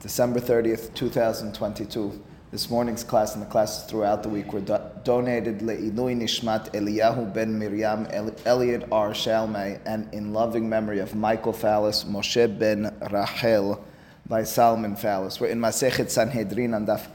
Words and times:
December 0.00 0.40
30th, 0.40 0.94
2022. 0.94 2.24
This 2.50 2.70
morning's 2.70 3.04
class 3.04 3.34
and 3.34 3.42
the 3.42 3.46
classes 3.46 3.84
throughout 3.84 4.22
the 4.22 4.30
week 4.30 4.50
were 4.54 4.62
do- 4.62 4.78
donated 5.04 5.58
Le'ilui 5.58 6.16
Nishmat 6.16 6.72
Eliyahu 6.72 7.34
ben 7.34 7.58
Miriam 7.58 8.06
El- 8.10 8.34
Elliot 8.46 8.88
R. 8.90 9.10
Shalmei 9.10 9.78
and 9.84 10.12
in 10.14 10.32
loving 10.32 10.70
memory 10.70 11.00
of 11.00 11.14
Michael 11.14 11.52
Fallis, 11.52 12.06
Moshe 12.06 12.58
ben 12.58 12.96
Rachel 13.10 13.84
by 14.26 14.42
Salman 14.42 14.96
Fallis. 14.96 15.38
We're 15.38 15.48
in 15.48 15.60
Masechet 15.60 16.08
Sanhedrin 16.08 16.72
and 16.72 16.88
Daf 16.88 17.06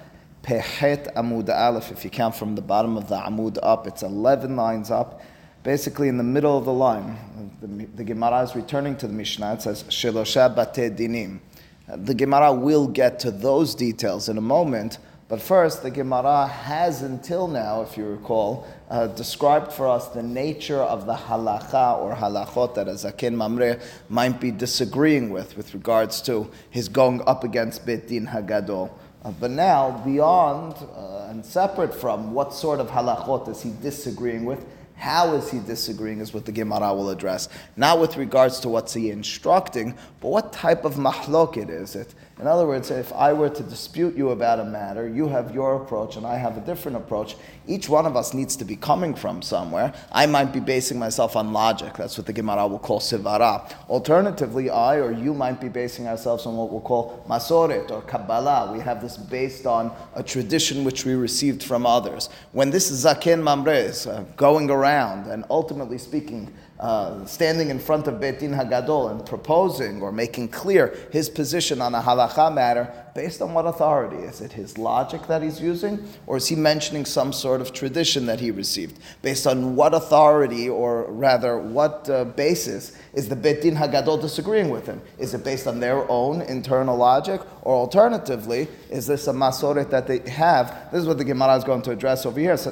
Pehet 0.44 1.12
Amud 1.16 1.50
Aleph. 1.50 1.92
If 1.92 2.04
you 2.04 2.12
count 2.12 2.36
from 2.36 2.54
the 2.54 2.62
bottom 2.62 2.98
of 2.98 3.10
the 3.10 3.18
Amud 3.18 3.58
up, 3.64 3.88
it's 3.88 4.04
11 4.04 4.56
lines 4.56 4.92
up. 4.92 5.22
Basically, 5.64 6.08
in 6.08 6.18
the 6.18 6.24
middle 6.24 6.56
of 6.56 6.66
the 6.66 6.74
line, 6.74 7.18
the, 7.62 7.88
the 7.96 8.04
Gemara 8.04 8.44
is 8.44 8.56
returning 8.56 8.96
to 8.98 9.08
the 9.08 9.14
Mishnah. 9.14 9.56
It 9.56 9.64
says, 9.64 9.84
Shelosha 9.86 10.56
Bate 10.56 10.96
Dinim. 10.96 11.40
The 11.88 12.16
Gemara 12.16 12.52
will 12.52 12.88
get 12.88 13.20
to 13.20 13.32
those 13.32 13.76
details 13.76 14.28
in 14.28 14.40
a 14.40 14.42
moment, 14.42 14.98
but 15.28 15.40
first, 15.40 15.84
the 15.84 15.92
Gemara 15.92 16.48
has 16.48 17.04
until 17.04 17.48
now, 17.48 17.82
if 17.82 17.96
you 17.96 18.06
recall, 18.06 18.68
uh, 18.90 19.08
described 19.08 19.72
for 19.72 19.88
us 19.88 20.08
the 20.08 20.24
nature 20.24 20.82
of 20.82 21.06
the 21.06 21.14
halacha 21.14 22.00
or 22.00 22.16
halachot 22.16 22.76
that 22.76 22.88
a 22.88 22.92
zaken 22.92 23.34
mamre 23.34 23.80
might 24.10 24.40
be 24.40 24.52
disagreeing 24.52 25.30
with, 25.30 25.58
with 25.58 25.74
regards 25.74 26.22
to 26.22 26.50
his 26.70 26.90
going 26.90 27.22
up 27.28 27.44
against 27.44 27.86
Beit 27.86 28.08
Din 28.08 28.28
Hagadol. 28.28 28.92
Uh, 29.24 29.32
but 29.40 29.52
now, 29.52 30.02
beyond 30.06 30.76
uh, 30.96 31.28
and 31.30 31.46
separate 31.46 31.94
from 31.94 32.34
what 32.34 32.54
sort 32.54 32.80
of 32.80 32.88
halachot 32.90 33.48
is 33.48 33.62
he 33.62 33.72
disagreeing 33.82 34.46
with, 34.46 34.66
how 34.96 35.34
is 35.36 35.52
he 35.52 35.60
disagreeing 35.60 36.20
is 36.20 36.34
what 36.34 36.46
the 36.46 36.52
Gemara 36.52 36.94
will 36.94 37.10
address. 37.10 37.50
Not 37.76 38.00
with 38.00 38.18
regards 38.18 38.60
to 38.62 38.70
what's 38.70 38.94
he 38.94 39.12
instructing, 39.12 39.96
but 40.22 40.30
what 40.30 40.54
type 40.54 40.86
of 40.86 40.96
mahloket 40.96 41.64
it 41.64 41.70
is. 41.70 41.96
it. 41.96 42.14
In 42.38 42.48
other 42.48 42.68
words, 42.68 42.92
if 42.92 43.14
I 43.14 43.32
were 43.32 43.48
to 43.48 43.64
dispute 43.64 44.18
you 44.18 44.32
about 44.32 44.60
a 44.60 44.66
matter, 44.66 45.08
you 45.08 45.30
have 45.30 45.56
your 45.56 45.82
approach 45.82 46.18
and 46.18 46.26
I 46.26 46.36
have 46.36 46.58
a 46.58 46.60
different 46.60 46.98
approach. 46.98 47.38
Each 47.66 47.88
one 47.88 48.06
of 48.06 48.18
us 48.18 48.34
needs 48.34 48.58
to 48.58 48.66
be 48.66 48.76
coming 48.76 49.16
from 49.16 49.42
somewhere. 49.42 49.94
I 50.12 50.26
might 50.26 50.52
be 50.52 50.60
basing 50.60 51.00
myself 51.00 51.38
on 51.38 51.54
logic. 51.54 51.94
That's 51.94 52.18
what 52.18 52.28
the 52.28 52.34
Gemara 52.34 52.68
will 52.68 52.80
call 52.80 53.00
sivara. 53.00 53.72
Alternatively, 53.88 54.70
I 54.70 54.98
or 54.98 55.14
you 55.14 55.34
might 55.34 55.62
be 55.62 55.70
basing 55.70 56.08
ourselves 56.08 56.46
on 56.46 56.58
what 56.58 56.72
we'll 56.72 56.82
call 56.82 57.24
masoret 57.30 57.90
or 57.90 58.02
kabbalah. 58.02 58.74
We 58.74 58.82
have 58.82 59.02
this 59.02 59.16
based 59.16 59.66
on 59.66 59.96
a 60.14 60.22
tradition 60.22 60.84
which 60.84 61.06
we 61.06 61.14
received 61.14 61.64
from 61.64 61.86
others. 61.86 62.28
When 62.52 62.70
this 62.70 62.92
zaken 62.92 63.44
mamre 63.44 63.94
uh, 64.08 64.24
going 64.36 64.70
around 64.70 65.32
and 65.32 65.46
ultimately 65.50 65.98
speaking, 65.98 66.54
uh, 66.80 67.26
standing 67.26 67.70
in 67.70 67.80
front 67.80 68.08
of 68.08 68.20
Beit 68.20 68.40
Din 68.40 68.52
Hagadol 68.52 69.10
and 69.12 69.26
proposing 69.26 70.02
or 70.02 70.12
making 70.12 70.50
clear 70.50 70.98
his 71.12 71.30
position 71.30 71.82
on 71.82 71.96
a 71.96 72.02
halacha 72.02 72.54
matter, 72.54 72.92
based 73.14 73.42
on 73.42 73.54
what 73.54 73.66
authority? 73.66 74.18
Is 74.18 74.42
it 74.42 74.52
his 74.52 74.78
logic 74.78 75.26
that 75.28 75.42
he's 75.42 75.62
using, 75.62 76.06
or 76.28 76.36
is 76.36 76.48
he 76.48 76.56
mentioning 76.56 77.06
some 77.06 77.32
sort 77.32 77.62
of 77.62 77.72
tradition 77.72 78.26
that 78.26 78.42
he 78.42 78.52
received? 78.52 79.00
Based 79.22 79.48
on 79.48 79.78
what 79.78 79.94
authority, 79.94 80.68
or 80.68 81.10
rather, 81.10 81.58
what 81.58 82.10
uh, 82.10 82.26
basis 82.26 82.98
is 83.14 83.30
the 83.30 83.38
Beit 83.38 83.62
Din 83.62 83.76
Hagadol 83.76 84.22
disagreeing 84.22 84.70
with 84.70 84.86
him? 84.86 85.02
Is 85.18 85.34
it 85.34 85.46
based 85.46 85.68
on 85.68 85.80
their 85.80 86.10
own 86.12 86.42
internal 86.42 86.98
logic, 86.98 87.40
or 87.62 87.76
alternatively, 87.76 88.68
is 88.90 89.08
this 89.08 89.28
a 89.28 89.34
masoret 89.34 89.90
that 89.92 90.08
they 90.08 90.20
have? 90.30 90.92
This 90.92 91.02
is 91.02 91.08
what 91.08 91.18
the 91.18 91.24
Gemara 91.24 91.56
is 91.56 91.64
going 91.64 91.84
to 91.84 91.92
address 91.92 92.26
over 92.26 92.40
here. 92.40 92.58
So, 92.58 92.72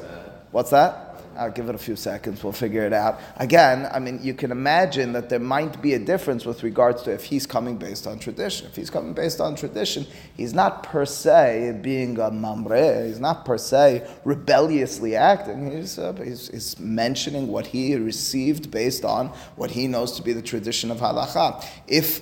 what's 0.52 0.72
that? 0.72 1.03
I'll 1.38 1.52
give 1.52 1.70
it 1.70 1.76
a 1.76 1.80
few 1.80 1.96
seconds, 1.96 2.44
we'll 2.44 2.54
figure 2.54 2.86
it 2.86 2.94
out. 2.94 3.20
Again, 3.38 3.88
I 3.92 4.00
mean, 4.00 4.20
you 4.22 4.34
can 4.34 4.52
imagine 4.52 5.14
that 5.14 5.30
there 5.30 5.40
might 5.40 5.82
be 5.82 5.94
a 5.94 6.00
difference 6.00 6.46
with 6.46 6.64
regards 6.64 7.04
to 7.04 7.12
if 7.12 7.24
he's 7.24 7.46
coming 7.46 7.78
based 7.78 8.08
on 8.08 8.20
tradition. 8.20 8.68
If 8.68 8.76
he's 8.76 8.90
coming 8.90 9.14
based 9.14 9.42
on 9.42 9.56
tradition, 9.56 10.06
he's 10.36 10.54
not 10.54 10.84
per 10.84 11.06
se 11.06 11.80
being 11.82 12.20
a 12.20 12.32
mamre, 12.32 13.08
he's 13.08 13.20
not 13.20 13.46
per 13.46 13.58
se 13.58 14.08
rebelliously 14.26 15.16
acting. 15.16 15.72
He's, 15.72 15.98
uh, 15.98 16.14
he's, 16.14 16.50
he's, 16.50 16.80
mentioning 16.80 17.48
what 17.48 17.68
he 17.68 17.96
received 17.96 18.70
based 18.72 19.06
on 19.06 19.28
what 19.56 19.72
he 19.72 19.88
knows 19.88 20.14
to 20.14 20.22
be 20.22 20.34
the 20.34 20.42
tradition 20.42 20.92
of 20.92 20.98
halacha. 20.98 21.66
If, 21.88 22.22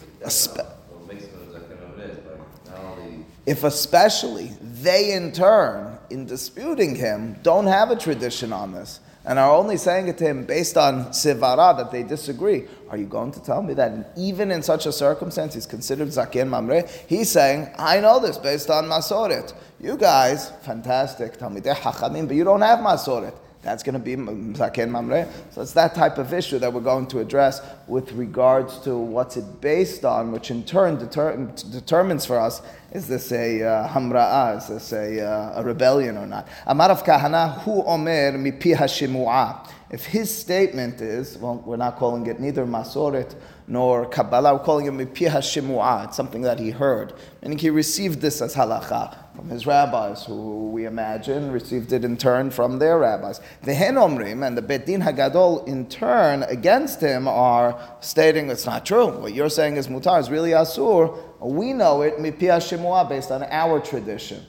if 3.46 3.64
especially 3.64 4.52
they 4.62 5.14
in 5.14 5.32
turn, 5.32 5.98
in 6.12 6.26
disputing 6.26 6.96
him, 6.96 7.38
don't 7.42 7.68
have 7.68 7.90
a 7.90 7.96
tradition 7.96 8.54
on 8.54 8.74
this 8.74 9.00
and 9.26 9.38
are 9.38 9.52
only 9.52 9.78
saying 9.78 10.08
it 10.08 10.18
to 10.18 10.26
him 10.26 10.46
based 10.46 10.78
on 10.78 11.06
sivara 11.08 11.78
that 11.78 11.92
they 11.92 12.04
disagree, 12.04 12.66
are 12.90 12.98
you 12.98 13.06
going 13.06 13.32
to 13.32 13.42
tell 13.44 13.62
me 13.62 13.74
that 13.76 14.12
even 14.18 14.52
in 14.52 14.64
such 14.64 14.86
a 14.86 14.92
circumstance 14.92 15.54
he's 15.54 15.66
considered 15.66 16.08
zaken 16.08 16.48
mamre? 16.50 16.88
He's 17.08 17.30
saying, 17.30 17.70
I 17.78 18.00
know 18.00 18.20
this 18.20 18.38
based 18.38 18.70
on 18.70 18.86
masoret. 18.86 19.54
You 19.80 19.96
guys, 19.96 20.52
fantastic, 20.64 21.38
tell 21.38 21.50
me 21.50 21.62
they're 21.62 21.76
hachamim, 21.76 22.28
but 22.28 22.36
you 22.36 22.44
don't 22.44 22.62
have 22.62 22.80
masoret. 22.80 23.36
That's 23.62 23.84
going 23.84 23.94
to 23.94 24.00
be 24.00 24.16
Zaken 24.16 24.90
Mamre. 24.90 25.28
So 25.52 25.62
it's 25.62 25.74
that 25.74 25.94
type 25.94 26.18
of 26.18 26.34
issue 26.34 26.58
that 26.60 26.74
we're 26.74 26.82
going 26.82 27.06
to 27.08 27.20
address 27.20 27.62
with 27.88 28.12
regards 28.14 28.80
to 28.80 28.98
what's 28.98 29.38
it 29.38 29.62
based 29.62 30.04
on, 30.04 30.32
which 30.32 30.50
in 30.50 30.64
turn 30.64 30.98
deter- 30.98 31.36
determines 31.72 32.26
for 32.26 32.40
us 32.40 32.64
is 32.92 33.08
this 33.08 33.32
a 33.32 33.64
uh, 33.64 33.88
hamra'a, 33.90 34.58
is 34.58 34.68
this 34.68 34.92
a, 34.94 35.22
uh, 35.22 35.62
a 35.62 35.64
rebellion 35.64 36.18
or 36.18 36.26
not. 36.26 36.48
Amarav 36.68 37.06
Kahana, 37.06 37.62
hu 37.62 37.84
omer 37.84 38.32
mipi. 38.32 39.70
If 39.92 40.06
his 40.06 40.36
statement 40.36 41.00
is, 41.00 41.38
well, 41.38 41.62
we're 41.64 41.78
not 41.78 41.98
calling 41.98 42.26
it 42.26 42.40
neither 42.40 42.66
masoret 42.66 43.36
nor 43.68 44.08
Kabbalah, 44.08 44.56
we're 44.56 44.64
calling 44.64 44.88
it 44.88 44.94
mipi 44.94 45.30
hashimu'a. 45.30 46.06
It's 46.08 46.18
something 46.18 46.42
that 46.42 46.60
he 46.60 46.72
heard. 46.72 47.14
Meaning 47.44 47.60
he 47.60 47.70
received 47.70 48.22
this 48.22 48.42
as 48.42 48.56
halacha 48.56 49.21
from 49.42 49.50
his 49.50 49.66
rabbis, 49.66 50.24
who 50.26 50.70
we 50.70 50.86
imagine 50.86 51.52
received 51.52 51.92
it 51.94 52.06
in 52.06 52.16
turn 52.16 52.52
from 52.52 52.78
their 52.78 53.00
rabbis. 53.00 53.42
The 53.64 53.74
Henomrim 53.74 54.46
and 54.46 54.56
the 54.56 54.62
Bet 54.62 54.86
Din 54.86 55.02
Hagadol 55.02 55.68
in 55.68 55.90
turn 55.90 56.44
against 56.44 57.02
him 57.02 57.28
are 57.28 57.80
stating 58.02 58.52
it's 58.52 58.68
not 58.68 58.86
true. 58.86 59.08
What 59.08 59.34
you're 59.34 59.50
saying 59.50 59.78
is 59.78 59.88
mutar, 59.88 60.20
is 60.20 60.30
really 60.30 60.52
asur. 60.52 61.18
We 61.40 61.74
know 61.74 62.04
it 62.04 62.18
mipia 62.18 62.60
shemua 62.60 63.10
based 63.10 63.32
on 63.32 63.42
our 63.42 63.80
tradition. 63.80 64.46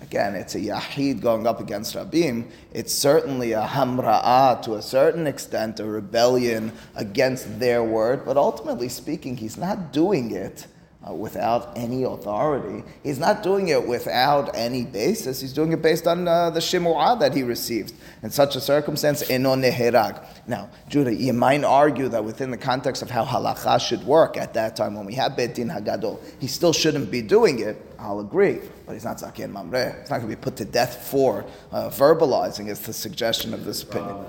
Again, 0.00 0.34
it's 0.34 0.56
a 0.56 0.60
yahid 0.60 1.20
going 1.20 1.46
up 1.46 1.60
against 1.60 1.94
Rabim. 1.94 2.50
It's 2.72 2.92
certainly 2.92 3.52
a 3.52 3.62
hamra'ah 3.62 4.60
to 4.62 4.74
a 4.74 4.82
certain 4.82 5.28
extent, 5.28 5.78
a 5.78 5.84
rebellion 5.84 6.72
against 6.96 7.60
their 7.60 7.84
word, 7.84 8.24
but 8.24 8.36
ultimately 8.36 8.88
speaking, 8.88 9.36
he's 9.36 9.56
not 9.56 9.92
doing 9.92 10.32
it 10.32 10.66
uh, 11.08 11.12
without 11.12 11.76
any 11.76 12.04
authority. 12.04 12.84
He's 13.02 13.18
not 13.18 13.42
doing 13.42 13.68
it 13.68 13.86
without 13.86 14.54
any 14.54 14.84
basis. 14.84 15.40
He's 15.40 15.52
doing 15.52 15.72
it 15.72 15.82
based 15.82 16.06
on 16.06 16.28
uh, 16.28 16.50
the 16.50 16.60
shimu'ah 16.60 17.18
that 17.20 17.34
he 17.34 17.42
received. 17.42 17.94
In 18.22 18.30
such 18.30 18.54
a 18.56 18.60
circumstance, 18.60 19.28
eno 19.28 19.56
neherag. 19.56 20.24
Now, 20.46 20.70
Judah, 20.88 21.14
you 21.14 21.32
might 21.32 21.64
argue 21.64 22.08
that 22.08 22.24
within 22.24 22.50
the 22.50 22.56
context 22.56 23.02
of 23.02 23.10
how 23.10 23.24
halacha 23.24 23.80
should 23.80 24.04
work 24.04 24.36
at 24.36 24.54
that 24.54 24.76
time 24.76 24.94
when 24.94 25.06
we 25.06 25.14
have 25.14 25.36
Beit 25.36 25.54
Din 25.54 25.68
Hagadol, 25.68 26.20
he 26.38 26.46
still 26.46 26.72
shouldn't 26.72 27.10
be 27.10 27.22
doing 27.22 27.58
it. 27.58 27.76
I'll 27.98 28.20
agree, 28.20 28.60
but 28.86 28.92
he's 28.92 29.04
not 29.04 29.18
Zaken 29.18 29.50
Mamre. 29.50 29.96
He's 30.00 30.10
not 30.10 30.18
going 30.18 30.30
to 30.30 30.36
be 30.36 30.40
put 30.40 30.56
to 30.56 30.64
death 30.64 31.08
for 31.08 31.44
uh, 31.70 31.88
verbalizing. 31.90 32.68
It's 32.68 32.86
the 32.86 32.92
suggestion 32.92 33.54
of 33.54 33.64
this 33.64 33.82
opinion. 33.82 34.24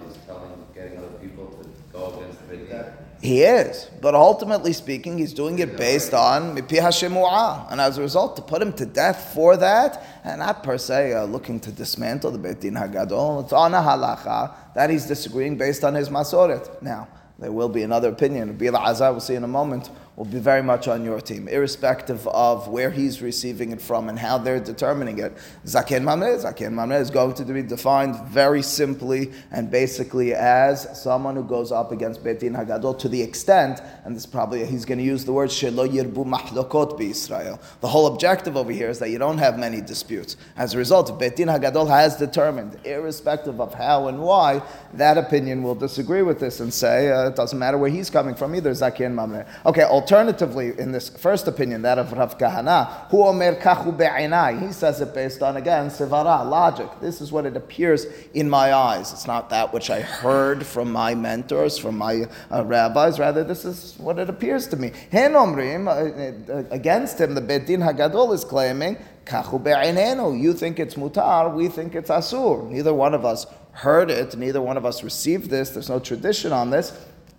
He 3.23 3.41
is, 3.41 3.89
but 4.01 4.15
ultimately 4.15 4.73
speaking, 4.73 5.17
he's 5.17 5.33
doing 5.33 5.57
it 5.59 5.77
based 5.77 6.13
on 6.13 6.53
mipi 6.57 6.79
hashemu'ah, 6.81 7.71
and 7.71 7.79
as 7.79 7.97
a 7.97 8.01
result, 8.01 8.35
to 8.35 8.41
put 8.41 8.61
him 8.61 8.73
to 8.73 8.85
death 8.85 9.31
for 9.33 9.55
that, 9.55 10.05
and 10.25 10.39
not 10.39 10.61
per 10.61 10.77
se 10.77 11.13
uh, 11.13 11.23
looking 11.23 11.57
to 11.61 11.71
dismantle 11.71 12.31
the 12.31 12.37
Beit 12.37 12.59
Din 12.59 12.73
Hagadol. 12.73 13.45
It's 13.45 13.53
on 13.53 13.73
a 13.73 13.77
halacha 13.77 14.53
that 14.75 14.89
he's 14.89 15.05
disagreeing 15.05 15.57
based 15.57 15.85
on 15.85 15.93
his 15.93 16.09
masoret. 16.09 16.81
Now, 16.81 17.07
there 17.39 17.53
will 17.53 17.69
be 17.69 17.83
another 17.83 18.09
opinion. 18.09 18.57
Rabbi 18.57 18.77
Azar, 18.77 19.13
we'll 19.13 19.21
see 19.21 19.35
in 19.35 19.45
a 19.45 19.47
moment, 19.47 19.89
will 20.15 20.25
be 20.25 20.39
very 20.39 20.61
much 20.61 20.87
on 20.87 21.03
your 21.03 21.19
team, 21.19 21.47
irrespective 21.47 22.27
of 22.27 22.67
where 22.67 22.91
he's 22.91 23.21
receiving 23.21 23.71
it 23.71 23.81
from 23.81 24.09
and 24.09 24.19
how 24.19 24.37
they're 24.37 24.59
determining 24.59 25.17
it. 25.17 25.35
Zaken 25.65 26.03
Mamre, 26.03 26.37
Zaken 26.37 26.71
Mamre 26.71 26.97
is 26.97 27.09
going 27.09 27.33
to 27.33 27.45
be 27.45 27.63
defined 27.63 28.15
very 28.27 28.61
simply 28.61 29.31
and 29.51 29.71
basically 29.71 30.33
as 30.35 31.01
someone 31.01 31.35
who 31.35 31.43
goes 31.43 31.71
up 31.71 31.91
against 31.91 32.23
Beit 32.23 32.39
Din 32.41 32.53
Hagadol 32.53 32.97
to 32.99 33.09
the 33.09 33.21
extent, 33.21 33.81
and 34.05 34.15
this 34.15 34.25
probably 34.25 34.65
he's 34.65 34.85
going 34.85 34.99
to 34.99 35.03
use 35.03 35.25
the 35.25 35.33
word 35.33 35.49
Shelo 35.49 35.87
Yirbu 35.87 36.25
Mahlokot 36.25 37.01
Israel. 37.01 37.59
The 37.81 37.87
whole 37.87 38.07
objective 38.07 38.55
over 38.55 38.71
here 38.71 38.89
is 38.89 38.99
that 38.99 39.09
you 39.09 39.17
don't 39.17 39.39
have 39.39 39.57
many 39.57 39.81
disputes. 39.81 40.37
As 40.57 40.75
a 40.75 40.77
result, 40.77 41.17
Beit 41.19 41.37
Din 41.37 41.47
Hagadol 41.47 41.89
has 41.89 42.17
determined, 42.17 42.77
irrespective 42.83 43.59
of 43.59 43.73
how 43.73 44.07
and 44.09 44.19
why, 44.19 44.61
that 44.93 45.17
opinion 45.17 45.63
will 45.63 45.75
disagree 45.75 46.21
with 46.21 46.39
this 46.39 46.59
and 46.59 46.71
say 46.71 47.09
uh, 47.09 47.29
it 47.29 47.35
doesn't 47.35 47.57
matter 47.57 47.79
where 47.79 47.89
he's 47.89 48.11
coming 48.11 48.35
from 48.35 48.53
either. 48.55 48.71
Zaken 48.71 49.13
Mamre. 49.13 49.45
Okay, 49.65 49.83
alternatively, 50.03 50.77
in 50.77 50.91
this 50.91 51.07
first 51.07 51.47
opinion, 51.47 51.81
that 51.83 51.97
of 51.97 52.11
Rav 52.11 52.37
Kahana, 52.37 53.09
who 53.09 53.23
omer 53.23 53.55
kachu 53.55 54.67
he 54.67 54.73
says 54.73 54.99
it 54.99 55.13
based 55.13 55.41
on, 55.41 55.55
again, 55.55 55.87
sevara, 55.87 56.45
logic. 56.45 56.89
This 56.99 57.21
is 57.21 57.31
what 57.31 57.45
it 57.45 57.55
appears 57.55 58.05
in 58.33 58.49
my 58.49 58.73
eyes. 58.73 59.13
It's 59.13 59.27
not 59.27 59.49
that 59.51 59.71
which 59.71 59.89
I 59.89 60.01
heard 60.01 60.65
from 60.65 60.91
my 60.91 61.15
mentors, 61.15 61.77
from 61.77 61.97
my 61.97 62.25
uh, 62.51 62.65
rabbis, 62.65 63.17
rather, 63.17 63.45
this 63.45 63.63
is 63.63 63.95
what 63.97 64.19
it 64.19 64.29
appears 64.29 64.67
to 64.67 64.75
me. 64.75 64.91
Hen 65.09 65.31
omrim, 65.31 65.87
uh, 65.87 66.51
uh, 66.51 66.63
against 66.71 67.21
him, 67.21 67.33
the 67.33 67.41
Beit 67.41 67.65
Din 67.65 67.79
Hagadol 67.79 68.33
is 68.33 68.43
claiming, 68.43 68.97
kachu 69.25 69.63
be'inenu, 69.63 70.37
you 70.37 70.53
think 70.53 70.81
it's 70.81 70.95
mutar, 70.95 71.53
we 71.55 71.69
think 71.69 71.95
it's 71.95 72.09
asur. 72.09 72.69
Neither 72.69 72.93
one 72.93 73.13
of 73.13 73.23
us 73.23 73.45
heard 73.71 74.11
it, 74.11 74.35
neither 74.35 74.61
one 74.61 74.75
of 74.75 74.85
us 74.85 75.01
received 75.01 75.49
this, 75.49 75.69
there's 75.69 75.89
no 75.89 75.99
tradition 75.99 76.51
on 76.51 76.71
this. 76.71 76.91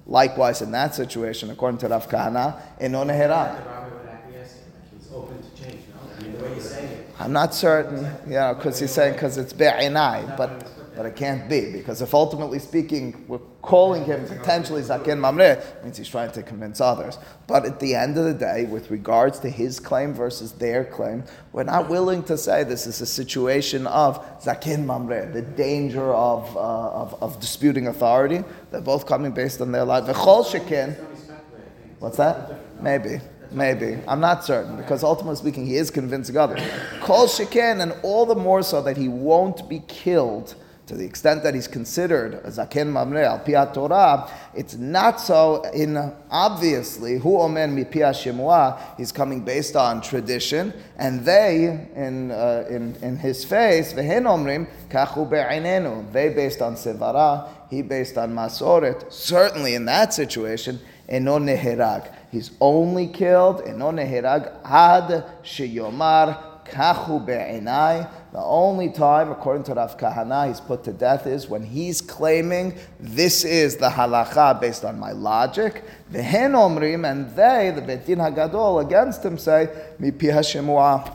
Likewise, 0.06 0.60
in 0.60 0.70
that 0.72 0.94
situation, 0.94 1.50
according 1.50 1.78
to 1.78 1.88
Rav 1.88 2.08
Kahana, 2.08 2.60
eno 2.78 3.04
nehera. 3.04 3.56
I'm 7.18 7.32
not 7.32 7.54
certain, 7.54 8.04
you 8.26 8.34
know, 8.34 8.54
because 8.54 8.78
he's 8.80 8.90
saying 8.90 9.14
because 9.14 9.38
it's 9.38 9.52
be'inai, 9.52 10.36
but 10.36 10.73
but 10.96 11.06
it 11.06 11.16
can't 11.16 11.48
be 11.48 11.72
because 11.72 12.00
if 12.02 12.14
ultimately 12.14 12.58
speaking 12.58 13.24
we're 13.26 13.38
calling 13.62 14.04
him 14.04 14.26
potentially 14.26 14.82
zaken 14.82 15.18
mamre, 15.18 15.62
means 15.82 15.96
he's 15.96 16.08
trying 16.08 16.30
to 16.32 16.42
convince 16.42 16.80
others. 16.80 17.18
But 17.46 17.64
at 17.64 17.80
the 17.80 17.94
end 17.94 18.16
of 18.18 18.24
the 18.24 18.34
day, 18.34 18.64
with 18.64 18.90
regards 18.90 19.38
to 19.40 19.50
his 19.50 19.80
claim 19.80 20.12
versus 20.12 20.52
their 20.52 20.84
claim, 20.84 21.24
we're 21.52 21.64
not 21.64 21.88
willing 21.88 22.22
to 22.24 22.36
say 22.36 22.64
this 22.64 22.86
is 22.86 23.00
a 23.00 23.06
situation 23.06 23.86
of 23.86 24.20
zaken 24.40 24.84
mamre, 24.84 25.30
the 25.32 25.42
danger 25.42 26.12
of, 26.12 26.56
uh, 26.56 26.60
of, 26.60 27.22
of 27.22 27.40
disputing 27.40 27.88
authority. 27.88 28.44
They're 28.70 28.80
both 28.80 29.06
coming 29.06 29.32
based 29.32 29.60
on 29.60 29.72
their 29.72 29.84
life. 29.84 30.04
What's 31.98 32.16
that? 32.18 32.82
Maybe. 32.82 33.20
Maybe. 33.50 33.98
I'm 34.08 34.20
not 34.20 34.44
certain, 34.44 34.76
because 34.76 35.04
ultimately 35.04 35.36
speaking, 35.36 35.64
he 35.64 35.76
is 35.76 35.90
convincing 35.90 36.36
others. 36.36 36.60
Kol 37.00 37.28
shekin, 37.28 37.80
and 37.80 37.94
all 38.02 38.26
the 38.26 38.34
more 38.34 38.62
so 38.62 38.82
that 38.82 38.96
he 38.96 39.08
won't 39.08 39.68
be 39.68 39.80
killed 39.86 40.56
to 40.86 40.94
the 40.94 41.04
extent 41.04 41.42
that 41.42 41.54
he's 41.54 41.66
considered 41.66 42.34
a 42.34 42.48
zaken 42.48 42.88
mamre 42.88 43.24
al 43.24 43.38
pia 43.38 43.70
Torah, 43.72 44.30
it's 44.54 44.74
not 44.76 45.20
so 45.20 45.62
in 45.72 45.96
obviously 46.30 47.18
who 47.18 47.40
omen 47.40 47.74
mi 47.74 47.84
pia 47.84 48.10
shemua. 48.10 48.78
He's 48.96 49.10
coming 49.10 49.40
based 49.40 49.76
on 49.76 50.02
tradition, 50.02 50.74
and 50.96 51.24
they 51.24 51.88
in 51.94 52.30
uh, 52.30 52.66
in 52.68 52.96
in 52.96 53.16
his 53.16 53.44
face 53.44 53.92
vehen 53.94 54.24
omrim 54.24 54.68
kachu 54.90 55.28
be'inenu. 55.28 56.12
They 56.12 56.28
based 56.28 56.60
on 56.60 56.74
sevara, 56.74 57.48
he 57.70 57.80
based 57.80 58.18
on 58.18 58.34
masoret. 58.34 59.10
Certainly 59.10 59.74
in 59.74 59.86
that 59.86 60.12
situation, 60.12 60.80
eno 61.08 61.38
neherag. 61.38 62.12
He's 62.30 62.50
only 62.60 63.08
killed 63.08 63.62
eno 63.62 63.90
neherag 63.90 64.52
ad 64.64 65.24
sheyomar 65.42 66.53
kachu 66.64 67.24
be'inai 67.24 68.08
the 68.34 68.42
only 68.42 68.90
time, 68.90 69.30
according 69.30 69.62
to 69.66 69.74
Rav 69.74 69.96
Kahana, 69.96 70.48
he's 70.48 70.60
put 70.60 70.82
to 70.84 70.92
death 70.92 71.24
is 71.24 71.48
when 71.48 71.62
he's 71.62 72.00
claiming 72.00 72.76
this 72.98 73.44
is 73.44 73.76
the 73.76 73.88
halacha 73.88 74.60
based 74.60 74.84
on 74.84 74.98
my 74.98 75.12
logic. 75.12 75.84
The 76.10 76.20
hen 76.20 76.54
omrim, 76.54 77.08
and 77.08 77.30
they, 77.36 77.70
the 77.72 77.80
Beit 77.80 78.04
Din 78.06 78.18
Hagadol, 78.18 78.84
against 78.84 79.24
him 79.24 79.38
say, 79.38 79.68
mipi 80.00 80.32
hashemua. 80.32 81.14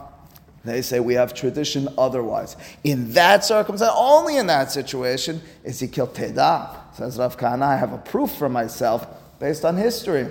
They 0.63 0.81
say 0.81 1.01
we 1.01 1.15
have 1.15 1.33
tradition 1.33 1.89
otherwise. 1.97 2.55
In 2.85 3.11
that 3.11 3.43
circumstance, 3.43 3.91
only 3.93 4.37
in 4.37 4.47
that 4.47 4.71
situation, 4.71 5.41
is 5.65 5.81
he 5.81 5.89
killed 5.89 6.15
teda. 6.15 6.73
Says 6.95 7.17
Rav 7.17 7.37
Kahana, 7.37 7.63
I 7.63 7.75
have 7.75 7.91
a 7.91 7.97
proof 7.97 8.31
for 8.31 8.47
myself 8.47 9.05
based 9.41 9.65
on 9.65 9.75
history. 9.75 10.29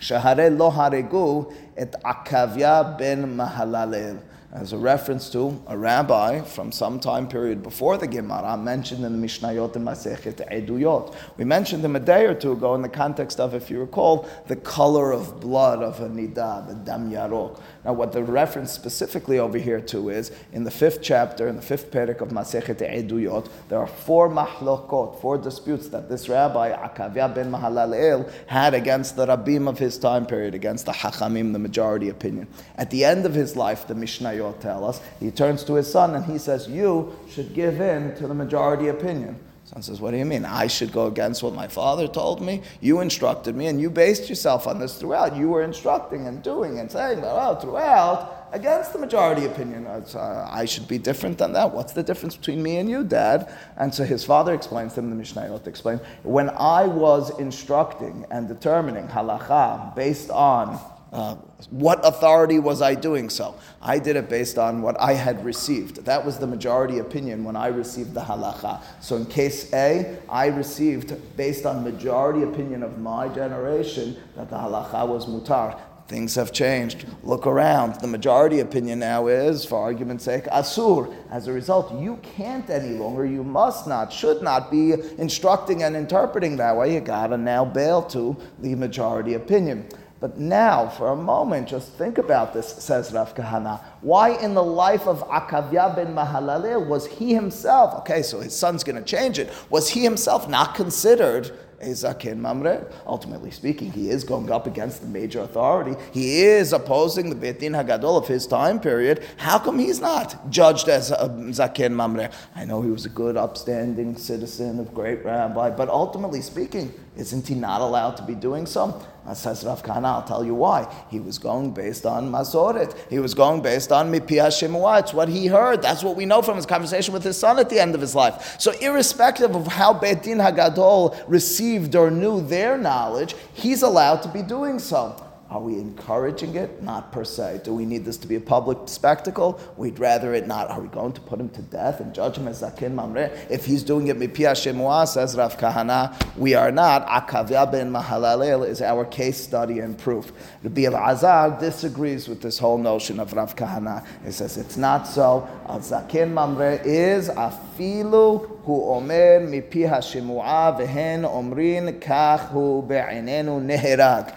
Shahare 0.00 0.56
lo 0.56 0.72
haregu 0.72 1.54
et 1.78 1.94
Akavya 2.02 2.98
ben 2.98 3.36
Mahalalel 3.36 4.20
as 4.50 4.72
a 4.72 4.78
reference 4.78 5.28
to 5.28 5.62
a 5.66 5.76
rabbi 5.76 6.40
from 6.40 6.72
some 6.72 6.98
time 6.98 7.28
period 7.28 7.62
before 7.62 7.98
the 7.98 8.06
Gemara 8.06 8.56
mentioned 8.56 9.04
in 9.04 9.20
the 9.20 9.26
Mishnayot 9.26 9.76
and 9.76 9.86
Masechet 9.86 10.36
Eduyot. 10.50 11.14
We 11.36 11.44
mentioned 11.44 11.84
him 11.84 11.96
a 11.96 12.00
day 12.00 12.24
or 12.24 12.34
two 12.34 12.52
ago 12.52 12.74
in 12.74 12.80
the 12.80 12.88
context 12.88 13.40
of, 13.40 13.52
if 13.52 13.70
you 13.70 13.78
recall, 13.78 14.26
the 14.46 14.56
color 14.56 15.12
of 15.12 15.40
blood 15.40 15.82
of 15.82 16.00
a 16.00 16.08
nida, 16.08 16.66
the 16.66 16.74
dam 16.74 17.10
yarok. 17.10 17.60
Now, 17.84 17.92
what 17.92 18.12
the 18.12 18.22
reference 18.22 18.72
specifically 18.72 19.38
over 19.38 19.58
here 19.58 19.82
to 19.82 20.08
is 20.08 20.32
in 20.52 20.64
the 20.64 20.70
fifth 20.70 21.02
chapter, 21.02 21.46
in 21.46 21.56
the 21.56 21.62
fifth 21.62 21.90
parak 21.90 22.22
of 22.22 22.28
Masechet 22.30 22.80
Eduyot, 22.80 23.50
there 23.68 23.78
are 23.78 23.86
four 23.86 24.30
mahlokot, 24.30 25.20
four 25.20 25.36
disputes 25.36 25.88
that 25.88 26.08
this 26.08 26.26
rabbi 26.28 26.72
Akavya 26.72 27.34
ben 27.34 27.52
Mahalalel 27.52 28.30
had 28.46 28.72
against 28.72 29.14
the 29.16 29.26
rabbim 29.26 29.68
of 29.68 29.78
his 29.78 29.98
time 29.98 30.24
period, 30.24 30.54
against 30.54 30.86
the 30.86 30.92
Hachamim, 30.92 31.52
the 31.52 31.58
majority 31.68 32.08
opinion. 32.08 32.48
At 32.76 32.90
the 32.90 33.04
end 33.04 33.26
of 33.26 33.34
his 33.34 33.54
life, 33.54 33.86
the 33.86 33.94
Mishnayot 33.94 34.60
tell 34.60 34.84
us. 34.84 35.00
He 35.20 35.30
turns 35.30 35.62
to 35.64 35.74
his 35.74 35.90
son 35.90 36.14
and 36.14 36.24
he 36.24 36.38
says, 36.38 36.66
You 36.66 37.14
should 37.30 37.54
give 37.54 37.80
in 37.80 38.16
to 38.16 38.26
the 38.26 38.34
majority 38.34 38.88
opinion. 38.88 39.38
Son 39.64 39.82
says, 39.82 40.00
What 40.00 40.12
do 40.12 40.16
you 40.16 40.24
mean? 40.24 40.46
I 40.46 40.66
should 40.66 40.92
go 40.92 41.06
against 41.06 41.42
what 41.42 41.52
my 41.54 41.68
father 41.68 42.08
told 42.08 42.40
me? 42.40 42.62
You 42.80 43.00
instructed 43.00 43.54
me, 43.54 43.66
and 43.66 43.78
you 43.78 43.90
based 43.90 44.30
yourself 44.30 44.66
on 44.66 44.78
this 44.78 44.96
throughout. 44.96 45.36
You 45.36 45.50
were 45.50 45.62
instructing 45.62 46.26
and 46.26 46.42
doing 46.42 46.78
and 46.78 46.90
saying, 46.90 47.20
Well, 47.20 47.60
throughout, 47.60 48.38
against 48.52 48.92
the 48.92 48.98
majority 48.98 49.44
opinion. 49.44 49.86
Uh, 49.86 50.48
I 50.50 50.64
should 50.64 50.88
be 50.88 50.98
different 50.98 51.38
than 51.38 51.52
that. 51.52 51.74
What's 51.74 51.92
the 51.92 52.02
difference 52.02 52.36
between 52.36 52.62
me 52.62 52.78
and 52.78 52.88
you, 52.88 53.04
Dad? 53.04 53.52
And 53.76 53.94
so 53.94 54.04
his 54.04 54.24
father 54.24 54.54
explains 54.54 54.94
to 54.94 55.00
him, 55.00 55.10
the 55.10 55.22
Mishnayot 55.22 55.66
explains, 55.66 56.00
when 56.22 56.50
I 56.50 56.86
was 56.86 57.38
instructing 57.38 58.26
and 58.30 58.48
determining 58.48 59.06
halacha 59.08 59.94
based 59.94 60.30
on 60.30 60.80
uh, 61.12 61.36
what 61.70 62.06
authority 62.06 62.58
was 62.58 62.82
I 62.82 62.94
doing 62.94 63.30
so? 63.30 63.54
I 63.80 63.98
did 63.98 64.16
it 64.16 64.28
based 64.28 64.58
on 64.58 64.82
what 64.82 65.00
I 65.00 65.14
had 65.14 65.44
received. 65.44 66.04
That 66.04 66.24
was 66.24 66.38
the 66.38 66.46
majority 66.46 66.98
opinion 66.98 67.44
when 67.44 67.56
I 67.56 67.68
received 67.68 68.14
the 68.14 68.20
halacha. 68.20 68.82
So 69.00 69.16
in 69.16 69.26
case 69.26 69.72
A, 69.72 70.18
I 70.28 70.46
received 70.46 71.14
based 71.36 71.64
on 71.64 71.82
majority 71.82 72.42
opinion 72.42 72.82
of 72.82 72.98
my 72.98 73.28
generation 73.28 74.16
that 74.36 74.50
the 74.50 74.56
halacha 74.56 75.06
was 75.08 75.26
mutar. 75.26 75.80
Things 76.08 76.34
have 76.36 76.52
changed. 76.52 77.04
Look 77.22 77.46
around. 77.46 78.00
The 78.00 78.06
majority 78.06 78.60
opinion 78.60 79.00
now 79.00 79.26
is, 79.26 79.66
for 79.66 79.78
argument's 79.78 80.24
sake, 80.24 80.44
asur. 80.44 81.14
As 81.30 81.48
a 81.48 81.52
result, 81.52 82.00
you 82.00 82.16
can't 82.22 82.68
any 82.70 82.96
longer, 82.96 83.26
you 83.26 83.44
must 83.44 83.86
not, 83.86 84.10
should 84.10 84.40
not 84.40 84.70
be 84.70 84.94
instructing 85.18 85.82
and 85.82 85.94
interpreting 85.94 86.56
that 86.56 86.74
way. 86.74 86.94
You 86.94 87.00
gotta 87.00 87.36
now 87.36 87.66
bail 87.66 88.02
to 88.04 88.38
the 88.58 88.74
majority 88.74 89.34
opinion. 89.34 89.86
But 90.20 90.38
now, 90.38 90.88
for 90.88 91.10
a 91.10 91.16
moment, 91.16 91.68
just 91.68 91.92
think 91.92 92.18
about 92.18 92.52
this, 92.52 92.68
says 92.68 93.12
Rav 93.12 93.36
Kahana. 93.36 93.80
Why 94.00 94.30
in 94.30 94.54
the 94.54 94.62
life 94.62 95.06
of 95.06 95.20
Akavya 95.28 95.94
ben 95.94 96.14
Mahalalel 96.14 96.86
was 96.86 97.06
he 97.06 97.34
himself, 97.34 97.94
okay, 98.00 98.22
so 98.22 98.40
his 98.40 98.56
son's 98.56 98.82
going 98.82 98.96
to 98.96 99.04
change 99.04 99.38
it, 99.38 99.52
was 99.70 99.90
he 99.90 100.02
himself 100.02 100.48
not 100.48 100.74
considered 100.74 101.52
a 101.80 101.90
Zaken 101.90 102.38
Mamre? 102.38 102.84
Ultimately 103.06 103.52
speaking, 103.52 103.92
he 103.92 104.10
is 104.10 104.24
going 104.24 104.50
up 104.50 104.66
against 104.66 105.02
the 105.02 105.06
major 105.06 105.40
authority. 105.40 105.94
He 106.12 106.42
is 106.42 106.72
opposing 106.72 107.30
the 107.30 107.36
Beit 107.36 107.60
Din 107.60 107.72
Hagadol 107.72 108.18
of 108.18 108.26
his 108.26 108.48
time 108.48 108.80
period. 108.80 109.24
How 109.36 109.60
come 109.60 109.78
he's 109.78 110.00
not 110.00 110.50
judged 110.50 110.88
as 110.88 111.12
a 111.12 111.28
Zaken 111.28 111.92
Mamre? 111.92 112.30
I 112.56 112.64
know 112.64 112.82
he 112.82 112.90
was 112.90 113.06
a 113.06 113.10
good, 113.10 113.36
upstanding 113.36 114.16
citizen, 114.16 114.80
a 114.80 114.84
great 114.84 115.24
rabbi, 115.24 115.70
but 115.70 115.88
ultimately 115.88 116.40
speaking, 116.40 116.92
isn't 117.16 117.46
he 117.46 117.54
not 117.54 117.80
allowed 117.80 118.16
to 118.16 118.24
be 118.24 118.34
doing 118.34 118.66
so? 118.66 119.00
Says 119.34 119.64
Rav 119.64 119.82
I'll 119.88 120.22
tell 120.22 120.44
you 120.44 120.54
why. 120.54 120.92
He 121.10 121.20
was 121.20 121.38
going 121.38 121.72
based 121.72 122.06
on 122.06 122.30
Masoret. 122.30 122.96
He 123.10 123.18
was 123.18 123.34
going 123.34 123.60
based 123.60 123.92
on 123.92 124.10
Mipi 124.10 124.36
Hashemua. 124.36 125.00
It's 125.00 125.14
what 125.14 125.28
he 125.28 125.46
heard. 125.46 125.82
That's 125.82 126.02
what 126.02 126.16
we 126.16 126.26
know 126.26 126.42
from 126.42 126.56
his 126.56 126.66
conversation 126.66 127.12
with 127.12 127.22
his 127.22 127.38
son 127.38 127.58
at 127.58 127.68
the 127.68 127.78
end 127.78 127.94
of 127.94 128.00
his 128.00 128.14
life. 128.14 128.56
So, 128.58 128.72
irrespective 128.80 129.54
of 129.54 129.66
how 129.66 129.92
Beit 129.92 130.22
Din 130.22 130.38
Hagadol 130.38 131.22
received 131.28 131.94
or 131.94 132.10
knew 132.10 132.40
their 132.40 132.78
knowledge, 132.78 133.34
he's 133.52 133.82
allowed 133.82 134.22
to 134.22 134.28
be 134.28 134.42
doing 134.42 134.78
so. 134.78 135.27
Are 135.50 135.60
we 135.60 135.76
encouraging 135.76 136.56
it? 136.56 136.82
Not 136.82 137.10
per 137.10 137.24
se. 137.24 137.62
Do 137.64 137.72
we 137.72 137.86
need 137.86 138.04
this 138.04 138.18
to 138.18 138.28
be 138.28 138.34
a 138.34 138.40
public 138.40 138.76
spectacle? 138.84 139.58
We'd 139.78 139.98
rather 139.98 140.34
it 140.34 140.46
not. 140.46 140.68
Are 140.68 140.78
we 140.78 140.88
going 140.88 141.12
to 141.14 141.22
put 141.22 141.40
him 141.40 141.48
to 141.50 141.62
death 141.62 142.00
and 142.00 142.14
judge 142.14 142.36
him 142.36 142.46
as 142.48 142.60
Zakin 142.60 142.92
Mamre? 142.92 143.30
If 143.48 143.64
he's 143.64 143.82
doing 143.82 144.08
it 144.08 144.18
mipi 144.18 144.44
Shemua, 144.44 145.08
says 145.08 145.36
Rav 145.38 145.56
Kahana, 145.56 146.14
we 146.36 146.52
are 146.52 146.70
not. 146.70 147.06
Akavya 147.06 147.70
ben 147.72 147.90
Mahalalel 147.90 148.68
is 148.68 148.82
our 148.82 149.06
case 149.06 149.38
study 149.38 149.78
and 149.78 149.96
proof. 149.96 150.32
Rabbi 150.62 150.82
Azar 150.82 151.58
disagrees 151.58 152.28
with 152.28 152.42
this 152.42 152.58
whole 152.58 152.76
notion 152.76 153.18
of 153.18 153.32
Rav 153.32 153.56
Kahana. 153.56 154.04
He 154.26 154.32
says 154.32 154.58
it's 154.58 154.76
not 154.76 155.06
so. 155.06 155.48
Al 155.66 155.80
Zakin 155.80 156.30
Mamre 156.30 156.78
is 156.84 157.30
afilu 157.30 158.57
hu 158.68 158.92
omer 158.92 159.40
mipi 159.40 159.88
Shemua 159.88 160.76
vehen 160.78 161.24
omrin 161.24 161.98
kach 161.98 162.50
hu 162.52 162.82
be'inenu 162.82 163.64
neherag 163.64 164.34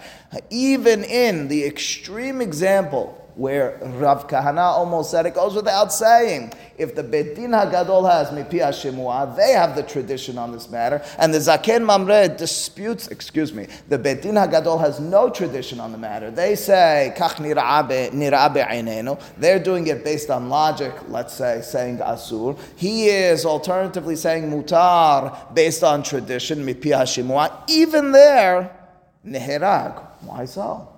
even 0.48 1.04
in 1.04 1.48
the 1.48 1.62
extreme 1.66 2.40
example 2.40 3.21
where 3.34 3.78
Rav 3.82 4.28
Kahana 4.28 4.72
almost 4.72 5.10
said 5.10 5.26
it 5.26 5.34
goes 5.34 5.54
without 5.54 5.92
saying. 5.92 6.52
If 6.76 6.94
the 6.94 7.02
Beit 7.02 7.36
Din 7.36 7.50
Hagadol 7.50 8.10
has 8.10 8.28
mipi 8.30 8.60
Shemua, 8.60 9.36
they 9.36 9.52
have 9.52 9.74
the 9.76 9.82
tradition 9.82 10.36
on 10.38 10.52
this 10.52 10.68
matter, 10.68 11.02
and 11.18 11.32
the 11.32 11.38
Zaken 11.38 11.84
Mamre 11.84 12.28
disputes. 12.28 13.08
Excuse 13.08 13.52
me, 13.52 13.66
the 13.88 13.98
Beit 13.98 14.22
Din 14.22 14.34
Hagadol 14.34 14.80
has 14.80 15.00
no 15.00 15.30
tradition 15.30 15.80
on 15.80 15.92
the 15.92 15.98
matter. 15.98 16.30
They 16.30 16.54
say 16.54 17.14
kach 17.16 17.36
nira'abe 17.36 19.18
They're 19.38 19.58
doing 19.58 19.86
it 19.86 20.04
based 20.04 20.30
on 20.30 20.48
logic. 20.48 20.92
Let's 21.08 21.34
say 21.34 21.62
saying 21.62 21.98
asur. 21.98 22.58
He 22.76 23.08
is 23.08 23.46
alternatively 23.46 24.16
saying 24.16 24.50
mutar 24.50 25.54
based 25.54 25.82
on 25.82 26.02
tradition 26.02 26.66
mipi 26.66 26.92
Shemua. 26.92 27.52
Even 27.68 28.12
there, 28.12 28.76
neherag. 29.24 30.02
Why 30.22 30.44
so? 30.44 30.91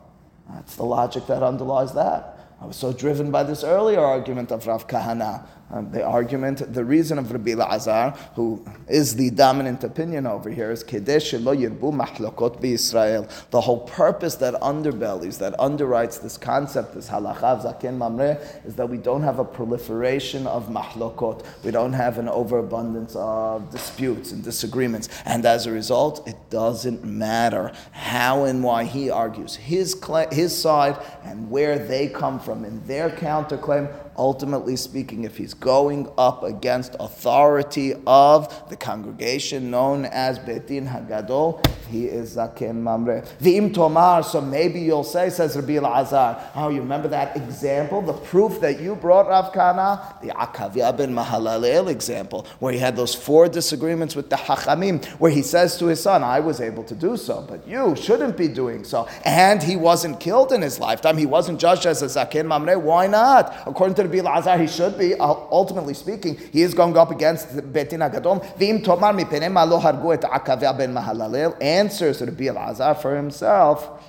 That's 0.48 0.76
the 0.76 0.84
logic 0.84 1.26
that 1.26 1.42
underlies 1.42 1.94
that. 1.94 2.38
I 2.60 2.66
was 2.66 2.76
so 2.76 2.92
driven 2.92 3.30
by 3.30 3.42
this 3.42 3.64
earlier 3.64 4.00
argument 4.00 4.50
of 4.50 4.66
Rav 4.66 4.86
Kahana 4.86 5.46
um, 5.74 5.90
the 5.90 6.04
argument, 6.04 6.72
the 6.72 6.84
reason 6.84 7.18
of 7.18 7.32
Rabbi 7.32 7.54
Lazar, 7.54 8.10
who 8.36 8.64
is 8.86 9.16
the 9.16 9.30
dominant 9.30 9.82
opinion 9.82 10.24
over 10.24 10.48
here, 10.48 10.70
is 10.70 10.84
Kedesh 10.84 11.34
yirbu 11.34 12.64
Israel. 12.64 13.28
The 13.50 13.60
whole 13.60 13.80
purpose 13.80 14.36
that 14.36 14.54
underbellies, 14.54 15.38
that 15.38 15.54
underwrites 15.54 16.22
this 16.22 16.38
concept, 16.38 16.94
this 16.94 17.08
halachav 17.08 17.64
zaken 17.64 17.96
mamre, 17.96 18.38
is 18.64 18.76
that 18.76 18.88
we 18.88 18.98
don't 18.98 19.22
have 19.22 19.40
a 19.40 19.44
proliferation 19.44 20.46
of 20.46 20.68
mahlokot. 20.68 21.44
We 21.64 21.72
don't 21.72 21.92
have 21.92 22.18
an 22.18 22.28
overabundance 22.28 23.16
of 23.16 23.68
disputes 23.72 24.30
and 24.30 24.44
disagreements. 24.44 25.08
And 25.24 25.44
as 25.44 25.66
a 25.66 25.72
result, 25.72 26.28
it 26.28 26.36
doesn't 26.50 27.02
matter 27.02 27.72
how 27.90 28.44
and 28.44 28.62
why 28.62 28.84
he 28.84 29.10
argues 29.10 29.56
his, 29.56 30.00
his 30.30 30.56
side 30.56 30.96
and 31.24 31.50
where 31.50 31.80
they 31.80 32.06
come 32.06 32.38
from 32.38 32.64
in 32.64 32.86
their 32.86 33.10
counterclaim 33.10 33.92
ultimately 34.16 34.76
speaking, 34.76 35.24
if 35.24 35.36
he's 35.36 35.54
going 35.54 36.08
up 36.16 36.42
against 36.42 36.96
authority 37.00 37.94
of 38.06 38.68
the 38.68 38.76
congregation 38.76 39.70
known 39.70 40.04
as 40.04 40.38
Beit 40.38 40.66
Din 40.66 40.86
Hagadol, 40.86 41.64
he 41.88 42.06
is 42.06 42.36
Zaken 42.36 42.76
Mamre. 42.76 43.22
V'im 43.40 43.72
Tomar, 43.72 44.22
so 44.22 44.40
maybe 44.40 44.80
you'll 44.80 45.04
say, 45.04 45.30
says 45.30 45.56
Rabbi 45.56 45.76
Azar, 45.76 46.50
oh, 46.54 46.68
you 46.68 46.80
remember 46.80 47.08
that 47.08 47.36
example, 47.36 48.02
the 48.02 48.12
proof 48.12 48.60
that 48.60 48.80
you 48.80 48.94
brought, 48.94 49.28
Rav 49.28 49.52
Kana? 49.52 50.16
The 50.22 50.28
Akavia 50.28 50.96
ben 50.96 51.14
Mahalalel 51.14 51.88
example, 51.88 52.46
where 52.58 52.72
he 52.72 52.78
had 52.78 52.96
those 52.96 53.14
four 53.14 53.48
disagreements 53.48 54.16
with 54.16 54.30
the 54.30 54.36
Hachamim, 54.36 55.04
where 55.20 55.30
he 55.30 55.42
says 55.42 55.76
to 55.78 55.86
his 55.86 56.02
son, 56.02 56.22
I 56.22 56.40
was 56.40 56.60
able 56.60 56.84
to 56.84 56.94
do 56.94 57.16
so, 57.16 57.44
but 57.48 57.66
you 57.66 57.96
shouldn't 57.96 58.36
be 58.36 58.48
doing 58.48 58.84
so. 58.84 59.08
And 59.24 59.62
he 59.62 59.76
wasn't 59.76 60.20
killed 60.20 60.52
in 60.52 60.62
his 60.62 60.78
lifetime, 60.78 61.16
he 61.16 61.26
wasn't 61.26 61.60
judged 61.60 61.86
as 61.86 62.02
a 62.02 62.06
Zaken 62.06 62.46
Mamre. 62.46 62.78
Why 62.78 63.06
not? 63.06 63.54
According 63.66 63.94
to 63.96 64.03
to 64.04 64.08
be 64.08 64.20
Lazar, 64.20 64.56
he 64.56 64.66
should 64.66 64.96
be. 64.98 65.14
Uh, 65.14 65.34
ultimately 65.50 65.94
speaking, 65.94 66.36
he 66.52 66.62
is 66.62 66.74
going 66.74 66.96
up 66.96 67.10
against 67.10 67.48
Betin 67.48 68.08
Agadol. 68.08 68.44
V'im 68.56 68.82
tomar 68.84 69.12
mipene 69.12 69.52
lo 69.68 69.80
hargu 69.80 70.14
et 70.14 70.78
ben 70.78 70.94
mahalalel. 70.94 71.60
Answers 71.60 72.18
to 72.18 72.30
be 72.30 72.50
Lazar 72.50 72.94
for 72.94 73.16
himself. 73.16 74.02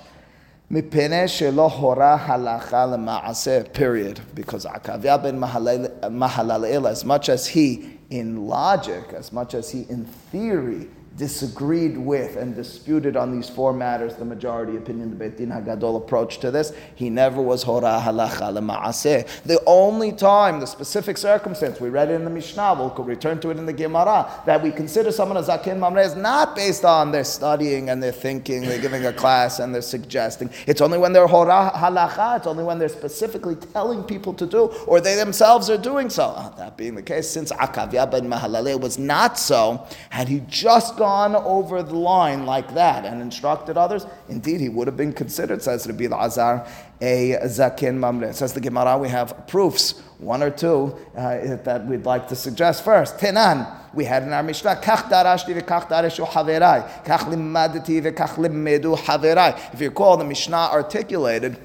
Mipene 0.70 1.24
shelo 1.24 1.70
hora 1.70 2.20
halacha 2.24 2.70
lema'aseh. 2.70 3.72
Period. 3.72 4.20
Because 4.34 4.64
akavya 4.64 5.22
ben 5.22 5.38
mahalalel, 5.38 6.88
as 6.88 7.04
much 7.04 7.28
as 7.28 7.48
he 7.48 7.98
in 8.10 8.46
logic, 8.46 9.12
as 9.12 9.32
much 9.32 9.54
as 9.54 9.70
he 9.70 9.82
in 9.88 10.04
theory 10.04 10.88
disagreed 11.16 11.96
with 11.96 12.36
and 12.36 12.54
disputed 12.54 13.16
on 13.16 13.34
these 13.34 13.48
four 13.48 13.72
matters, 13.72 14.16
the 14.16 14.24
majority 14.24 14.76
opinion, 14.76 15.10
the 15.10 15.16
Beit 15.16 15.38
Din 15.38 15.48
Hagadol 15.48 15.96
approach 15.96 16.38
to 16.40 16.50
this, 16.50 16.72
he 16.94 17.08
never 17.08 17.40
was 17.40 17.62
hora 17.62 18.02
halacha 18.04 18.52
lema'aseh. 18.52 19.26
The 19.44 19.60
only 19.66 20.12
time, 20.12 20.60
the 20.60 20.66
specific 20.66 21.16
circumstance, 21.16 21.80
we 21.80 21.88
read 21.88 22.10
it 22.10 22.14
in 22.14 22.24
the 22.24 22.30
Mishnah, 22.30 22.74
we'll 22.74 22.90
return 23.04 23.40
to 23.40 23.50
it 23.50 23.56
in 23.56 23.64
the 23.64 23.72
Gemara, 23.72 24.30
that 24.44 24.62
we 24.62 24.70
consider 24.70 25.10
someone 25.10 25.38
a 25.38 25.42
zaken 25.42 25.78
mamre 25.78 26.02
is 26.02 26.14
not 26.14 26.54
based 26.54 26.84
on 26.84 27.12
their 27.12 27.24
studying 27.24 27.88
and 27.88 28.02
their 28.02 28.12
thinking, 28.12 28.62
they're 28.62 28.80
giving 28.80 29.06
a 29.06 29.12
class 29.12 29.58
and 29.58 29.74
they're 29.74 29.82
suggesting. 29.82 30.50
It's 30.66 30.82
only 30.82 30.98
when 30.98 31.14
they're 31.14 31.26
hora 31.26 31.72
halacha, 31.74 32.38
it's 32.38 32.46
only 32.46 32.64
when 32.64 32.78
they're 32.78 32.88
specifically 32.90 33.56
telling 33.72 34.02
people 34.02 34.34
to 34.34 34.44
do, 34.44 34.64
or 34.86 35.00
they 35.00 35.14
themselves 35.14 35.70
are 35.70 35.78
doing 35.78 36.10
so. 36.10 36.34
Ah, 36.36 36.52
that 36.58 36.76
being 36.76 36.94
the 36.94 37.02
case, 37.02 37.30
since 37.30 37.52
Akavya 37.52 38.10
ben 38.10 38.28
Mahalalel 38.28 38.80
was 38.80 38.98
not 38.98 39.38
so, 39.38 39.86
had 40.10 40.28
he 40.28 40.42
just 40.48 40.96
gone 40.98 41.05
gone 41.06 41.36
over 41.36 41.84
the 41.84 41.94
line 41.94 42.44
like 42.46 42.74
that 42.74 43.04
and 43.04 43.22
instructed 43.22 43.76
others, 43.76 44.04
indeed 44.28 44.58
he 44.60 44.68
would 44.68 44.88
have 44.88 44.96
been 44.96 45.12
considered, 45.12 45.62
says 45.62 45.86
Rabbi 45.86 46.06
Azar, 46.12 46.66
a 47.00 47.36
zaken 47.44 47.94
mamre. 47.94 48.32
Says 48.32 48.52
the 48.54 48.60
Gemara, 48.60 48.98
we 48.98 49.08
have 49.08 49.46
proofs, 49.46 49.92
one 50.18 50.42
or 50.42 50.50
two, 50.50 50.96
uh, 51.16 51.56
that 51.68 51.86
we'd 51.86 52.04
like 52.04 52.26
to 52.26 52.34
suggest. 52.34 52.84
First, 52.84 53.18
Tenan. 53.18 53.58
We 53.94 54.04
had 54.04 54.24
in 54.24 54.32
our 54.32 54.42
Mishnah, 54.42 54.76
kach 54.82 55.08
darashti 55.12 55.52
v'kach 55.58 55.88
dareshu 55.88 56.26
haverai, 56.26 57.04
kach 57.04 57.24
limadati 57.32 58.02
v'kach 58.02 58.34
limedu 58.42 58.98
haverai. 58.98 59.52
If 59.72 59.80
you 59.80 59.88
recall, 59.88 60.16
the 60.18 60.24
Mishnah 60.24 60.68
articulated 60.72 61.56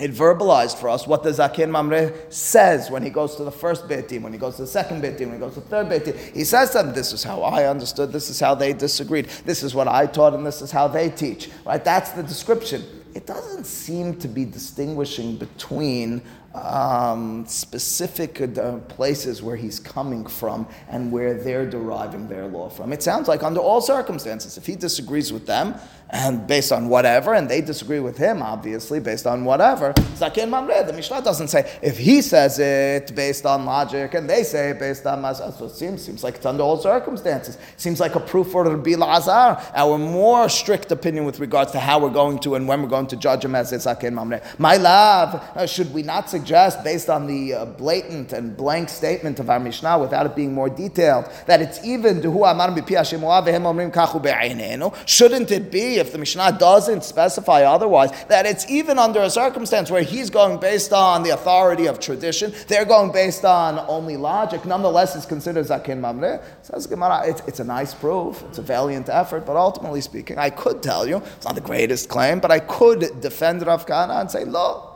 it 0.00 0.12
verbalized 0.12 0.76
for 0.76 0.88
us 0.88 1.06
what 1.06 1.22
the 1.22 1.30
Zaken 1.30 1.70
Mamre 1.70 2.12
says 2.30 2.90
when 2.90 3.02
he 3.02 3.10
goes 3.10 3.36
to 3.36 3.44
the 3.44 3.50
first 3.52 3.88
Beitim, 3.88 4.22
when 4.22 4.32
he 4.32 4.38
goes 4.38 4.56
to 4.56 4.62
the 4.62 4.68
second 4.68 5.02
Beitim, 5.02 5.26
when 5.26 5.34
he 5.34 5.38
goes 5.38 5.54
to 5.54 5.60
the 5.60 5.66
third 5.66 5.88
Beitim. 5.88 6.16
He 6.34 6.44
says 6.44 6.72
that 6.72 6.94
this 6.94 7.12
is 7.12 7.24
how 7.24 7.42
I 7.42 7.66
understood, 7.66 8.12
this 8.12 8.30
is 8.30 8.38
how 8.38 8.54
they 8.54 8.72
disagreed, 8.72 9.26
this 9.44 9.62
is 9.62 9.74
what 9.74 9.88
I 9.88 10.06
taught, 10.06 10.34
and 10.34 10.46
this 10.46 10.62
is 10.62 10.70
how 10.70 10.88
they 10.88 11.10
teach. 11.10 11.50
Right? 11.64 11.84
That's 11.84 12.12
the 12.12 12.22
description. 12.22 12.84
It 13.14 13.26
doesn't 13.26 13.64
seem 13.64 14.16
to 14.18 14.28
be 14.28 14.44
distinguishing 14.44 15.36
between 15.36 16.22
um, 16.62 17.46
specific 17.46 18.40
uh, 18.40 18.78
places 18.88 19.42
where 19.42 19.56
he's 19.56 19.78
coming 19.80 20.26
from 20.26 20.66
and 20.88 21.10
where 21.12 21.34
they're 21.34 21.68
deriving 21.68 22.28
their 22.28 22.46
law 22.46 22.68
from. 22.68 22.92
It 22.92 23.02
sounds 23.02 23.28
like 23.28 23.42
under 23.42 23.60
all 23.60 23.80
circumstances, 23.80 24.56
if 24.56 24.66
he 24.66 24.76
disagrees 24.76 25.32
with 25.32 25.46
them, 25.46 25.74
and 26.10 26.46
based 26.46 26.72
on 26.72 26.88
whatever, 26.88 27.34
and 27.34 27.48
they 27.48 27.60
disagree 27.60 28.00
with 28.00 28.16
him, 28.16 28.40
obviously, 28.42 28.98
based 28.98 29.26
on 29.26 29.44
whatever. 29.44 29.92
Zaken 30.16 30.48
Mamre, 30.48 30.82
the 30.84 30.92
Mishnah 30.92 31.22
doesn't 31.22 31.48
say 31.48 31.70
if 31.82 31.98
he 31.98 32.22
says 32.22 32.58
it 32.58 33.14
based 33.14 33.44
on 33.44 33.66
logic 33.66 34.14
and 34.14 34.28
they 34.28 34.42
say 34.42 34.70
it 34.70 34.78
based 34.78 35.04
on 35.06 35.20
Mazah. 35.22 35.56
So 35.58 35.66
it 35.66 35.72
seems, 35.72 36.02
seems 36.02 36.24
like 36.24 36.36
it's 36.36 36.46
under 36.46 36.62
all 36.62 36.78
circumstances. 36.78 37.58
Seems 37.76 38.00
like 38.00 38.14
a 38.14 38.20
proof 38.20 38.50
for 38.50 38.64
Rabbi 38.64 38.94
Lazar, 38.94 39.62
our 39.74 39.98
more 39.98 40.48
strict 40.48 40.90
opinion 40.92 41.24
with 41.26 41.40
regards 41.40 41.72
to 41.72 41.78
how 41.78 41.98
we're 41.98 42.08
going 42.08 42.38
to 42.40 42.54
and 42.54 42.66
when 42.66 42.82
we're 42.82 42.88
going 42.88 43.08
to 43.08 43.16
judge 43.16 43.44
him 43.44 43.54
as 43.54 43.72
Zaken 43.72 44.14
Mamre. 44.14 44.40
My 44.56 44.76
love, 44.76 45.34
uh, 45.54 45.66
should 45.66 45.92
we 45.92 46.02
not 46.02 46.30
suggest, 46.30 46.47
based 46.84 47.08
on 47.08 47.26
the 47.26 47.54
uh, 47.54 47.64
blatant 47.64 48.32
and 48.32 48.56
blank 48.56 48.88
statement 48.88 49.40
of 49.40 49.50
our 49.50 49.60
Mishnah, 49.60 49.98
without 49.98 50.26
it 50.26 50.34
being 50.34 50.52
more 50.52 50.68
detailed, 50.68 51.28
that 51.46 51.60
it's 51.60 51.84
even 51.84 52.20
shouldn't 55.06 55.50
it 55.50 55.70
be 55.70 55.96
if 55.96 56.12
the 56.12 56.18
Mishnah 56.18 56.56
doesn't 56.58 57.04
specify 57.04 57.62
otherwise, 57.62 58.10
that 58.28 58.46
it's 58.46 58.68
even 58.70 58.98
under 58.98 59.20
a 59.20 59.30
circumstance 59.30 59.90
where 59.90 60.02
he's 60.02 60.30
going 60.30 60.58
based 60.58 60.92
on 60.92 61.22
the 61.22 61.30
authority 61.30 61.86
of 61.86 62.00
tradition, 62.00 62.52
they're 62.66 62.84
going 62.84 63.12
based 63.12 63.44
on 63.44 63.84
only 63.88 64.16
logic, 64.16 64.64
nonetheless 64.64 65.16
it's 65.16 65.26
considered 65.26 65.66
Zakin 65.66 66.00
Mamre. 66.00 66.40
Says 66.62 66.86
Gemara, 66.86 67.22
it's, 67.26 67.42
it's 67.46 67.60
a 67.60 67.64
nice 67.64 67.94
proof, 67.94 68.42
it's 68.48 68.58
a 68.58 68.62
valiant 68.62 69.08
effort, 69.08 69.44
but 69.44 69.56
ultimately 69.56 70.00
speaking, 70.00 70.38
I 70.38 70.50
could 70.50 70.82
tell 70.82 71.06
you, 71.06 71.18
it's 71.18 71.44
not 71.44 71.54
the 71.54 71.60
greatest 71.60 72.08
claim, 72.08 72.40
but 72.40 72.50
I 72.50 72.60
could 72.60 73.20
defend 73.20 73.66
Rav 73.66 73.86
Kana 73.86 74.14
and 74.14 74.30
say, 74.30 74.44
look, 74.44 74.87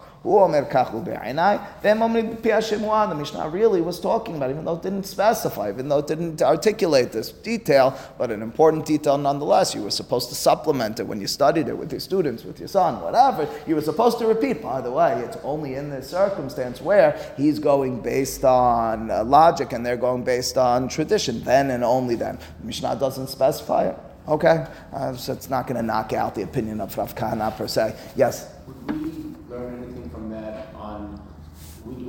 the 3.08 3.14
Mishnah 3.16 3.48
really 3.48 3.80
was 3.80 3.98
talking 3.98 4.36
about, 4.36 4.50
even 4.50 4.64
though 4.64 4.76
it 4.76 4.82
didn't 4.82 5.04
specify, 5.04 5.68
even 5.70 5.88
though 5.88 5.98
it 5.98 6.06
didn't 6.06 6.40
articulate 6.40 7.10
this 7.10 7.32
detail, 7.32 7.98
but 8.18 8.30
an 8.30 8.40
important 8.40 8.86
detail 8.86 9.18
nonetheless. 9.18 9.74
You 9.74 9.82
were 9.82 9.90
supposed 9.90 10.28
to 10.28 10.36
supplement 10.36 11.00
it 11.00 11.06
when 11.08 11.20
you 11.20 11.26
studied 11.26 11.66
it 11.66 11.76
with 11.76 11.90
your 11.90 12.00
students, 12.00 12.44
with 12.44 12.60
your 12.60 12.68
son, 12.68 13.00
whatever. 13.02 13.48
You 13.66 13.74
were 13.74 13.82
supposed 13.82 14.18
to 14.20 14.26
repeat, 14.26 14.62
by 14.62 14.80
the 14.80 14.92
way, 14.92 15.20
it's 15.22 15.36
only 15.42 15.74
in 15.74 15.90
this 15.90 16.10
circumstance 16.10 16.80
where 16.80 17.18
he's 17.36 17.58
going 17.58 18.00
based 18.00 18.44
on 18.44 19.10
uh, 19.10 19.24
logic 19.24 19.72
and 19.72 19.84
they're 19.84 19.96
going 19.96 20.22
based 20.22 20.56
on 20.56 20.88
tradition, 20.88 21.42
then 21.42 21.70
and 21.70 21.82
only 21.82 22.14
then. 22.14 22.38
The 22.60 22.66
Mishnah 22.66 22.96
doesn't 23.00 23.28
specify 23.28 23.88
it. 23.88 23.98
Okay, 24.28 24.66
uh, 24.92 25.16
so 25.16 25.32
it's 25.32 25.50
not 25.50 25.66
going 25.66 25.80
to 25.80 25.82
knock 25.82 26.12
out 26.12 26.36
the 26.36 26.42
opinion 26.42 26.80
of 26.80 26.96
Rav 26.96 27.16
Kana 27.16 27.50
per 27.50 27.66
se. 27.66 27.96
Yes? 28.14 28.48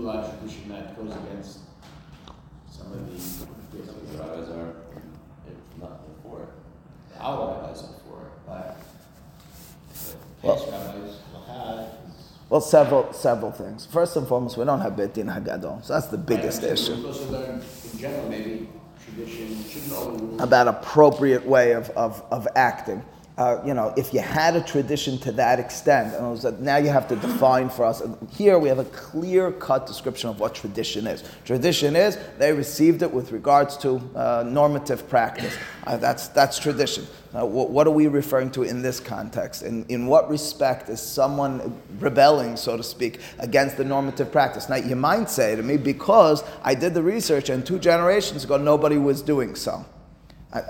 Large 0.03 0.29
tradition 0.37 0.69
that 0.69 0.95
goes 0.97 1.11
against 1.15 1.59
some 2.69 2.91
of 2.91 3.05
the 3.05 3.13
basically 3.77 4.17
rabbis 4.17 4.49
are, 4.49 4.75
if 5.47 5.81
not 5.81 6.01
for 6.21 6.47
our 7.19 7.55
rabbis 7.55 7.83
are 7.83 7.95
for, 8.07 8.31
but 8.45 8.77
well, 10.41 10.67
rabbis 10.71 11.17
well, 12.49 12.61
several 12.61 13.13
several 13.13 13.51
things. 13.51 13.85
First 13.85 14.15
and 14.17 14.27
foremost, 14.27 14.57
we 14.57 14.65
don't 14.65 14.81
have 14.81 14.95
Beit 14.97 15.13
Din 15.13 15.27
Hagadol, 15.27 15.83
so 15.83 15.93
that's 15.93 16.07
the 16.07 16.17
biggest 16.17 16.63
issue. 16.63 16.93
Learn 16.93 17.61
in 17.93 17.97
general 17.99 18.29
maybe 18.29 18.67
tradition 19.03 20.39
about 20.39 20.67
appropriate 20.67 21.45
way 21.45 21.71
of, 21.71 21.89
of, 21.91 22.23
of 22.31 22.47
acting. 22.55 23.03
Uh, 23.37 23.59
you 23.65 23.73
know, 23.73 23.91
if 23.97 24.13
you 24.13 24.19
had 24.19 24.55
a 24.55 24.61
tradition 24.61 25.17
to 25.17 25.31
that 25.31 25.59
extent, 25.59 26.13
and 26.13 26.29
was 26.29 26.43
that 26.43 26.59
now 26.59 26.77
you 26.77 26.89
have 26.89 27.07
to 27.07 27.15
define 27.15 27.67
for 27.67 27.83
us. 27.83 28.03
Here 28.31 28.59
we 28.59 28.69
have 28.69 28.77
a 28.77 28.85
clear 28.85 29.51
cut 29.51 29.87
description 29.87 30.29
of 30.29 30.39
what 30.39 30.53
tradition 30.53 31.07
is. 31.07 31.23
Tradition 31.43 31.95
is 31.95 32.19
they 32.37 32.53
received 32.53 33.01
it 33.01 33.11
with 33.11 33.31
regards 33.31 33.75
to 33.77 33.99
uh, 34.15 34.43
normative 34.45 35.09
practice. 35.09 35.55
Uh, 35.87 35.97
that's, 35.97 36.27
that's 36.27 36.59
tradition. 36.59 37.07
Uh, 37.35 37.43
what, 37.43 37.71
what, 37.71 37.87
are 37.87 37.91
we 37.91 38.05
referring 38.05 38.51
to 38.51 38.61
in 38.61 38.83
this 38.83 38.99
context? 38.99 39.63
In, 39.63 39.83
in 39.89 40.05
what 40.05 40.29
respect 40.29 40.87
is 40.89 41.01
someone 41.01 41.75
rebelling, 41.97 42.55
so 42.55 42.77
to 42.77 42.83
speak, 42.83 43.19
against 43.39 43.77
the 43.77 43.83
normative 43.83 44.31
practice? 44.31 44.69
Now, 44.69 44.75
you 44.75 44.95
might 44.95 45.31
say 45.31 45.55
to 45.55 45.63
me, 45.63 45.77
because 45.77 46.43
I 46.63 46.75
did 46.75 46.93
the 46.93 47.01
research 47.01 47.49
and 47.49 47.65
two 47.65 47.79
generations 47.79 48.43
ago 48.43 48.57
nobody 48.57 48.97
was 48.97 49.23
doing 49.23 49.55
so. 49.55 49.83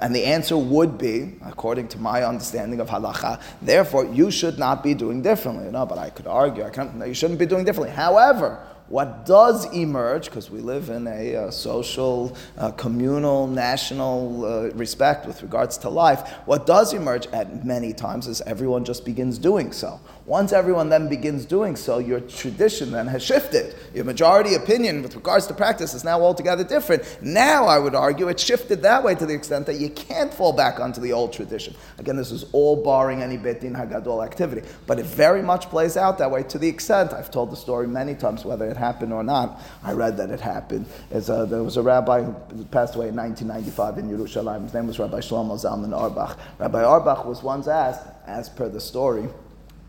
And 0.01 0.15
the 0.15 0.23
answer 0.23 0.57
would 0.57 0.97
be, 0.97 1.33
according 1.45 1.89
to 1.89 1.97
my 1.97 2.23
understanding 2.23 2.79
of 2.79 2.89
halacha, 2.89 3.41
therefore 3.61 4.05
you 4.05 4.31
should 4.31 4.57
not 4.57 4.81
be 4.81 4.93
doing 4.93 5.21
differently. 5.21 5.69
No, 5.69 5.85
but 5.85 5.97
I 5.97 6.09
could 6.09 6.27
argue, 6.27 6.63
I 6.63 6.69
can't, 6.69 6.95
no, 6.95 7.05
you 7.05 7.13
shouldn't 7.13 7.39
be 7.39 7.45
doing 7.45 7.65
differently. 7.65 7.93
However, 7.93 8.65
what 8.87 9.25
does 9.25 9.65
emerge, 9.73 10.25
because 10.25 10.49
we 10.49 10.59
live 10.59 10.89
in 10.89 11.07
a 11.07 11.35
uh, 11.35 11.51
social, 11.51 12.35
uh, 12.57 12.71
communal, 12.71 13.47
national 13.47 14.45
uh, 14.45 14.69
respect 14.73 15.25
with 15.25 15.41
regards 15.41 15.77
to 15.79 15.89
life, 15.89 16.29
what 16.45 16.65
does 16.65 16.93
emerge 16.93 17.27
at 17.27 17.65
many 17.65 17.93
times 17.93 18.27
is 18.27 18.41
everyone 18.41 18.85
just 18.85 19.03
begins 19.03 19.37
doing 19.37 19.71
so. 19.71 19.99
Once 20.25 20.53
everyone 20.53 20.87
then 20.87 21.09
begins 21.09 21.45
doing 21.45 21.75
so, 21.75 21.97
your 21.97 22.21
tradition 22.21 22.91
then 22.91 23.07
has 23.07 23.21
shifted. 23.21 23.75
Your 23.93 24.05
majority 24.05 24.55
opinion 24.55 25.03
with 25.03 25.15
regards 25.15 25.47
to 25.47 25.53
practice 25.53 25.93
is 25.93 26.05
now 26.05 26.21
altogether 26.21 26.63
different. 26.63 27.03
Now, 27.21 27.65
I 27.65 27.77
would 27.77 27.93
argue, 27.93 28.29
it 28.29 28.39
shifted 28.39 28.81
that 28.83 29.03
way 29.03 29.15
to 29.15 29.25
the 29.25 29.33
extent 29.33 29.65
that 29.65 29.81
you 29.81 29.89
can't 29.89 30.33
fall 30.33 30.53
back 30.53 30.79
onto 30.79 31.01
the 31.01 31.11
old 31.11 31.33
tradition. 31.33 31.75
Again, 31.97 32.15
this 32.15 32.31
is 32.31 32.45
all 32.53 32.81
barring 32.81 33.21
any 33.21 33.35
Beit 33.35 33.59
Din 33.59 33.73
Hagadol 33.73 34.25
activity. 34.25 34.65
But 34.87 34.97
it 34.97 35.05
very 35.05 35.41
much 35.41 35.69
plays 35.69 35.97
out 35.97 36.17
that 36.19 36.31
way 36.31 36.43
to 36.43 36.57
the 36.57 36.69
extent, 36.69 37.11
I've 37.11 37.29
told 37.29 37.51
the 37.51 37.57
story 37.57 37.87
many 37.87 38.15
times, 38.15 38.45
whether 38.45 38.65
it 38.65 38.77
happened 38.77 39.11
or 39.11 39.23
not. 39.23 39.61
I 39.83 39.91
read 39.91 40.15
that 40.17 40.29
it 40.29 40.39
happened. 40.39 40.85
A, 41.11 41.17
uh, 41.17 41.45
there 41.45 41.63
was 41.63 41.75
a 41.75 41.81
rabbi 41.81 42.21
who 42.21 42.63
passed 42.71 42.95
away 42.95 43.09
in 43.09 43.15
1995 43.17 43.97
in 43.97 44.09
Yerushalayim. 44.09 44.63
His 44.63 44.73
name 44.73 44.87
was 44.87 44.99
Rabbi 44.99 45.19
Shlomo 45.19 45.61
Zalman 45.61 45.93
Auerbach. 45.93 46.39
Rabbi 46.59 46.81
Auerbach 46.81 47.25
was 47.25 47.43
once 47.43 47.67
asked, 47.67 48.07
as 48.25 48.47
per 48.47 48.69
the 48.69 48.79
story, 48.79 49.27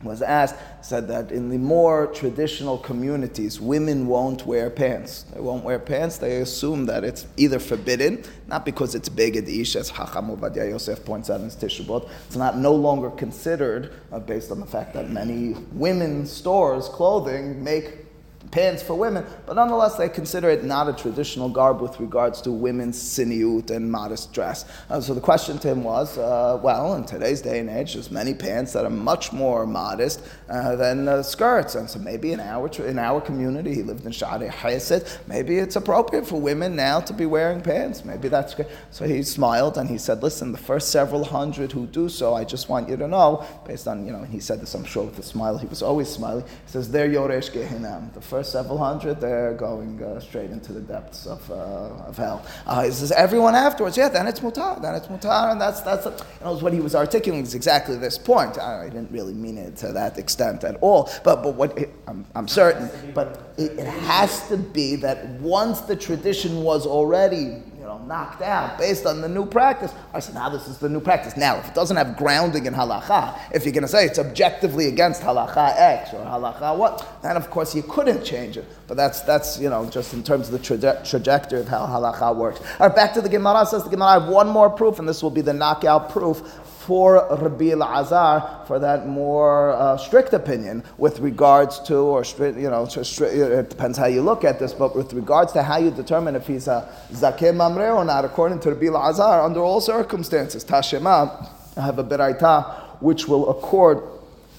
was 0.05 0.23
asked, 0.23 0.57
said 0.83 1.09
that 1.09 1.33
in 1.33 1.49
the 1.49 1.59
more 1.59 2.07
traditional 2.09 2.79
communities, 2.79 3.61
women 3.61 4.07
won't 4.07 4.47
wear 4.47 4.71
pants. 4.71 5.25
They 5.35 5.41
won't 5.41 5.65
wear 5.65 5.79
pants. 5.79 6.19
They 6.19 6.41
assume 6.41 6.87
that 6.87 7.05
it's 7.05 7.27
either 7.37 7.59
forbidden, 7.59 8.23
not 8.47 8.65
because 8.65 8.95
it's 8.95 9.09
beged 9.09 9.49
as 9.77 9.91
Hacham 9.91 10.29
Ovadia 10.29 10.71
Yosef 10.71 11.05
points 11.05 11.31
out 11.31 11.41
in 11.41 11.47
his 11.47 11.57
Tishabot. 11.57 12.09
It's 12.27 12.37
not 12.37 12.57
no 12.59 12.75
longer 12.75 13.11
considered, 13.11 13.93
uh, 14.13 14.19
based 14.19 14.51
on 14.51 14.61
the 14.61 14.67
fact 14.67 14.95
that 14.95 15.11
many 15.11 15.55
women's 15.73 16.31
stores, 16.31 16.89
clothing, 16.89 17.65
make 17.65 18.04
pants 18.51 18.83
for 18.83 18.95
women, 18.95 19.25
but 19.47 19.57
nonetheless 19.57 19.97
they 19.97 20.09
consider 20.09 20.51
it 20.51 20.65
not 20.65 20.89
a 20.89 20.93
traditional 20.93 21.49
garb 21.49 21.81
with 21.81 21.99
regards 21.99 22.41
to 22.43 22.53
women's 22.53 22.99
tzniut 22.99 23.71
and 23.71 23.91
modest 23.91 24.33
dress. 24.33 24.65
Uh, 24.91 25.01
so 25.01 25.15
the 25.15 25.21
question 25.21 25.59
to 25.59 25.69
him 25.69 25.83
was, 25.85 26.19
uh, 26.19 26.59
well, 26.63 26.95
in 26.95 27.05
today's 27.05 27.41
day 27.41 27.59
and 27.61 27.71
age, 27.71 27.95
there's 27.95 28.11
many 28.11 28.35
pants 28.35 28.73
that 28.73 28.85
are 28.85 28.91
much 28.91 29.33
more 29.33 29.67
modest 29.67 30.23
uh, 30.49 30.77
than 30.77 31.09
uh, 31.09 31.23
skirts, 31.23 31.75
and 31.75 31.89
so 31.89 31.99
maybe 31.99 32.33
in 32.33 32.41
our 32.41 32.69
in 32.87 32.99
our 32.99 33.21
community, 33.21 33.75
he 33.75 33.83
lived 33.83 34.05
in 34.05 34.13
Shaarei 34.13 34.51
Hesed, 34.51 35.19
maybe 35.27 35.59
it's 35.59 35.77
appropriate 35.77 36.27
for 36.27 36.41
women 36.41 36.75
now 36.77 37.01
to 37.01 37.13
be 37.13 37.27
wearing 37.27 37.61
pants. 37.61 38.05
Maybe 38.05 38.29
that's 38.29 38.55
good. 38.55 38.67
So 38.91 39.07
he 39.07 39.23
smiled 39.23 39.79
and 39.79 39.89
he 39.89 39.99
said, 39.99 40.23
listen, 40.23 40.53
the 40.53 40.59
first 40.59 40.91
several 40.91 41.25
hundred 41.25 41.73
who 41.73 41.87
do 41.87 42.09
so, 42.09 42.35
I 42.35 42.45
just 42.45 42.69
want 42.69 42.89
you 42.89 42.97
to 42.97 43.09
know, 43.09 43.45
based 43.67 43.87
on 43.89 44.07
you 44.07 44.13
know, 44.13 44.25
he 44.25 44.41
said 44.41 44.61
this, 44.61 44.75
I'm 44.75 44.85
sure 44.85 45.05
with 45.05 45.19
a 45.19 45.23
smile. 45.23 45.59
He 45.59 45.67
was 45.67 45.83
always 45.83 46.09
smiling. 46.09 46.45
He 46.45 46.73
says, 46.73 46.91
they're 46.91 47.09
yoresh 47.09 47.51
gehinam. 47.51 48.13
The 48.15 48.21
first 48.35 48.51
several 48.51 48.79
hundred, 48.79 49.21
they're 49.21 49.55
going 49.55 50.03
uh, 50.03 50.19
straight 50.19 50.51
into 50.51 50.73
the 50.73 50.81
depths 50.81 51.25
of, 51.25 51.49
uh, 51.53 52.09
of 52.09 52.17
hell. 52.17 52.45
Uh, 52.67 52.83
he 52.83 52.91
says, 52.91 53.13
everyone 53.13 53.55
afterwards, 53.55 53.97
yeah, 53.97 54.09
then 54.09 54.27
it's 54.27 54.41
mutar, 54.41 54.83
then 54.83 54.93
it's 54.97 55.07
mutar, 55.07 55.53
and 55.53 55.61
that's, 55.61 55.83
that's, 55.83 56.05
you 56.07 56.45
know, 56.45 56.57
what 56.57 56.73
he 56.73 56.81
was 56.81 56.97
articulating 56.97 57.47
is 57.47 57.55
exactly 57.55 57.97
this 57.97 58.19
point. 58.19 58.59
I, 58.59 58.87
I, 58.87 58.89
didn't 58.89 59.13
really 59.13 59.35
mean 59.35 59.57
it 59.57 59.77
to 59.77 59.93
that 59.93 60.19
extent 60.19 60.65
at 60.65 60.75
all, 60.81 61.09
but, 61.23 61.45
but 61.45 61.55
what, 61.55 61.79
it, 61.79 61.95
I'm, 62.09 62.27
I'm 62.35 62.49
certain, 62.49 62.91
but 63.13 63.53
it, 63.57 63.79
it 63.79 63.87
has 63.87 64.49
to 64.49 64.57
be 64.57 64.97
that 64.97 65.25
once 65.41 65.83
the 65.83 65.95
tradition 65.95 66.65
was 66.65 66.87
already 66.87 67.63
know, 67.99 68.05
knocked 68.07 68.43
out 68.43 68.79
based 68.79 69.07
on 69.07 69.21
the 69.21 69.29
new 69.29 69.47
practice. 69.47 69.93
I 70.13 70.21
said, 70.21 70.35
now 70.35 70.49
this 70.49 70.69
is 70.69 70.79
the 70.79 70.89
new 70.89 71.01
practice. 71.01 71.37
Now, 71.37 71.57
if 71.59 71.69
it 71.69 71.75
doesn't 71.75 71.97
have 71.97 72.17
grounding 72.17 72.67
in 72.67 72.75
halacha, 72.75 73.39
if 73.53 73.65
you're 73.65 73.73
going 73.73 73.83
to 73.83 73.89
say 73.89 74.07
it's 74.07 74.19
objectively 74.19 74.89
against 74.89 75.23
halacha 75.23 75.75
X 75.77 76.13
or 76.13 76.25
halacha 76.25 76.77
what, 76.77 77.07
then 77.23 77.37
of 77.37 77.51
course 77.51 77.75
you 77.75 77.83
couldn't 77.83 78.25
change 78.25 78.57
it. 78.57 78.65
But 78.87 78.97
that's, 78.97 79.23
that's 79.23 79.59
you 79.59 79.71
know, 79.71 79.89
just 79.89 80.15
in 80.15 80.23
terms 80.23 80.49
of 80.49 80.53
the 80.53 80.59
traje- 80.59 81.09
trajectory 81.09 81.61
of 81.61 81.69
how 81.69 81.87
halacha 81.87 82.35
works. 82.37 82.61
All 82.79 82.89
right, 82.89 82.95
back 82.95 83.15
to 83.15 83.21
the 83.21 83.29
Gemara. 83.29 83.67
Says 83.67 83.85
the 83.85 83.91
Gemara, 83.91 84.09
I 84.09 84.21
have 84.21 84.29
one 84.29 84.49
more 84.49 84.71
proof, 84.71 84.99
and 84.99 85.09
this 85.09 85.23
will 85.23 85.31
be 85.31 85.41
the 85.41 85.55
knockout 85.55 86.11
proof 86.11 86.43
for 86.85 87.27
Rabbi 87.31 87.73
Azar 87.73 88.65
for 88.67 88.79
that 88.79 89.07
more 89.07 89.71
uh, 89.71 89.97
strict 89.97 90.33
opinion 90.35 90.85
with 90.99 91.19
regards 91.21 91.81
to, 91.81 91.97
or 91.97 92.25
you 92.39 92.71
know, 92.71 92.87
it 92.87 93.71
depends 93.71 93.97
how 93.97 94.07
you 94.07 94.23
look 94.23 94.45
at 94.45 94.59
this, 94.59 94.73
but 94.73 94.95
with 94.95 95.13
regards 95.15 95.53
to 95.53 95.63
how 95.63 95.79
you 95.79 95.91
determine 95.91 96.37
if 96.37 96.47
he's 96.47 96.69
a 96.69 96.89
Zaken 97.13 97.57
Mamre 97.57 97.91
or 97.91 98.05
not, 98.05 98.25
according 98.25 98.61
to 98.61 98.75
Rabbi 98.75 98.97
Azar, 98.97 99.43
under 99.43 99.61
all 99.61 99.81
circumstances. 99.81 100.65
Tashema, 100.65 101.49
I 101.77 101.81
have 101.81 101.99
a 101.99 102.05
beraita 102.05 103.01
which 103.01 103.27
will 103.27 103.49
accord, 103.51 104.03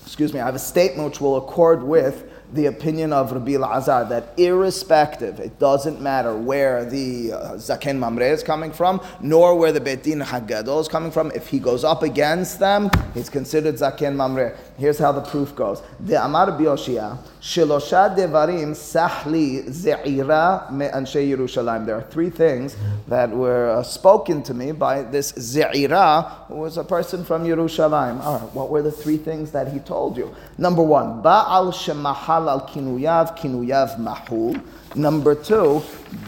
excuse 0.04 0.34
me, 0.34 0.40
I 0.40 0.46
have 0.46 0.56
a 0.56 0.60
statement 0.60 1.10
which 1.10 1.22
will 1.22 1.38
accord 1.38 1.84
with 1.84 2.32
the 2.54 2.68
opinion 2.68 3.12
of 3.12 3.32
Rabbi 3.32 3.56
Azar 3.56 4.06
that 4.06 4.34
irrespective, 4.38 5.40
it 5.40 5.60
doesn't 5.60 6.02
matter 6.02 6.36
where 6.38 6.86
the 6.86 7.34
uh, 7.34 7.38
Zaken 7.54 7.98
Mamre 7.98 8.26
is 8.26 8.44
coming 8.44 8.72
from, 8.72 9.02
nor 9.22 9.56
where 9.56 9.72
the 9.72 9.82
Beit 9.82 10.04
Din 10.04 10.20
Hagadol 10.20 10.82
is 10.82 10.88
coming 10.88 11.12
from, 11.12 11.32
if 11.32 11.48
he 11.48 11.60
goes 11.60 11.84
up 11.84 12.04
against 12.04 12.60
them, 12.60 12.90
he's 13.14 13.30
considered 13.30 13.76
Zaken 13.76 14.16
Mamre. 14.16 14.56
Here's 14.78 15.00
how 15.00 15.14
the 15.14 15.22
proof 15.22 15.56
goes. 15.56 15.82
The 16.02 16.22
Amar 16.24 16.48
Bioshia, 16.48 17.18
Shilosha 17.42 18.14
Devarim 18.14 18.72
Sahli 18.72 19.64
Ze'ira 19.70 20.70
Me 20.70 20.88
Anshe 20.88 21.26
Yerushalayim. 21.26 21.86
There 21.86 21.96
are 21.96 22.02
three 22.02 22.30
things 22.30 22.76
that 23.08 23.30
were 23.30 23.70
uh, 23.70 23.84
spoken 23.84 24.44
to 24.44 24.54
me 24.54 24.74
by 24.74 25.04
this 25.04 25.32
Ze'ira, 25.32 26.46
who 26.48 26.56
was 26.56 26.78
a 26.78 26.84
person 26.84 27.24
from 27.24 27.46
Yerushalayim. 27.46 28.22
All 28.22 28.40
right, 28.40 28.54
what 28.54 28.70
were 28.70 28.82
the 28.82 28.92
three 28.92 29.16
things 29.16 29.52
that 29.52 29.72
he 29.72 29.80
told 29.80 30.18
you? 30.18 30.36
Number 30.58 30.84
one, 30.84 31.24
Ba'al 31.24 31.72
Shemahal 31.72 32.50
al 32.50 32.68
Kinuyav, 32.68 33.38
Kinuyav 33.38 33.98
Mahul. 33.98 34.62
Number 34.94 35.36
two, 35.36 35.82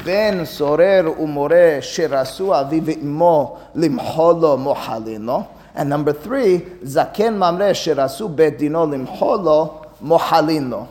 Ben 0.06 0.46
Sorer 0.46 1.04
Umore 1.04 1.80
Shirasu 1.80 2.48
Aviv 2.48 2.96
Limholo 3.76 4.58
Mohalino. 4.58 5.57
And 5.78 5.90
number 5.90 6.12
three, 6.12 6.58
Zaken 6.84 7.38
Mamre 7.38 7.72
Shirasu 7.72 8.36
Mohalino. 10.02 10.88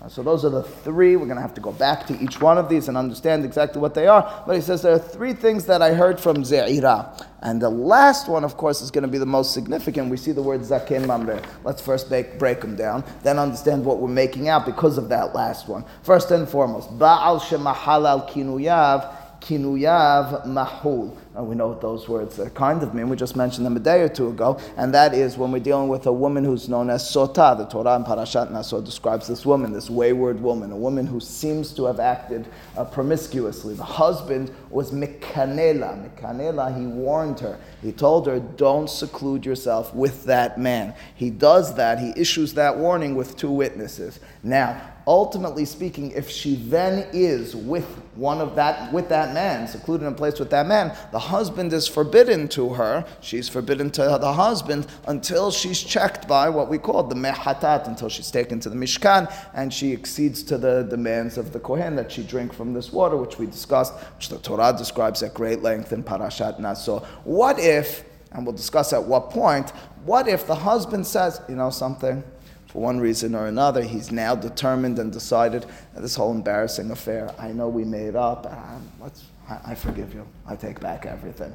Uh, 0.00 0.08
so 0.08 0.22
those 0.22 0.44
are 0.44 0.50
the 0.50 0.62
three. 0.62 1.16
We're 1.16 1.24
going 1.24 1.38
to 1.38 1.42
have 1.42 1.54
to 1.54 1.60
go 1.60 1.72
back 1.72 2.06
to 2.06 2.16
each 2.20 2.40
one 2.40 2.56
of 2.56 2.68
these 2.68 2.86
and 2.86 2.96
understand 2.96 3.44
exactly 3.44 3.80
what 3.80 3.94
they 3.94 4.06
are. 4.06 4.44
But 4.46 4.54
he 4.54 4.60
says 4.60 4.82
there 4.82 4.92
are 4.92 4.98
three 4.98 5.32
things 5.32 5.66
that 5.66 5.82
I 5.82 5.92
heard 5.92 6.20
from 6.20 6.44
Ze'ira. 6.44 7.20
And 7.42 7.60
the 7.60 7.68
last 7.68 8.28
one, 8.28 8.44
of 8.44 8.56
course, 8.56 8.80
is 8.80 8.92
going 8.92 9.02
to 9.02 9.08
be 9.08 9.18
the 9.18 9.26
most 9.26 9.52
significant. 9.54 10.08
We 10.08 10.16
see 10.16 10.30
the 10.30 10.42
word 10.42 10.60
Zaken 10.60 11.06
Mamre. 11.06 11.42
Let's 11.64 11.82
first 11.82 12.08
break, 12.08 12.38
break 12.38 12.60
them 12.60 12.76
down, 12.76 13.02
then 13.24 13.40
understand 13.40 13.84
what 13.84 13.98
we're 13.98 14.06
making 14.06 14.48
out 14.48 14.64
because 14.64 14.98
of 14.98 15.08
that 15.08 15.34
last 15.34 15.66
one. 15.66 15.84
First 16.04 16.30
and 16.30 16.48
foremost, 16.48 16.96
Ba'al 16.96 17.40
Shemahal 17.40 18.06
al 18.08 18.28
Kinuyav 18.28 19.16
kinuyav 19.40 20.46
mahul. 20.46 21.16
Uh, 21.38 21.42
we 21.42 21.54
know 21.54 21.68
what 21.68 21.80
those 21.80 22.08
words 22.08 22.40
uh, 22.40 22.48
kind 22.50 22.82
of 22.82 22.94
mean. 22.94 23.08
We 23.08 23.16
just 23.16 23.36
mentioned 23.36 23.64
them 23.64 23.76
a 23.76 23.80
day 23.80 24.00
or 24.00 24.08
two 24.08 24.28
ago, 24.28 24.58
and 24.76 24.92
that 24.94 25.14
is 25.14 25.38
when 25.38 25.52
we're 25.52 25.60
dealing 25.60 25.88
with 25.88 26.06
a 26.06 26.12
woman 26.12 26.44
who's 26.44 26.68
known 26.68 26.90
as 26.90 27.04
sota. 27.04 27.56
The 27.56 27.66
Torah 27.66 27.94
in 27.96 28.04
Parashat 28.04 28.50
Naso 28.50 28.80
describes 28.80 29.28
this 29.28 29.46
woman, 29.46 29.72
this 29.72 29.88
wayward 29.88 30.40
woman, 30.40 30.72
a 30.72 30.76
woman 30.76 31.06
who 31.06 31.20
seems 31.20 31.72
to 31.74 31.84
have 31.84 32.00
acted 32.00 32.48
uh, 32.76 32.84
promiscuously. 32.84 33.74
The 33.74 33.84
husband 33.84 34.50
was 34.70 34.90
Mikanela. 34.90 36.10
Mikanela, 36.10 36.76
he 36.76 36.86
warned 36.86 37.38
her. 37.40 37.60
He 37.82 37.92
told 37.92 38.26
her, 38.26 38.40
don't 38.40 38.90
seclude 38.90 39.46
yourself 39.46 39.94
with 39.94 40.24
that 40.24 40.58
man. 40.58 40.94
He 41.14 41.30
does 41.30 41.74
that. 41.76 42.00
He 42.00 42.12
issues 42.16 42.54
that 42.54 42.76
warning 42.76 43.14
with 43.14 43.36
two 43.36 43.52
witnesses. 43.52 44.18
Now, 44.42 44.80
ultimately 45.08 45.64
speaking, 45.64 46.10
if 46.10 46.28
she 46.28 46.56
then 46.56 47.08
is 47.14 47.56
with 47.56 47.86
one 48.14 48.42
of 48.42 48.54
that, 48.54 48.92
with 48.92 49.08
that 49.08 49.32
man, 49.32 49.66
secluded 49.66 50.06
in 50.06 50.12
a 50.12 50.16
place 50.16 50.38
with 50.38 50.50
that 50.50 50.66
man, 50.66 50.94
the 51.12 51.18
husband 51.18 51.72
is 51.72 51.88
forbidden 51.88 52.46
to 52.46 52.68
her. 52.74 53.06
She's 53.22 53.48
forbidden 53.48 53.90
to 53.92 54.02
the 54.20 54.32
husband 54.34 54.86
until 55.06 55.50
she's 55.50 55.82
checked 55.82 56.28
by 56.28 56.50
what 56.50 56.68
we 56.68 56.76
call 56.76 57.02
the 57.04 57.14
mehatat, 57.14 57.88
until 57.88 58.10
she's 58.10 58.30
taken 58.30 58.60
to 58.60 58.68
the 58.68 58.76
mishkan 58.76 59.32
and 59.54 59.72
she 59.72 59.92
exceeds 59.92 60.42
to 60.42 60.58
the 60.58 60.82
demands 60.82 61.38
of 61.38 61.54
the 61.54 61.60
kohen 61.60 61.96
that 61.96 62.12
she 62.12 62.22
drink 62.22 62.52
from 62.52 62.74
this 62.74 62.92
water, 62.92 63.16
which 63.16 63.38
we 63.38 63.46
discussed, 63.46 63.94
which 64.16 64.28
the 64.28 64.38
Torah 64.38 64.74
describes 64.76 65.22
at 65.22 65.32
great 65.32 65.62
length 65.62 65.94
in 65.94 66.04
Parashat 66.04 66.58
Naso. 66.58 66.98
What 67.24 67.58
if 67.58 68.04
and 68.32 68.44
we'll 68.44 68.54
discuss 68.54 68.92
at 68.92 69.02
what 69.02 69.30
point, 69.30 69.70
what 70.04 70.28
if 70.28 70.46
the 70.46 70.54
husband 70.54 71.06
says, 71.06 71.40
you 71.48 71.56
know 71.56 71.70
something? 71.70 72.22
For 72.68 72.82
one 72.82 73.00
reason 73.00 73.34
or 73.34 73.46
another, 73.46 73.82
he's 73.82 74.12
now 74.12 74.34
determined 74.34 74.98
and 74.98 75.10
decided 75.10 75.64
this 75.96 76.14
whole 76.14 76.32
embarrassing 76.32 76.90
affair. 76.90 77.34
I 77.38 77.48
know 77.48 77.66
we 77.66 77.82
made 77.82 78.14
up. 78.14 78.46
I, 78.46 79.58
I, 79.64 79.74
forgive 79.74 80.12
you. 80.12 80.28
I 80.46 80.54
take 80.54 80.78
back 80.78 81.06
everything. 81.06 81.50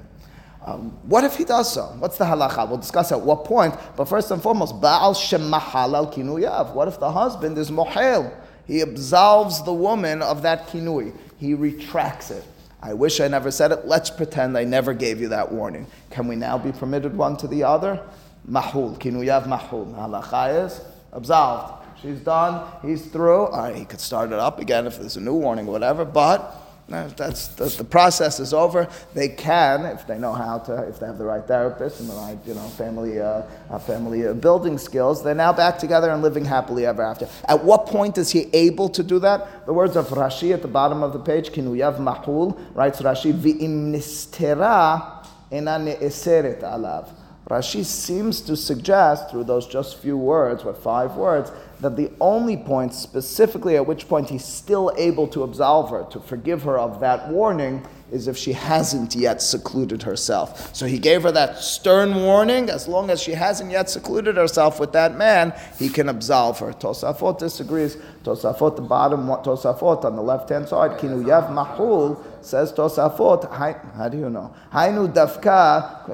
Um, 0.65 0.97
what 1.03 1.23
if 1.23 1.35
he 1.35 1.43
does 1.43 1.71
so? 1.71 1.83
What's 1.99 2.17
the 2.17 2.25
halacha? 2.25 2.67
We'll 2.67 2.79
discuss 2.79 3.11
at 3.11 3.21
what 3.21 3.45
point. 3.45 3.75
But 3.95 4.05
first 4.05 4.31
and 4.31 4.41
foremost, 4.41 4.81
Baal 4.81 5.13
shemahal 5.13 5.93
al 5.93 6.11
kinuyav. 6.11 6.73
What 6.73 6.87
if 6.87 6.99
the 6.99 7.11
husband 7.11 7.59
is 7.59 7.69
mohel? 7.69 8.33
He 8.65 8.81
absolves 8.81 9.63
the 9.63 9.73
woman 9.73 10.23
of 10.23 10.41
that 10.41 10.67
kinui. 10.67 11.15
He 11.37 11.53
retracts 11.53 12.31
it. 12.31 12.43
I 12.81 12.95
wish 12.95 13.19
I 13.19 13.27
never 13.27 13.51
said 13.51 13.71
it. 13.71 13.85
Let's 13.85 14.09
pretend 14.09 14.57
I 14.57 14.63
never 14.63 14.95
gave 14.95 15.21
you 15.21 15.27
that 15.29 15.51
warning. 15.51 15.85
Can 16.09 16.27
we 16.27 16.35
now 16.35 16.57
be 16.57 16.71
permitted 16.71 17.15
one 17.15 17.37
to 17.37 17.47
the 17.47 17.63
other? 17.63 18.03
Mahul. 18.49 18.97
Kinuyav 18.97 19.45
mahul. 19.45 19.93
Halacha 19.93 20.65
is 20.65 20.81
absolved. 21.13 21.85
She's 22.01 22.19
done. 22.19 22.69
He's 22.81 23.05
through. 23.05 23.45
All 23.45 23.63
right, 23.63 23.75
he 23.75 23.85
could 23.85 24.01
start 24.01 24.33
it 24.33 24.39
up 24.39 24.59
again 24.59 24.87
if 24.87 24.99
there's 24.99 25.15
a 25.15 25.21
new 25.21 25.35
warning 25.35 25.67
or 25.67 25.71
whatever, 25.71 26.03
but 26.03 26.63
that's, 26.89 27.47
that's, 27.47 27.77
the 27.77 27.83
process 27.83 28.39
is 28.39 28.53
over. 28.53 28.87
They 29.13 29.29
can, 29.29 29.85
if 29.85 30.05
they 30.05 30.19
know 30.19 30.33
how 30.33 30.59
to, 30.59 30.83
if 30.83 30.99
they 30.99 31.05
have 31.05 31.17
the 31.17 31.25
right 31.25 31.43
therapist 31.43 32.01
and 32.01 32.09
the 32.09 32.13
right, 32.13 32.37
you 32.45 32.53
know, 32.53 32.67
family, 32.69 33.19
uh, 33.19 33.43
uh, 33.69 33.79
family 33.79 34.27
uh, 34.27 34.33
building 34.33 34.77
skills. 34.77 35.23
They're 35.23 35.33
now 35.33 35.53
back 35.53 35.79
together 35.79 36.09
and 36.09 36.21
living 36.21 36.45
happily 36.45 36.85
ever 36.85 37.01
after. 37.01 37.27
At 37.45 37.63
what 37.63 37.87
point 37.87 38.17
is 38.17 38.31
he 38.31 38.49
able 38.53 38.89
to 38.89 39.01
do 39.01 39.19
that? 39.19 39.65
The 39.65 39.73
words 39.73 39.95
of 39.95 40.09
Rashi 40.09 40.53
at 40.53 40.61
the 40.61 40.67
bottom 40.67 41.03
of 41.03 41.13
the 41.13 41.19
page, 41.19 41.51
Kinuyav 41.51 41.97
Mahul, 41.97 42.59
writes 42.75 43.01
Rashi, 43.01 43.33
V'im 43.33 43.93
nistera 43.93 45.25
ena 45.51 45.79
ne'eseret 45.79 46.61
alav. 46.61 47.09
Rashi 47.49 47.83
seems 47.83 48.39
to 48.41 48.55
suggest, 48.55 49.29
through 49.29 49.43
those 49.43 49.67
just 49.67 49.97
few 49.97 50.17
words, 50.17 50.63
what 50.63 50.77
five 50.77 51.15
words, 51.15 51.51
that 51.81 51.97
the 51.97 52.09
only 52.21 52.55
point, 52.55 52.93
specifically 52.93 53.75
at 53.75 53.85
which 53.85 54.07
point 54.07 54.29
he's 54.29 54.45
still 54.45 54.93
able 54.97 55.27
to 55.27 55.43
absolve 55.43 55.89
her, 55.89 56.05
to 56.11 56.21
forgive 56.21 56.63
her 56.63 56.79
of 56.79 57.01
that 57.01 57.27
warning, 57.27 57.85
is 58.13 58.27
if 58.27 58.37
she 58.37 58.53
hasn't 58.53 59.15
yet 59.15 59.41
secluded 59.41 60.03
herself. 60.03 60.73
So 60.73 60.85
he 60.85 60.99
gave 60.99 61.23
her 61.23 61.31
that 61.31 61.57
stern 61.57 62.15
warning. 62.23 62.69
As 62.69 62.87
long 62.87 63.09
as 63.09 63.21
she 63.21 63.31
hasn't 63.31 63.71
yet 63.71 63.89
secluded 63.89 64.37
herself 64.37 64.79
with 64.79 64.93
that 64.93 65.17
man, 65.17 65.51
he 65.79 65.89
can 65.89 66.07
absolve 66.07 66.59
her. 66.59 66.71
Tosafot 66.73 67.39
disagrees. 67.39 67.97
Tosafot, 68.23 68.75
the 68.75 68.83
bottom 68.83 69.25
Tosafot 69.27 70.05
on 70.05 70.15
the 70.15 70.21
left 70.21 70.49
hand 70.49 70.69
side, 70.69 70.99
Kinu 70.99 71.25
Yav 71.25 71.49
Mahul 71.49 72.23
says 72.41 72.71
Tosafot. 72.71 73.51
How 73.95 74.07
do 74.09 74.17
you 74.17 74.29
know? 74.29 74.53
Hainu 74.71 75.11
Dafka. 75.11 76.07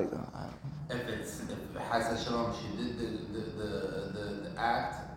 Hasa 1.89 2.23
Shalom, 2.23 2.53
she 2.53 2.77
did 2.77 2.97
the, 2.99 3.05
the, 3.33 3.39
the, 3.57 3.69
the, 4.13 4.49
the 4.49 4.59
act 4.59 5.09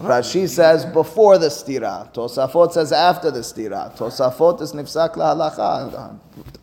Rashi 0.00 0.48
says 0.48 0.86
before 0.86 1.36
the 1.36 1.48
stira. 1.48 2.10
Tosafot 2.14 2.72
says 2.72 2.90
after 2.90 3.30
the 3.30 3.40
stira. 3.40 3.94
Tosafot 3.98 4.62
is 4.62 4.72
nifsak 4.72 5.14
lahalacha. 5.14 6.18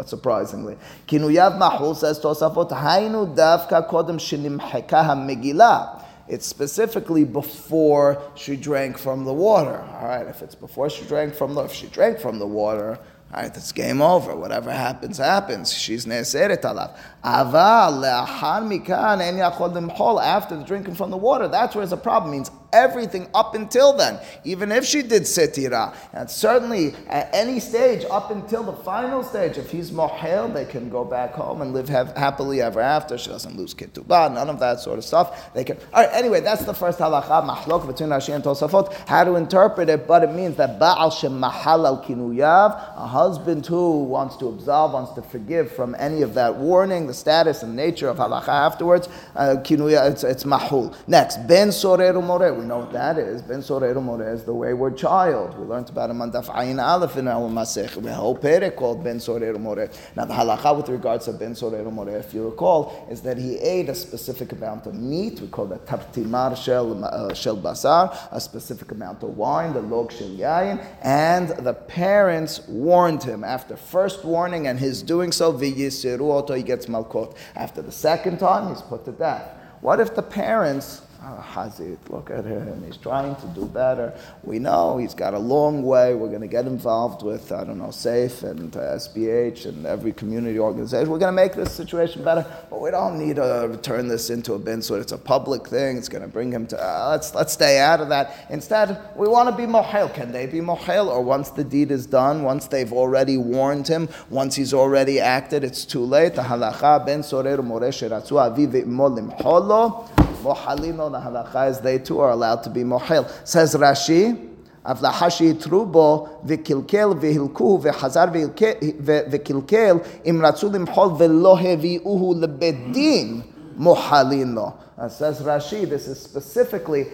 Surprisingly, 0.08 0.76
Kinuyav 1.08 1.60
Mahul 1.60 1.96
says 1.96 2.20
Tosafot 2.20 2.72
Hainu 2.72 3.36
davka 3.36 3.88
kodem 3.88 4.18
shenimheka 4.18 5.06
hamegillah. 5.06 6.04
It's 6.28 6.48
specifically 6.48 7.26
before 7.26 8.22
she 8.34 8.56
drank 8.56 8.98
from 8.98 9.24
the 9.24 9.34
water. 9.34 9.80
All 10.02 10.08
right, 10.08 10.26
if 10.26 10.42
it's 10.42 10.56
before 10.56 10.90
she 10.90 11.06
drank 11.06 11.36
from 11.36 11.54
the, 11.54 11.62
if 11.62 11.72
she 11.72 11.88
drank 11.88 12.20
from 12.20 12.40
the 12.40 12.48
water, 12.48 12.98
all 13.34 13.42
right, 13.42 13.56
it's 13.58 13.74
game 13.74 14.02
over. 14.02 14.36
Whatever 14.36 14.72
happens, 14.72 15.18
happens. 15.18 15.74
She's 15.74 16.06
ne'eseret 16.06 16.62
alav. 16.62 16.98
Aval 17.26 18.02
le'achar 18.02 18.64
mikan 18.64 19.22
en 19.22 19.36
yachol. 19.36 20.24
After 20.24 20.56
the 20.56 20.64
drinking 20.64 20.96
from 20.96 21.12
the 21.12 21.18
water, 21.18 21.50
that's 21.50 21.76
where 21.76 21.84
it's 21.84 21.92
a 21.92 21.98
problem. 21.98 22.32
Means 22.32 22.50
everything 22.78 23.28
up 23.34 23.56
until 23.56 23.92
then, 23.98 24.20
even 24.44 24.72
if 24.72 24.86
she 24.86 25.02
did 25.02 25.24
setira. 25.24 25.96
And 26.14 26.30
certainly 26.30 26.94
at 27.08 27.30
any 27.34 27.60
stage, 27.60 28.06
up 28.10 28.30
until 28.32 28.64
the 28.64 28.74
final 28.74 29.24
stage, 29.24 29.58
if 29.58 29.72
he's 29.72 29.92
mohel, 29.92 30.54
they 30.54 30.66
can 30.66 30.90
go 30.90 31.04
back 31.04 31.34
home 31.34 31.62
and 31.62 31.74
live 31.74 31.90
have, 31.90 32.16
happily 32.16 32.62
ever 32.62 32.80
after. 32.80 33.18
She 33.18 33.30
doesn't 33.30 33.58
lose 33.58 33.74
ketubah, 33.74 34.34
none 34.34 34.50
of 34.50 34.60
that 34.60 34.80
sort 34.80 34.98
of 35.00 35.06
stuff. 35.06 35.54
They 35.54 35.64
can. 35.64 35.78
All 35.94 36.04
right, 36.04 36.14
anyway, 36.14 36.42
that's 36.42 36.66
the 36.66 36.74
first 36.74 37.00
halacha, 37.00 37.38
mahlok 37.48 37.88
between 37.88 38.10
Rashi 38.10 38.34
and 38.36 38.44
Tosafot, 38.44 38.94
how 39.08 39.24
to 39.24 39.36
interpret 39.36 39.90
it, 39.90 40.08
but 40.08 40.24
it 40.24 40.32
means 40.32 40.56
that 40.58 40.80
ba'al 40.80 41.12
shem 41.20 41.40
mahal 41.40 41.88
al 41.88 42.04
kinuyav, 42.04 42.72
a 42.96 43.08
husband 43.08 43.66
who 43.66 44.04
wants 44.04 44.38
to 44.38 44.48
absolve, 44.50 44.94
wants 44.94 45.14
to 45.14 45.22
forgive 45.24 45.72
from 45.72 45.96
any 45.98 46.22
of 46.22 46.36
that 46.36 46.56
warning, 46.56 47.08
the 47.08 47.14
status 47.14 47.64
and 47.64 47.76
nature 47.76 48.08
of 48.08 48.18
halacha 48.18 48.50
afterwards, 48.50 49.10
uh, 49.36 49.56
kinuya, 49.64 50.12
it's, 50.12 50.24
it's 50.24 50.44
mahul. 50.44 50.96
Next, 51.08 51.38
ben 51.48 51.70
soreru 51.70 52.24
more. 52.24 52.38
Know 52.68 52.80
what 52.80 52.92
that 52.92 53.18
is. 53.18 53.42
Ben 53.42 53.60
soreru 53.60 54.04
more 54.04 54.22
is 54.22 54.44
the 54.44 54.54
wayward 54.54 54.98
child. 54.98 55.58
We 55.58 55.66
learned 55.66 55.90
about 55.90 56.10
him 56.10 56.22
on 56.22 56.34
daf 56.34 56.48
ayin 56.48 56.84
aleph 56.84 57.16
in 57.16 57.30
our 57.30 57.50
masech. 57.50 58.02
The 58.04 58.14
whole 58.14 58.36
pere 58.36 58.72
called 58.72 59.06
ben 59.06 59.20
soreru 59.20 59.58
more. 59.58 59.90
Now 60.18 60.26
the 60.26 60.34
halacha 60.34 60.76
with 60.76 60.90
regards 60.90 61.26
to 61.26 61.32
ben 61.32 61.54
soreru 61.54 61.90
more, 61.90 62.10
if 62.10 62.34
you 62.34 62.44
recall, 62.44 63.08
is 63.10 63.22
that 63.22 63.38
he 63.38 63.56
ate 63.56 63.88
a 63.88 63.96
specific 63.96 64.52
amount 64.52 64.86
of 64.86 64.96
meat. 64.96 65.40
We 65.40 65.48
call 65.48 65.68
that 65.68 65.86
tartimar 65.86 66.58
shel, 66.58 67.06
uh, 67.06 67.34
shel 67.34 67.56
basar, 67.56 68.14
a 68.32 68.42
specific 68.42 68.92
amount 68.92 69.24
of 69.24 69.38
wine, 69.38 69.72
the 69.72 69.82
log 69.82 70.12
shel 70.12 70.28
yayin, 70.28 70.86
and 71.04 71.48
the 71.48 71.74
parents 71.74 72.68
warned 72.68 73.24
him 73.24 73.46
after 73.46 73.78
first 73.78 74.26
warning 74.26 74.68
and 74.68 74.78
his 74.78 75.02
doing 75.02 75.32
so, 75.32 75.54
v'yisiru 75.54 76.58
he 76.58 76.64
gets 76.64 76.88
malkot. 76.88 77.34
After 77.56 77.82
the 77.82 77.94
second 77.94 78.40
time, 78.40 78.68
he's 78.74 78.82
put 78.82 79.06
to 79.06 79.14
death. 79.14 79.54
What 79.80 80.00
if 80.02 80.16
the 80.16 80.24
parents 80.24 81.02
Hazit, 81.36 81.98
look 82.10 82.30
at 82.30 82.46
him. 82.46 82.84
He's 82.86 82.98
trying 82.98 83.36
to 83.36 83.48
do 83.48 83.66
better. 83.66 84.14
We 84.44 84.60
know 84.60 84.98
he's 84.98 85.14
got 85.14 85.34
a 85.34 85.40
long 85.40 85.84
way. 85.84 86.14
We're 86.14 86.30
going 86.30 86.42
to 86.42 86.48
get 86.48 86.66
involved 86.66 87.24
with, 87.24 87.52
I 87.52 87.64
don't 87.64 87.80
know, 87.80 87.92
SAFE 87.92 88.44
and 88.44 88.76
uh, 88.76 88.80
SBH 88.96 89.66
and 89.66 89.86
every 89.86 90.14
community 90.14 90.60
organization. 90.60 91.10
We're 91.10 91.20
going 91.20 91.36
to 91.36 91.42
make 91.42 91.54
this 91.54 91.72
situation 91.72 92.24
better, 92.24 92.46
but 92.70 92.82
we 92.82 92.92
don't 92.92 93.18
need 93.18 93.36
to 93.38 93.80
turn 93.82 94.08
this 94.08 94.30
into 94.30 94.54
a 94.54 94.60
bin 94.60 94.82
so 94.82 94.96
it's 94.96 95.12
a 95.12 95.18
public 95.18 95.68
thing. 95.68 95.98
It's 95.98 96.10
going 96.10 96.22
to 96.22 96.28
bring 96.28 96.52
him 96.52 96.68
to, 96.68 96.78
uh, 96.82 97.10
let's, 97.12 97.36
let's 97.36 97.54
stay 97.54 97.80
out 97.80 98.00
of 98.00 98.10
that. 98.10 98.48
Instead, 98.50 99.00
we 99.16 99.28
want 99.28 99.50
to 99.50 99.56
be 99.56 99.64
mohel. 99.64 100.14
Can 100.14 100.32
they 100.32 100.46
be 100.46 100.60
mohel? 100.60 101.08
Or 101.08 101.22
once 101.22 101.50
the 101.50 101.64
deed 101.64 101.92
is 101.92 102.06
done, 102.06 102.44
once 102.44 102.68
they've 102.68 102.94
already 102.94 103.38
warned 103.38 103.88
him, 103.88 104.08
once 104.30 104.56
he's 104.56 104.74
already 104.74 105.20
acted, 105.20 105.64
it's 105.64 105.84
too 105.86 106.04
late. 106.04 106.36
The 106.36 106.44
halacha 106.44 107.06
ben 107.06 107.24
sorer 107.24 107.58
moresh 107.58 108.08
ratzu 108.08 108.38
aviv 108.38 110.27
Mohalin 110.44 111.00
on 111.00 111.12
the 111.12 111.20
halacha 111.20 111.70
is 111.70 111.80
they 111.80 112.00
too 112.00 112.20
are 112.20 112.32
allowed 112.32 112.64
to 112.64 112.70
be 112.70 112.84
mohel. 112.84 113.30
Says 113.48 113.76
Rashi, 113.76 114.54
Avlahashi 114.86 115.54
trubo 115.56 116.46
vikilkel 116.46 117.20
v'hilkuhu 117.20 117.82
v'chazar 117.84 118.32
v'kilkel 118.32 120.06
im 120.26 120.40
ratzu 120.40 120.70
limchol 120.72 121.18
v'lo 121.18 121.58
hevi'uhu 121.60 122.36
lebedin 122.46 123.44
mohalin 123.78 124.54
lo. 124.56 124.74
Says 125.10 125.42
Rashi, 125.42 125.88
this 125.90 126.08
is 126.08 126.22
specifically 126.22 127.08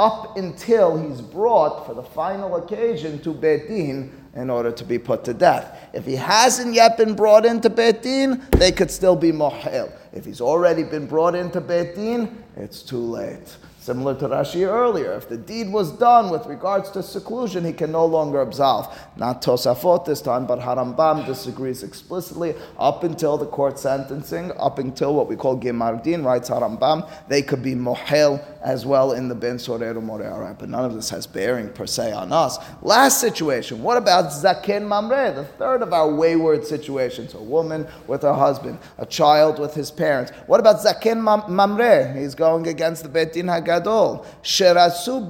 up 0.00 0.38
until 0.38 0.96
he's 0.96 1.20
brought 1.20 1.84
for 1.84 1.92
the 1.92 2.02
final 2.02 2.56
occasion 2.56 3.20
to 3.20 3.34
Beit 3.34 3.68
Din 3.68 4.10
in 4.34 4.48
order 4.48 4.72
to 4.72 4.82
be 4.82 4.98
put 4.98 5.24
to 5.24 5.34
death. 5.34 5.78
If 5.92 6.06
he 6.06 6.16
hasn't 6.16 6.72
yet 6.72 6.96
been 6.96 7.14
brought 7.14 7.44
into 7.44 7.68
Beit 7.68 8.00
Din, 8.00 8.42
they 8.52 8.72
could 8.72 8.90
still 8.90 9.14
be 9.14 9.30
mohel. 9.30 9.92
If 10.14 10.24
he's 10.24 10.40
already 10.40 10.84
been 10.84 11.06
brought 11.06 11.34
into 11.34 11.60
Beit 11.60 11.96
Din, 11.96 12.42
it's 12.56 12.82
too 12.82 12.96
late. 12.96 13.58
Similar 13.90 14.14
to 14.20 14.28
Rashi 14.28 14.64
earlier, 14.68 15.14
if 15.14 15.28
the 15.28 15.36
deed 15.36 15.72
was 15.72 15.90
done 15.90 16.30
with 16.30 16.46
regards 16.46 16.90
to 16.90 17.02
seclusion, 17.02 17.64
he 17.64 17.72
can 17.72 17.90
no 17.90 18.06
longer 18.06 18.40
absolve. 18.40 18.86
Not 19.16 19.42
Tosafot 19.42 20.04
this 20.04 20.22
time, 20.22 20.46
but 20.46 20.60
Harambam 20.60 21.26
disagrees 21.26 21.82
explicitly 21.82 22.54
up 22.78 23.02
until 23.02 23.36
the 23.36 23.46
court 23.46 23.80
sentencing, 23.80 24.52
up 24.60 24.78
until 24.78 25.12
what 25.12 25.26
we 25.26 25.34
call 25.34 25.58
Gemardin, 25.58 26.24
writes 26.24 26.48
Harambam, 26.48 27.10
they 27.26 27.42
could 27.42 27.64
be 27.64 27.74
mohel 27.74 28.44
as 28.62 28.86
well 28.86 29.10
in 29.10 29.28
the 29.28 29.34
Ben 29.34 29.56
Soreru 29.56 30.00
More. 30.00 30.24
All 30.24 30.40
right, 30.40 30.56
but 30.56 30.68
none 30.68 30.84
of 30.84 30.94
this 30.94 31.10
has 31.10 31.26
bearing 31.26 31.68
per 31.70 31.86
se 31.86 32.12
on 32.12 32.32
us. 32.32 32.58
Last 32.82 33.20
situation, 33.20 33.82
what 33.82 33.96
about 33.96 34.26
Zaken 34.26 34.86
Mamre, 34.86 35.32
the 35.34 35.44
third 35.44 35.82
of 35.82 35.92
our 35.92 36.14
wayward 36.14 36.64
situations? 36.64 37.34
A 37.34 37.42
woman 37.42 37.88
with 38.06 38.22
her 38.22 38.34
husband, 38.34 38.78
a 38.98 39.06
child 39.06 39.58
with 39.58 39.74
his 39.74 39.90
parents. 39.90 40.30
What 40.46 40.60
about 40.60 40.76
Zaken 40.76 41.48
Mamre? 41.48 42.12
He's 42.12 42.36
going 42.36 42.68
against 42.68 43.02
the 43.02 43.08
Betin 43.08 43.48
Hag 43.48 43.79
Gadol. 43.80 44.26
Sherasu 44.42 45.28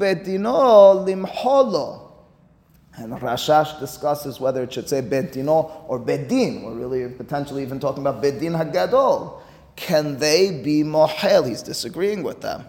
limholo. 1.07 2.07
And 2.97 3.13
Rashash 3.15 3.79
discusses 3.81 4.41
whether 4.41 4.63
it 4.63 4.73
should 4.73 4.89
say 4.89 5.01
bedino 5.01 5.85
or 5.89 5.99
bedin. 5.99 6.65
We're 6.65 6.75
really 6.75 7.09
potentially 7.15 7.63
even 7.63 7.81
talking 7.81 8.07
about 8.07 8.21
beit 8.21 8.41
din 8.41 8.53
hagadol. 8.53 9.41
Can 9.77 10.19
they 10.19 10.61
be 10.63 10.83
mohel? 10.83 11.49
He's 11.49 11.63
disagreeing 11.63 12.23
with 12.23 12.41
them. 12.43 12.65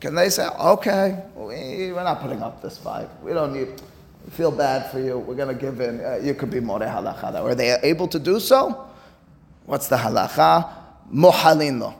Can 0.00 0.14
they 0.14 0.28
say, 0.28 0.46
okay, 0.48 1.22
we, 1.34 1.92
we're 1.92 2.04
not 2.04 2.20
putting 2.20 2.42
up 2.42 2.62
this 2.62 2.78
fight. 2.78 3.08
We 3.22 3.32
don't 3.32 3.52
need, 3.52 3.68
we 4.24 4.30
feel 4.30 4.50
bad 4.50 4.90
for 4.90 4.98
you. 4.98 5.18
We're 5.18 5.34
going 5.34 5.54
to 5.54 5.60
give 5.60 5.80
in. 5.80 6.04
Uh, 6.04 6.20
you 6.22 6.34
could 6.34 6.50
be 6.50 6.60
more 6.60 6.78
halacha. 6.80 7.34
Are 7.34 7.54
they 7.54 7.78
able 7.82 8.08
to 8.08 8.18
do 8.18 8.40
so? 8.40 8.88
What's 9.66 9.88
the 9.88 9.96
halacha? 9.96 10.80
mohalin 11.12 11.80
lo. 11.80 11.94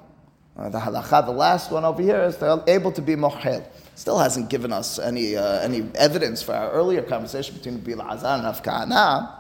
Uh, 0.57 0.69
the 0.69 0.79
halacha, 0.79 1.25
the 1.25 1.33
last 1.33 1.71
one 1.71 1.85
over 1.85 2.03
here, 2.03 2.23
is 2.23 2.37
they're 2.37 2.63
able 2.67 2.93
to 2.93 3.01
be 3.01 3.15
mohel. 3.15 3.65
Still 3.95 4.19
hasn't 4.19 4.51
given 4.51 4.73
us 4.73 4.99
any, 4.99 5.37
uh, 5.37 5.61
any 5.61 5.89
evidence 5.95 6.43
for 6.43 6.55
our 6.55 6.71
earlier 6.73 7.03
conversation 7.03 7.55
between 7.57 7.79
Bil'azar 7.81 8.39
and 8.39 8.45
Afkana. 8.45 9.40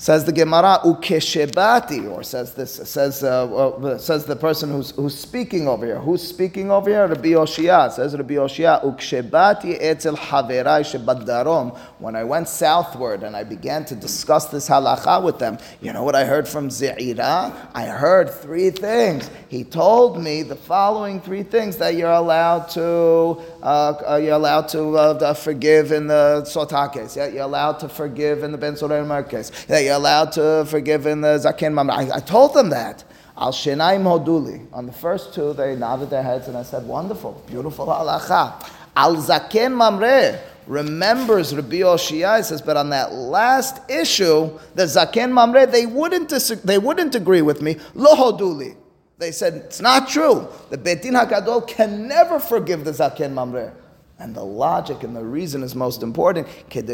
Says 0.00 0.24
the 0.24 0.32
Gemara, 0.32 0.80
ukeshebati, 0.82 2.10
or 2.10 2.22
says 2.22 2.54
this, 2.54 2.72
says, 2.88 3.22
uh, 3.22 3.44
uh, 3.54 3.98
says 3.98 4.24
the 4.24 4.34
person 4.34 4.70
who's, 4.70 4.92
who's 4.92 5.14
speaking 5.14 5.68
over 5.68 5.84
here. 5.84 5.98
Who's 5.98 6.26
speaking 6.26 6.70
over 6.70 6.88
here? 6.88 7.06
Rabbi 7.06 7.28
Yoshia. 7.28 7.92
Says 7.92 8.16
Rabbi 8.16 8.32
Yoshia, 8.32 8.82
ukeshebati 8.82 9.76
etzel 9.78 10.16
haverai 10.16 10.84
shebadarom. 10.88 11.76
When 11.98 12.16
I 12.16 12.24
went 12.24 12.48
southward 12.48 13.24
and 13.24 13.36
I 13.36 13.44
began 13.44 13.84
to 13.84 13.94
discuss 13.94 14.46
this 14.46 14.70
halacha 14.70 15.22
with 15.22 15.38
them, 15.38 15.58
you 15.82 15.92
know 15.92 16.02
what 16.02 16.16
I 16.16 16.24
heard 16.24 16.48
from 16.48 16.70
Ze'ira? 16.70 17.54
I 17.74 17.84
heard 17.84 18.30
three 18.30 18.70
things. 18.70 19.28
He 19.50 19.64
told 19.64 20.18
me 20.18 20.42
the 20.42 20.56
following 20.56 21.20
three 21.20 21.42
things 21.42 21.76
that 21.76 21.94
you're 21.94 22.10
allowed 22.10 22.70
to, 22.70 23.38
uh, 23.62 23.92
uh 24.08 24.16
you're 24.16 24.32
allowed 24.32 24.68
to 24.68 24.96
uh, 24.96 25.34
forgive 25.34 25.92
in 25.92 26.06
the 26.06 26.40
Sotah 26.46 26.90
case. 26.90 27.18
Yeah? 27.18 27.26
You're 27.26 27.42
allowed 27.42 27.80
to 27.80 27.88
forgive 27.90 28.44
in 28.44 28.50
the 28.50 28.56
Ben 28.56 28.78
Sorer 28.78 29.22
case. 29.24 29.52
Yeah, 29.68 29.89
allowed 29.90 30.32
to 30.32 30.64
forgive 30.68 31.06
in 31.06 31.20
the 31.20 31.38
Zaken 31.38 31.72
Mamre. 31.74 31.94
I, 31.94 32.16
I 32.16 32.20
told 32.20 32.54
them 32.54 32.70
that. 32.70 33.04
Al 33.36 33.52
Shenaim 33.52 34.02
Hoduli. 34.02 34.66
On 34.72 34.86
the 34.86 34.92
first 34.92 35.32
two, 35.32 35.52
they 35.54 35.74
nodded 35.74 36.10
their 36.10 36.22
heads 36.22 36.48
and 36.48 36.56
I 36.56 36.62
said, 36.62 36.86
wonderful, 36.86 37.42
beautiful 37.46 37.86
halacha. 37.86 38.68
Al 38.96 39.16
Zaken 39.16 39.74
Mamre 39.74 40.38
remembers 40.66 41.54
Rabbi 41.54 41.78
Oshia, 41.78 42.44
says, 42.44 42.60
but 42.60 42.76
on 42.76 42.90
that 42.90 43.12
last 43.12 43.80
issue, 43.90 44.58
the 44.74 44.84
Zaken 44.84 45.32
Mamre, 45.32 45.66
they 45.66 45.86
wouldn't, 45.86 46.30
they 46.64 46.78
wouldn't 46.78 47.14
agree 47.14 47.42
with 47.42 47.62
me. 47.62 47.76
Lo 47.94 48.14
Hoduli. 48.14 48.76
They 49.18 49.32
said, 49.32 49.54
it's 49.54 49.80
not 49.80 50.08
true. 50.08 50.48
The 50.70 50.78
Beit 50.78 51.02
Din 51.02 51.14
HaGadol 51.14 51.66
can 51.68 52.08
never 52.08 52.38
forgive 52.38 52.84
the 52.84 52.92
Zaken 52.92 53.32
Mamre. 53.32 53.74
And 54.20 54.34
the 54.34 54.44
logic 54.44 55.02
and 55.02 55.16
the 55.16 55.24
reason 55.24 55.62
is 55.62 55.74
most 55.74 56.02
important. 56.02 56.46
And 56.74 56.88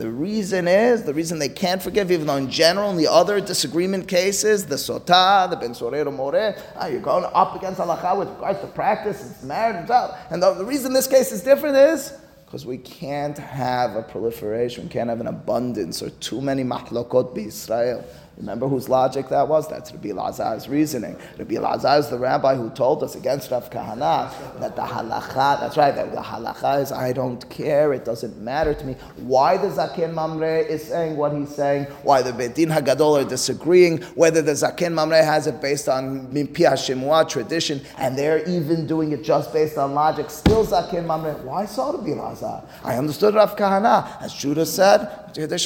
the 0.00 0.10
reason 0.10 0.68
is, 0.68 1.02
the 1.02 1.12
reason 1.12 1.38
they 1.40 1.48
can't 1.48 1.82
forgive, 1.82 2.12
even 2.12 2.28
though 2.28 2.36
in 2.36 2.48
general, 2.48 2.90
in 2.90 2.96
the 2.96 3.10
other 3.10 3.40
disagreement 3.40 4.06
cases, 4.06 4.66
the 4.66 4.76
sota, 4.76 5.50
the 5.50 5.56
ben 5.56 5.70
sorero 5.70 6.14
more, 6.14 6.54
ah, 6.76 6.86
you're 6.86 7.00
going 7.00 7.24
up 7.34 7.56
against 7.56 7.80
halacha 7.80 8.16
with 8.16 8.28
regards 8.28 8.60
to 8.60 8.68
practice, 8.68 9.28
it's 9.28 9.42
marriage, 9.42 9.90
and 10.30 10.42
the, 10.42 10.54
the 10.54 10.64
reason 10.64 10.92
this 10.92 11.06
case 11.06 11.32
is 11.32 11.42
different 11.42 11.76
is 11.76 12.12
because 12.44 12.66
we 12.66 12.78
can't 12.78 13.38
have 13.38 13.96
a 13.96 14.02
proliferation, 14.02 14.84
we 14.84 14.90
can't 14.90 15.08
have 15.08 15.20
an 15.20 15.28
abundance 15.28 16.02
or 16.02 16.10
too 16.10 16.40
many 16.40 16.64
mahlokot 16.64 17.34
be 17.34 17.44
Israel. 17.44 18.04
Remember 18.40 18.66
whose 18.66 18.88
logic 18.88 19.28
that 19.28 19.48
was? 19.48 19.68
That's 19.68 19.92
Rabbi 19.92 20.12
Lazar's 20.12 20.66
reasoning. 20.66 21.14
Rabbi 21.38 21.58
Lazar 21.58 21.98
is 21.98 22.08
the 22.08 22.18
rabbi 22.18 22.54
who 22.54 22.70
told 22.70 23.02
us 23.02 23.14
against 23.14 23.50
Rav 23.50 23.68
Kahana 23.68 24.32
that 24.60 24.74
the 24.76 24.82
halacha, 24.82 25.60
that's 25.60 25.76
right, 25.76 25.94
that 25.94 26.10
the 26.12 26.22
halacha 26.22 26.80
is 26.80 26.90
I 26.90 27.12
don't 27.12 27.48
care, 27.50 27.92
it 27.92 28.06
doesn't 28.06 28.40
matter 28.40 28.72
to 28.72 28.84
me. 28.86 28.94
Why 29.18 29.58
the 29.58 29.66
Zaken 29.66 30.14
Mamre 30.14 30.60
is 30.60 30.82
saying 30.84 31.18
what 31.18 31.34
he's 31.34 31.54
saying, 31.54 31.84
why 32.02 32.22
the 32.22 32.32
Beit 32.32 32.54
Din 32.54 32.70
Hagadol 32.70 33.22
are 33.22 33.28
disagreeing, 33.28 33.98
whether 34.14 34.40
the 34.40 34.52
Zaken 34.52 34.94
Mamre 34.94 35.22
has 35.22 35.46
it 35.46 35.60
based 35.60 35.90
on 35.90 36.26
Mimpi 36.28 36.66
Hashemua 36.66 37.28
tradition, 37.28 37.82
and 37.98 38.16
they're 38.16 38.42
even 38.48 38.86
doing 38.86 39.12
it 39.12 39.22
just 39.22 39.52
based 39.52 39.76
on 39.76 39.92
logic, 39.92 40.30
still 40.30 40.64
Zaken 40.64 41.04
Mamre. 41.04 41.34
Why 41.44 41.66
so 41.66 41.92
Rabbi 41.92 42.18
Lazar? 42.18 42.62
I 42.84 42.96
understood 42.96 43.34
Rav 43.34 43.54
Kahana. 43.54 44.22
As 44.22 44.32
Judah 44.32 44.64
said, 44.64 45.29
that's 45.34 45.64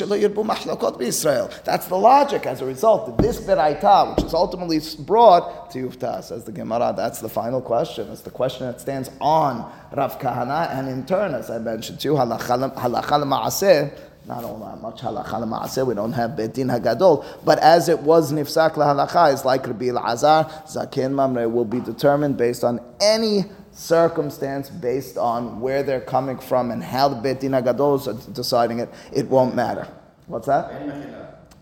the 1.86 1.96
logic. 1.96 2.46
As 2.46 2.60
a 2.60 2.66
result, 2.66 3.18
this 3.18 3.40
beraita, 3.40 4.16
which 4.16 4.24
is 4.24 4.34
ultimately 4.34 4.80
brought 5.00 5.70
to 5.70 5.88
Yufta, 5.88 6.22
says 6.22 6.44
the 6.44 6.52
Gemara, 6.52 6.92
that's 6.96 7.20
the 7.20 7.28
final 7.28 7.60
question. 7.60 8.08
It's 8.10 8.22
the 8.22 8.30
question 8.30 8.66
that 8.66 8.80
stands 8.80 9.10
on 9.20 9.70
Rav 9.92 10.18
Kahana, 10.18 10.70
and 10.70 10.88
in 10.88 11.06
turn, 11.06 11.34
as 11.34 11.50
I 11.50 11.58
mentioned 11.58 12.00
to 12.00 12.08
you, 12.08 12.14
halacha 12.14 12.72
ma'aseh, 12.74 13.98
not 14.26 14.42
all 14.44 14.58
that 14.58 14.80
much 14.80 15.00
halacha 15.02 15.44
ma'aseh, 15.44 15.86
we 15.86 15.94
don't 15.94 16.12
have 16.12 16.36
beit 16.36 16.54
din 16.54 16.68
hagadol, 16.68 17.24
but 17.44 17.58
as 17.58 17.88
it 17.88 18.00
was 18.00 18.32
nifsak 18.32 18.72
lahalacha, 18.72 19.32
it's 19.32 19.44
like 19.44 19.66
Rabbi 19.66 19.90
Azar, 19.90 20.44
zaken 20.66 21.12
mamre 21.12 21.48
will 21.48 21.64
be 21.64 21.80
determined 21.80 22.36
based 22.36 22.64
on 22.64 22.80
any 23.00 23.44
circumstance 23.74 24.70
based 24.70 25.18
on 25.18 25.60
where 25.60 25.82
they're 25.82 26.00
coming 26.00 26.38
from 26.38 26.70
and 26.70 26.82
how 26.82 27.08
the 27.08 27.16
Beit 27.16 27.40
Din 27.40 27.52
Gadol 27.52 27.96
is 27.96 28.26
deciding 28.26 28.78
it, 28.78 28.88
it 29.12 29.28
won't 29.28 29.54
matter. 29.54 29.86
What's 30.26 30.46
that? 30.46 30.70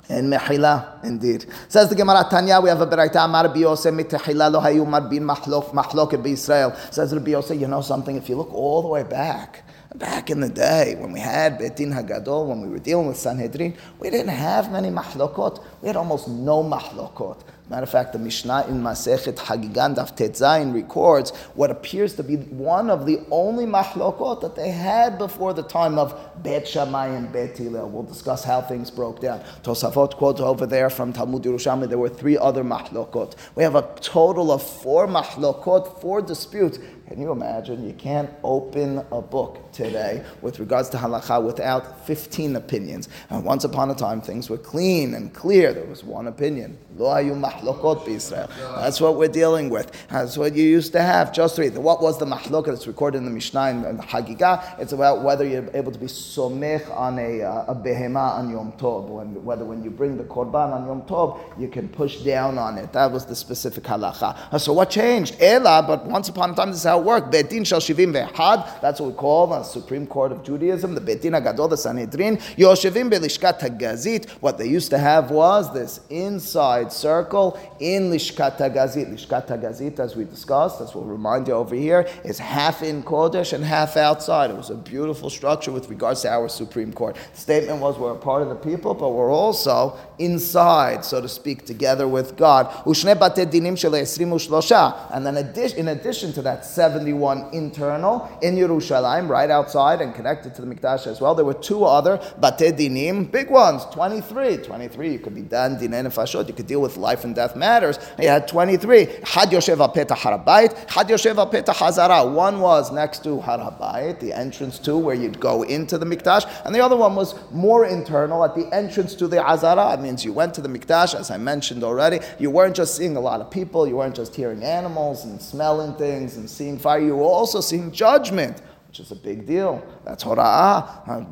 In 0.09 0.29
mehila, 0.29 1.03
indeed. 1.05 1.47
Says 1.69 1.89
the 1.89 1.95
Gemara 1.95 2.27
Tanya, 2.29 2.61
we 2.61 2.69
have 2.69 2.81
a 2.81 2.87
beraita 2.87 3.25
Amar 3.25 3.49
Biyose 3.49 3.91
mitehila 3.91 4.53
lo 4.53 4.61
hayu 4.61 4.85
marbin 4.85 5.23
mahlok 5.23 5.73
mahloket 5.73 6.27
Israel. 6.27 6.77
Says 6.91 7.15
Rabbi 7.15 7.31
Yosef, 7.31 7.59
you 7.59 7.67
know 7.67 7.81
something? 7.81 8.17
If 8.17 8.29
you 8.29 8.37
look 8.37 8.53
all 8.53 8.83
the 8.83 8.89
way 8.89 9.05
back, 9.05 9.65
back 9.95 10.31
in 10.31 10.41
the 10.41 10.49
day 10.49 10.97
when 10.99 11.13
we 11.13 11.21
had 11.21 11.59
Beit 11.59 11.77
Din 11.77 11.93
Hagadol, 11.93 12.49
when 12.49 12.61
we 12.63 12.69
were 12.69 12.79
dealing 12.79 13.07
with 13.07 13.17
Sanhedrin, 13.17 13.75
we 14.01 14.11
didn't 14.11 14.29
have 14.29 14.71
many 14.71 14.89
mahlokot. 14.89 15.65
We 15.81 15.87
had 15.89 15.97
almost 15.97 16.29
no 16.29 16.63
mahlokot. 16.63 17.43
Matter 17.73 17.85
of 17.85 17.89
fact, 17.89 18.13
the 18.13 18.19
Mishnah 18.19 18.67
in 18.69 18.83
Masechet 18.83 19.37
Hagigah 19.37 19.97
Daf 19.97 20.15
Tetzain 20.15 20.75
records 20.75 21.31
what 21.55 21.71
appears 21.71 22.15
to 22.17 22.23
be 22.23 22.37
one 22.37 22.91
of 22.91 23.07
the 23.07 23.25
only 23.31 23.65
mahlokot 23.65 24.43
that 24.43 24.55
they 24.55 24.71
had 24.71 25.17
before 25.17 25.55
the 25.55 25.63
time 25.63 25.99
of 25.99 26.15
Bet 26.43 26.69
Shammai 26.69 27.07
and 27.07 27.33
Bet 27.33 27.57
Hillel. 27.57 27.89
We'll 27.89 28.03
discuss 28.03 28.45
how 28.45 28.61
things 28.61 28.91
broke 28.91 29.23
down. 29.23 29.41
Tosafot 29.63 30.17
quotes 30.17 30.43
over 30.43 30.67
there 30.67 30.91
from 30.91 31.15
Talmud 31.15 31.45
Yerushalmi, 31.45 31.89
there 31.89 31.97
were 31.97 32.11
three 32.11 32.37
other 32.37 32.63
mahlokot. 32.63 33.37
We 33.55 33.63
have 33.63 33.75
a 33.75 33.89
total 34.03 34.53
of 34.53 34.63
four 34.63 35.07
mahlokot, 35.07 35.99
four 36.03 36.21
disputes 36.21 36.79
can 37.13 37.21
you 37.21 37.31
imagine? 37.31 37.87
You 37.87 37.93
can't 37.93 38.31
open 38.43 39.05
a 39.13 39.21
book 39.21 39.71
today 39.71 40.25
with 40.41 40.59
regards 40.59 40.89
to 40.91 40.97
halacha 40.97 41.45
without 41.45 42.07
15 42.07 42.57
opinions. 42.57 43.11
And 43.29 43.45
once 43.45 43.65
upon 43.65 43.91
a 43.91 43.95
time, 43.95 44.23
things 44.23 44.49
were 44.49 44.57
clean 44.57 45.13
and 45.13 45.31
clear. 45.35 45.75
There 45.75 45.85
was 45.85 46.03
one 46.03 46.27
opinion. 46.27 46.79
Lo 46.97 47.11
ayu 47.11 47.39
That's 47.63 49.01
what 49.01 49.17
we're 49.17 49.29
dealing 49.29 49.71
with. 49.71 49.91
That's 50.09 50.37
what 50.37 50.55
you 50.55 50.65
used 50.65 50.93
to 50.93 51.03
have. 51.03 51.33
Just 51.33 51.59
read. 51.59 51.77
What 51.77 52.03
was 52.03 52.19
the 52.19 52.27
mahlokot 52.27 52.67
that's 52.67 52.87
recorded 52.87 53.19
in 53.19 53.25
the 53.25 53.31
Mishnah 53.31 53.87
and 53.87 53.99
the 53.99 54.03
Hagigah? 54.03 54.79
It's 54.79 54.93
about 54.93 55.23
whether 55.23 55.47
you're 55.47 55.69
able 55.75 55.93
to 55.93 55.99
be 55.99 56.07
somech 56.07 56.91
on 56.97 57.19
a, 57.19 57.43
uh, 57.43 57.65
a 57.69 57.75
behema 57.75 58.39
on 58.39 58.51
Yom 58.51 58.73
Tov, 58.73 59.09
when, 59.09 59.45
whether 59.45 59.65
when 59.65 59.83
you 59.83 59.91
bring 59.91 60.17
the 60.17 60.25
korban 60.25 60.73
on 60.73 60.87
Yom 60.87 61.03
Tov, 61.03 61.41
you 61.59 61.69
can 61.69 61.89
push 61.89 62.19
down 62.23 62.59
on 62.59 62.79
it. 62.79 62.93
That 62.93 63.11
was 63.13 63.27
the 63.27 63.35
specific 63.37 63.85
halacha. 63.85 64.61
So 64.61 64.73
what 64.73 64.91
changed? 64.91 65.37
Ela, 65.41 65.83
but 65.87 66.07
once 66.07 66.29
upon 66.29 66.51
a 66.51 66.55
time, 66.55 66.71
this 66.71 66.79
is 66.79 66.85
how 66.85 66.99
work. 67.01 67.31
Betin 67.31 67.67
shel 67.67 67.81
shivim 67.81 68.13
ve'had. 68.13 68.81
That's 68.81 69.01
what 69.01 69.11
we 69.11 69.17
call 69.17 69.47
the 69.47 69.63
Supreme 69.63 70.07
Court 70.07 70.33
of 70.33 70.43
Judaism, 70.43 70.95
the 70.95 71.01
Betin 71.01 71.41
Agadol, 71.41 71.71
the 71.71 71.77
Sanhedrin. 71.77 72.37
Yoshevim 72.57 73.11
be'lishkat 73.11 73.61
hagazit. 73.61 74.29
What 74.41 74.59
they 74.59 74.69
used 74.69 74.91
to 74.91 74.99
have 74.99 75.31
was 75.31 75.73
this 75.73 76.01
inside 76.11 76.93
circle 76.93 77.52
in 77.81 78.11
lishkat 78.11 78.59
hagazit. 78.59 79.13
Lishkat 79.13 79.49
hagazit, 79.49 79.99
as 79.99 80.17
we 80.17 80.25
discussed, 80.25 80.79
that's 80.79 80.95
what 80.95 81.05
we'll 81.05 81.13
remind 81.13 81.49
you 81.49 81.55
over 81.55 81.75
here, 81.75 82.09
is 82.25 82.39
half 82.39 82.83
in 82.83 83.03
Kodesh 83.03 83.53
and 83.53 83.65
half 83.65 83.97
outside. 83.97 84.51
It 84.51 84.57
was 84.57 84.71
a 84.71 84.75
beautiful 84.75 85.31
structure 85.31 85.73
with 85.73 85.89
regards 85.89 86.23
to 86.23 86.31
our 86.31 86.49
Supreme 86.49 86.93
Court. 86.93 87.17
The 87.35 87.41
statement 87.41 87.81
was 87.81 87.99
we're 87.99 88.13
a 88.13 88.17
part 88.17 88.43
of 88.43 88.49
the 88.49 88.55
people, 88.55 88.95
but 88.95 89.11
we're 89.11 89.33
also 89.33 89.99
inside, 90.19 91.05
so 91.05 91.21
to 91.21 91.29
speak, 91.29 91.67
together 91.67 92.07
with 92.07 92.37
God. 92.37 92.73
And 92.85 95.27
then 95.27 95.37
in 95.37 95.89
addition 95.89 96.33
to 96.33 96.43
that, 96.43 96.65
71 96.65 97.49
internal 97.53 98.39
in 98.43 98.57
Yerushalayim, 98.57 99.29
right 99.29 99.51
outside 99.51 100.01
and 100.01 100.15
connected 100.15 100.55
to 100.55 100.63
the 100.63 100.75
Mikdash 100.75 101.07
as 101.07 101.21
well. 101.21 101.35
There 101.35 101.45
were 101.45 101.55
two 101.55 101.85
other 101.85 102.19
Bate 102.41 102.77
Dinim, 102.77 103.31
big 103.31 103.51
ones, 103.51 103.85
23. 103.93 104.59
23, 104.59 105.13
you 105.13 105.19
could 105.19 105.35
be 105.35 105.43
Dan, 105.43 105.77
Dinei 105.77 106.07
Nefashot, 106.07 106.49
you 106.49 106.55
could 106.55 106.67
deal 106.67 106.81
with 106.81 106.97
life 106.97 107.25
and 107.25 107.32
death 107.35 107.57
matters. 107.57 107.99
He 108.19 108.25
had 108.25 108.49
23. 108.49 109.05
Had 109.25 109.51
Yoshev 109.51 109.95
Petah 109.95 110.17
Harabait, 110.17 110.91
Had 110.91 111.09
Yoshev 111.09 111.37
Petah 111.51 111.75
Hazara. 111.75 112.33
One 112.33 112.61
was 112.61 112.93
next 112.93 113.23
to 113.25 113.39
Harabait, 113.39 114.21
the 114.21 114.33
entrance 114.33 114.79
to 114.81 114.97
where 114.97 115.15
you'd 115.15 115.41
go 115.41 115.63
into 115.63 115.99
the 115.99 116.07
Mikdash, 116.07 116.51
and 116.65 116.75
the 116.75 116.81
other 116.81 116.97
one 116.97 117.15
was 117.15 117.35
more 117.51 117.87
internal 117.87 118.45
at 118.45 118.55
the 118.55 118.73
entrance 118.75 119.15
to 119.17 119.29
the 119.29 119.45
Azara. 119.45 119.95
It 119.95 120.01
means 120.01 120.25
you 120.25 120.33
went 120.33 120.55
to 120.55 120.61
the 120.61 120.69
Mikdash, 120.69 121.15
as 121.15 121.31
I 121.31 121.37
mentioned 121.37 121.85
already. 121.85 122.21
You 122.39 122.51
weren't 122.51 122.77
just 122.77 122.97
seeing 122.97 123.17
a 123.17 123.21
lot 123.21 123.41
of 123.41 123.51
people, 123.51 123.87
you 123.87 123.97
weren't 123.97 124.17
just 124.17 124.35
hearing 124.35 124.63
animals 124.63 125.25
and 125.25 125.41
smelling 125.41 125.95
things 125.95 126.37
and 126.37 126.49
seeing 126.49 126.79
fire, 126.79 127.01
you 127.01 127.17
were 127.17 127.25
also 127.25 127.61
seeing 127.61 127.91
judgment. 127.91 128.61
Which 128.93 129.01
is 129.01 129.11
a 129.11 129.17
big 129.17 129.47
deal. 129.47 129.83
That's 130.05 130.23
hora'ah. 130.23 131.31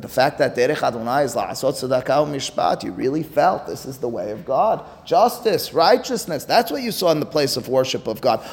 The, 0.00 0.08
fact 0.08 0.38
that 0.38 0.56
derech 0.56 0.82
Adonai 0.82 1.22
is 1.22 1.36
la'asot 1.36 1.74
tzedakah 1.74 2.26
mishpat, 2.26 2.82
you 2.82 2.90
really 2.90 3.22
felt 3.22 3.68
this 3.68 3.86
is 3.86 3.98
the 3.98 4.08
way 4.08 4.32
of 4.32 4.44
God. 4.44 4.84
Justice, 5.06 5.72
righteousness, 5.72 6.44
that's 6.44 6.72
what 6.72 6.82
you 6.82 6.90
saw 6.90 7.12
in 7.12 7.20
the 7.20 7.26
place 7.26 7.56
of 7.56 7.68
worship 7.68 8.08
of 8.08 8.20
God. 8.20 8.44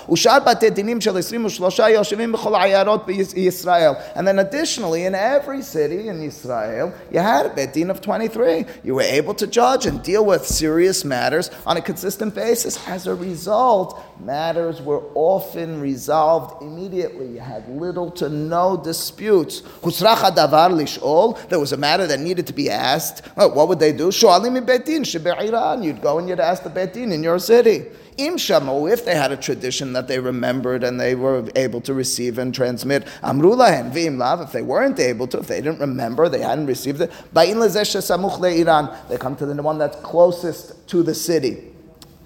And 4.16 4.28
then 4.28 4.40
additionally, 4.40 5.06
in 5.06 5.16
every 5.16 5.62
city 5.64 6.08
in 6.08 6.22
Israel, 6.22 6.94
you 7.12 7.20
had 7.20 7.48
a 7.48 7.50
bet 7.50 7.74
din 7.74 7.90
of 7.90 8.00
23. 8.00 8.66
You 8.84 8.94
were 8.94 9.02
able 9.02 9.34
to 9.34 9.48
judge 9.48 9.88
and 9.88 10.04
deal 10.04 10.24
with 10.24 10.46
serious 10.46 11.04
matters 11.04 11.50
on 11.66 11.78
a 11.78 11.82
consistent 11.82 12.36
basis. 12.36 12.88
As 12.88 13.08
a 13.08 13.16
result, 13.16 14.00
matters 14.20 14.84
were 14.84 15.02
often 15.16 15.82
resolved 15.82 16.62
immediately. 16.62 17.30
You 17.30 17.40
had 17.40 17.68
little 17.70 18.12
to 18.20 18.30
no 18.30 18.78
disputes. 18.78 19.62
There 19.82 19.82
was 21.60 21.72
a 21.72 21.78
matter 21.78 22.08
that 22.08 22.20
needed 22.20 22.48
to 22.48 22.54
be 22.54 22.70
asked. 22.70 23.22
Uh, 23.36 23.50
what 23.50 23.68
would 23.68 23.80
they 23.80 23.92
do? 23.92 24.06
You'd 24.12 26.02
go 26.02 26.20
and 26.20 26.30
you'd 26.30 26.40
ask 26.40 26.64
the 26.64 26.70
betin 26.70 27.12
in 27.12 27.24
your 27.24 27.40
city. 27.40 27.86
Im 28.20 28.36
if 28.38 29.06
they 29.06 29.16
had 29.16 29.32
a 29.32 29.38
tradition 29.38 29.94
that 29.94 30.10
they 30.10 30.20
remembered 30.20 30.84
and 30.84 31.00
they 31.00 31.16
were 31.16 31.50
able 31.56 31.80
to 31.82 31.94
receive 31.94 32.38
and 32.38 32.54
transmit, 32.54 33.08
amru 33.24 33.56
lahem 33.56 34.44
if 34.44 34.52
they 34.52 34.62
weren't 34.62 35.00
able 35.00 35.26
to, 35.28 35.40
if 35.40 35.48
they 35.48 35.62
didn't 35.62 35.80
remember, 35.80 36.28
they 36.28 36.42
hadn't 36.42 36.66
received 36.66 37.00
it, 37.00 37.12
ba'in 37.34 37.56
samuch 37.56 38.40
le'iran, 38.40 38.94
they 39.08 39.18
come 39.18 39.38
to 39.38 39.46
the 39.46 39.62
one 39.62 39.78
that's 39.78 39.96
closest 40.02 40.86
to 40.90 41.02
the 41.02 41.16
city. 41.16 41.64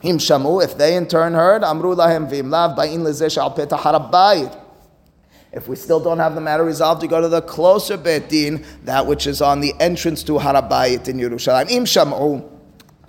Im 0.02 0.18
shamu, 0.18 0.64
if 0.64 0.78
they 0.78 0.96
in 0.96 1.08
turn 1.08 1.34
heard, 1.34 1.64
amru 1.64 1.96
lahem 1.96 2.28
v'im 2.28 2.50
ba'in 2.50 3.02
lezesh 3.02 3.38
al 3.38 3.56
petah 3.56 4.63
if 5.54 5.68
we 5.68 5.76
still 5.76 6.00
don't 6.00 6.20
have 6.20 6.36
the 6.36 6.42
matter 6.42 6.64
resolved, 6.64 7.04
you 7.04 7.10
go 7.10 7.22
to 7.22 7.30
the 7.30 7.42
closer 7.42 7.96
Beit 7.96 8.28
Din, 8.28 8.66
that 8.84 9.06
which 9.06 9.28
is 9.28 9.42
on 9.42 9.62
the 9.62 9.74
entrance 9.80 10.24
to 10.24 10.34
Harabayit 10.34 11.08
in 11.08 11.18
Yerushalayim. 11.18 11.70
Im 11.70 11.86
Shamu. 11.86 12.50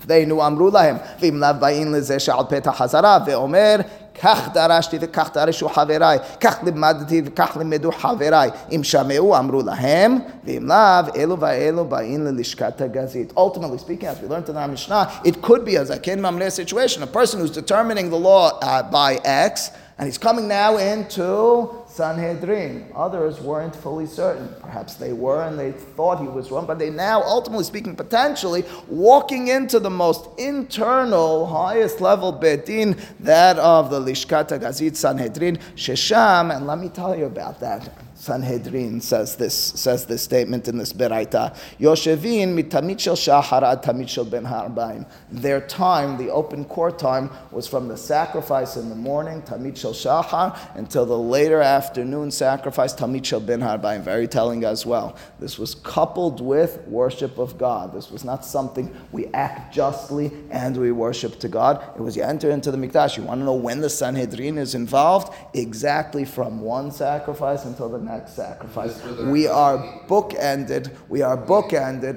They 0.06 0.26
knew 0.26 0.40
Amru 0.40 0.70
Lahim. 0.70 1.18
Vim 1.18 1.40
Lav 1.40 1.58
Bain 1.58 1.86
Lezeh 1.86 2.22
Shal 2.22 2.44
Peta 2.44 2.70
Hazara. 2.70 3.26
Ve'omer 3.26 3.88
כך 4.20 4.48
דרשתי 4.52 4.98
וכך 5.00 5.30
דרשו 5.34 5.68
חבריי, 5.68 6.18
כך 6.40 6.58
לימדתי 6.62 7.22
וכך 7.24 7.56
לימדו 7.56 7.92
חבריי. 7.92 8.50
אם 8.72 8.84
שמעו 8.84 9.38
אמרו 9.38 9.62
להם, 9.62 10.18
ואם 10.44 10.66
לאו, 10.66 11.14
אלו 11.16 11.40
ואלו 11.40 11.84
באים 11.84 12.24
ללשכת 12.24 12.80
הגזית. 12.80 13.32
Ultimately 13.36 13.78
speaking, 13.78 14.06
as 14.06 14.20
we 14.22 14.28
learned 14.28 14.48
in 14.48 14.56
our 14.56 14.68
Mishnah, 14.68 15.10
it 15.24 15.42
could 15.42 15.64
be 15.64 15.76
a 15.76 15.84
zaken 15.84 16.20
mamre 16.20 16.50
situation, 16.50 17.02
a 17.02 17.06
person 17.06 17.40
who's 17.40 17.50
determining 17.50 18.10
the 18.10 18.16
law 18.16 18.58
uh, 18.60 18.82
by 18.82 19.20
X, 19.24 19.70
and 19.98 20.06
he's 20.06 20.18
coming 20.18 20.46
now 20.48 20.76
into 20.76 21.83
Sanhedrin. 21.94 22.90
Others 22.96 23.40
weren't 23.40 23.76
fully 23.76 24.06
certain. 24.06 24.48
Perhaps 24.60 24.94
they 24.94 25.12
were 25.12 25.44
and 25.44 25.56
they 25.56 25.70
thought 25.70 26.20
he 26.20 26.26
was 26.26 26.50
wrong, 26.50 26.66
but 26.66 26.76
they 26.76 26.90
now, 26.90 27.22
ultimately 27.22 27.62
speaking, 27.62 27.94
potentially 27.94 28.64
walking 28.88 29.46
into 29.46 29.78
the 29.78 29.90
most 29.90 30.28
internal, 30.36 31.46
highest 31.46 32.00
level 32.00 32.32
Beit 32.32 32.66
Din, 32.66 33.00
that 33.20 33.60
of 33.60 33.90
the 33.90 34.00
Lishkat 34.00 34.48
Gazit 34.48 34.96
Sanhedrin, 34.96 35.56
Shesham, 35.76 36.56
and 36.56 36.66
let 36.66 36.78
me 36.80 36.88
tell 36.88 37.16
you 37.16 37.26
about 37.26 37.60
that. 37.60 37.88
Sanhedrin 38.24 39.02
says 39.02 39.36
this 39.36 39.54
says 39.54 40.06
this 40.06 40.22
statement 40.22 40.66
in 40.66 40.78
this 40.78 40.94
beraita. 40.94 41.54
Yoshevin 41.78 42.54
mitamid 42.58 42.98
shel 42.98 43.16
shahar 43.16 43.60
ben 43.60 44.44
harbaim. 44.44 45.06
Their 45.30 45.60
time, 45.60 46.16
the 46.16 46.30
open 46.30 46.64
court 46.64 46.98
time, 46.98 47.30
was 47.50 47.66
from 47.66 47.88
the 47.88 47.98
sacrifice 47.98 48.76
in 48.76 48.88
the 48.88 48.94
morning, 48.94 49.42
tamid 49.42 49.76
shel 49.76 49.92
shahar, 49.92 50.58
until 50.74 51.04
the 51.04 51.18
later 51.18 51.60
afternoon 51.60 52.30
sacrifice, 52.30 52.94
tamid 52.94 53.26
shel 53.26 53.40
bein 53.40 53.60
ha'arbaim. 53.60 54.00
Very 54.00 54.26
telling 54.26 54.64
as 54.64 54.86
well. 54.86 55.16
This 55.38 55.58
was 55.58 55.74
coupled 55.74 56.40
with 56.40 56.78
worship 56.88 57.36
of 57.36 57.58
God. 57.58 57.92
This 57.92 58.10
was 58.10 58.24
not 58.24 58.44
something 58.46 58.94
we 59.12 59.26
act 59.34 59.74
justly 59.74 60.32
and 60.50 60.74
we 60.78 60.92
worship 60.92 61.38
to 61.40 61.48
God. 61.48 61.84
It 61.94 62.00
was 62.00 62.16
you 62.16 62.22
enter 62.22 62.50
into 62.50 62.70
the 62.70 62.78
mikdash. 62.78 63.18
You 63.18 63.24
want 63.24 63.40
to 63.42 63.44
know 63.44 63.54
when 63.54 63.80
the 63.80 63.90
Sanhedrin 63.90 64.56
is 64.56 64.74
involved? 64.74 65.34
Exactly 65.52 66.24
from 66.24 66.62
one 66.62 66.90
sacrifice 66.90 67.66
until 67.66 67.90
the 67.90 67.98
next 67.98 68.13
sacrifice. 68.28 69.02
We 69.04 69.46
are 69.46 69.78
bookended. 70.06 70.90
We 71.08 71.22
are 71.22 71.36
bookended. 71.36 72.16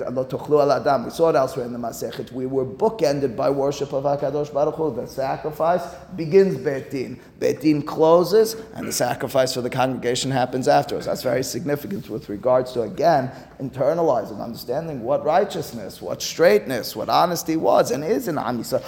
We 1.06 1.12
saw 1.12 1.30
it 1.30 1.36
elsewhere 1.36 1.66
in 1.66 1.74
the 1.74 1.80
Masechet. 1.80 2.32
We 2.32 2.46
were 2.46 2.66
bookended 2.66 3.36
by 3.36 3.50
worship 3.50 3.94
of 3.94 4.04
Hakadosh 4.04 4.54
Baruch 4.54 4.76
Hu. 4.76 4.96
The 4.96 5.08
sacrifice 5.08 5.84
begins 6.16 6.58
Beit 6.58 6.92
Din. 6.92 7.20
Beit 7.40 7.62
Din 7.62 7.84
closes, 7.84 8.56
and 8.74 8.88
the 8.88 8.92
sacrifice 8.92 9.54
for 9.54 9.62
the 9.62 9.70
congregation 9.70 10.32
happens 10.32 10.68
afterwards. 10.68 11.06
That's 11.06 11.22
very 11.22 11.44
significant 11.44 12.10
with 12.10 12.30
regards 12.30 12.72
to 12.74 12.82
again 12.82 13.32
internalizing, 13.60 14.42
understanding 14.42 15.02
what 15.02 15.24
righteousness, 15.26 16.02
what 16.02 16.22
straightness, 16.22 16.96
what 16.96 17.10
honesty 17.10 17.58
was 17.58 17.92
and 17.92 18.04
is 18.04 18.28
in 18.28 18.38
Am 18.38 18.60
Yisrael. 18.60 18.84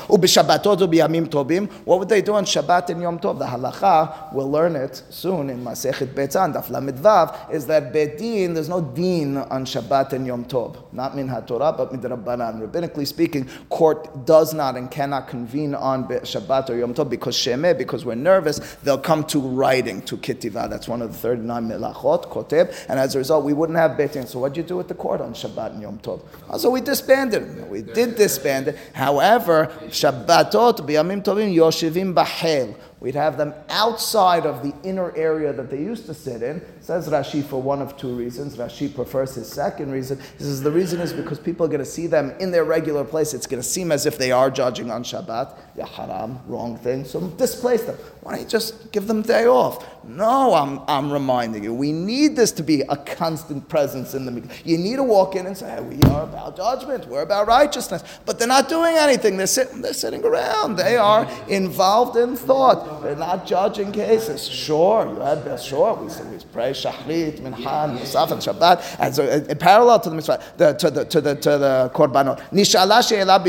What 1.85 1.99
would 1.99 2.09
they 2.09 2.21
do 2.21 2.33
on 2.33 2.45
Shabbat 2.45 2.89
and 2.89 3.01
Yom 3.01 3.19
Tov? 3.19 3.39
The 3.39 3.45
halacha, 3.45 4.33
we'll 4.33 4.49
learn 4.49 4.75
it 4.75 5.03
soon 5.09 5.49
in 5.49 5.63
Masechet 5.63 6.13
Beitzan, 6.13 6.53
Daf 6.53 6.69
Vav, 6.69 7.53
is 7.53 7.65
that 7.67 7.91
Beit 7.91 8.17
Din, 8.17 8.53
there's 8.53 8.69
no 8.69 8.81
din 8.81 9.37
on 9.37 9.65
Shabbat 9.65 10.13
and 10.13 10.27
Yom 10.27 10.45
Tov. 10.45 10.77
Not 10.93 11.15
min 11.15 11.27
HaTorah, 11.27 11.75
but 11.77 11.91
min 11.91 12.01
Rabbanan. 12.01 12.61
Rabbinically 12.67 13.07
speaking, 13.07 13.49
court 13.69 14.25
does 14.25 14.53
not 14.53 14.75
and 14.75 14.89
cannot 14.91 15.27
convene 15.27 15.73
on 15.75 16.07
Shabbat 16.07 16.69
or 16.69 16.77
Yom 16.77 16.93
Tov 16.93 17.09
because 17.09 17.35
Shemeh, 17.35 17.77
because 17.77 18.05
we're 18.05 18.15
nervous, 18.15 18.38
they'll 18.83 18.97
come 18.97 19.23
to 19.25 19.39
writing, 19.39 20.01
to 20.03 20.17
Kitivah. 20.17 20.69
That's 20.69 20.87
one 20.87 21.01
of 21.01 21.11
the 21.11 21.17
39 21.17 21.69
melachot, 21.69 22.25
Koteb, 22.29 22.73
and 22.89 22.99
as 22.99 23.15
a 23.15 23.17
result, 23.17 23.45
we 23.45 23.53
wouldn't 23.53 23.77
have 23.77 23.97
Beit 23.97 24.13
Din. 24.13 24.27
So 24.27 24.39
what 24.39 24.53
do 24.53 24.61
you 24.61 24.67
do 24.67 24.77
with 24.77 24.87
the 24.87 24.95
court 24.95 25.21
on 25.21 25.33
Shabbat 25.33 25.73
and 25.73 25.81
Yom 25.81 25.99
Tov? 25.99 26.21
Oh, 26.49 26.57
so 26.57 26.69
we 26.69 26.81
disbanded. 26.81 27.69
We 27.69 27.81
did 27.81 28.15
disband 28.15 28.69
it. 28.69 28.77
However, 28.93 29.67
Shabbatot, 29.87 30.79
B'yamim 30.79 31.23
Tovim, 31.23 31.53
Yoshivim 31.53 32.13
Bahel. 32.13 32.75
We'd 33.01 33.15
have 33.15 33.37
them 33.37 33.53
outside 33.69 34.45
of 34.45 34.61
the 34.61 34.73
inner 34.83 35.15
area 35.15 35.53
that 35.53 35.69
they 35.69 35.77
used 35.77 36.05
to 36.07 36.13
sit 36.13 36.43
in. 36.43 36.61
Says 36.81 37.07
Rashi 37.07 37.41
for 37.41 37.61
one 37.61 37.81
of 37.81 37.95
two 37.95 38.13
reasons. 38.13 38.57
Rashi 38.57 38.93
prefers 38.93 39.35
his 39.35 39.47
second 39.49 39.91
reason. 39.91 40.19
He 40.37 40.43
says 40.43 40.61
the 40.61 40.71
reason 40.71 40.99
is 40.99 41.13
because 41.13 41.39
people 41.39 41.65
are 41.65 41.69
going 41.69 41.79
to 41.79 41.85
see 41.85 42.07
them 42.07 42.33
in 42.41 42.51
their 42.51 42.65
regular 42.65 43.05
place. 43.05 43.33
It's 43.33 43.47
going 43.47 43.61
to 43.61 43.67
seem 43.67 43.93
as 43.93 44.05
if 44.05 44.17
they 44.17 44.33
are 44.33 44.51
judging 44.51 44.91
on 44.91 45.03
Shabbat. 45.03 45.57
Ya 45.77 45.85
haram, 45.85 46.39
wrong 46.45 46.77
thing. 46.77 47.05
So 47.05 47.21
displace 47.21 47.83
them. 47.83 47.95
Why 48.21 48.33
don't 48.33 48.41
you 48.41 48.47
just 48.49 48.91
give 48.91 49.07
them 49.07 49.21
day 49.21 49.45
off? 49.45 49.85
No, 50.03 50.53
I'm, 50.53 50.81
I'm 50.87 51.11
reminding 51.11 51.63
you. 51.63 51.73
We 51.73 51.93
need 51.93 52.35
this 52.35 52.51
to 52.53 52.63
be 52.63 52.81
a 52.81 52.97
constant 52.97 53.69
presence 53.69 54.13
in 54.13 54.25
the 54.25 54.31
meeting. 54.31 54.51
You 54.65 54.77
need 54.77 54.97
to 54.97 55.03
walk 55.03 55.35
in 55.35 55.45
and 55.45 55.55
say, 55.55 55.69
hey, 55.69 55.81
we 55.81 56.01
are 56.09 56.23
about 56.23 56.57
judgment. 56.57 57.07
We're 57.07 57.21
about 57.21 57.47
righteousness. 57.47 58.03
But 58.25 58.39
they're 58.39 58.47
not 58.47 58.67
doing 58.67 58.95
anything. 58.95 59.37
They're 59.37 59.47
sitting, 59.47 59.81
they're 59.81 59.93
sitting 59.93 60.25
around. 60.25 60.75
They 60.75 60.97
are 60.97 61.29
involved 61.47 62.17
in 62.17 62.35
thought. 62.35 62.88
They're 63.01 63.15
not 63.15 63.45
judging 63.45 63.91
cases. 63.91 64.47
Sure, 64.47 65.07
you 65.07 65.19
had 65.19 65.43
best. 65.45 65.67
Sure, 65.67 65.93
we 65.95 66.09
say 66.09 66.23
we 66.23 66.37
pray 66.51 66.71
Shachrit, 66.71 67.39
Minhan, 67.39 67.97
Musaf, 67.97 68.31
and 68.31 68.41
Shabbat, 68.41 68.97
and 68.99 69.15
so 69.15 69.27
in 69.27 69.57
parallel 69.57 69.99
to 70.01 70.09
the 70.09 70.15
mitzvah, 70.15 70.43
the, 70.57 70.73
to 70.73 70.89
the 70.89 71.05
to 71.05 71.21
the 71.21 71.35
to 71.35 71.57
the 71.57 71.91
korbanot. 71.93 72.39
Nishala 72.51 73.07
she'ela. 73.07 73.39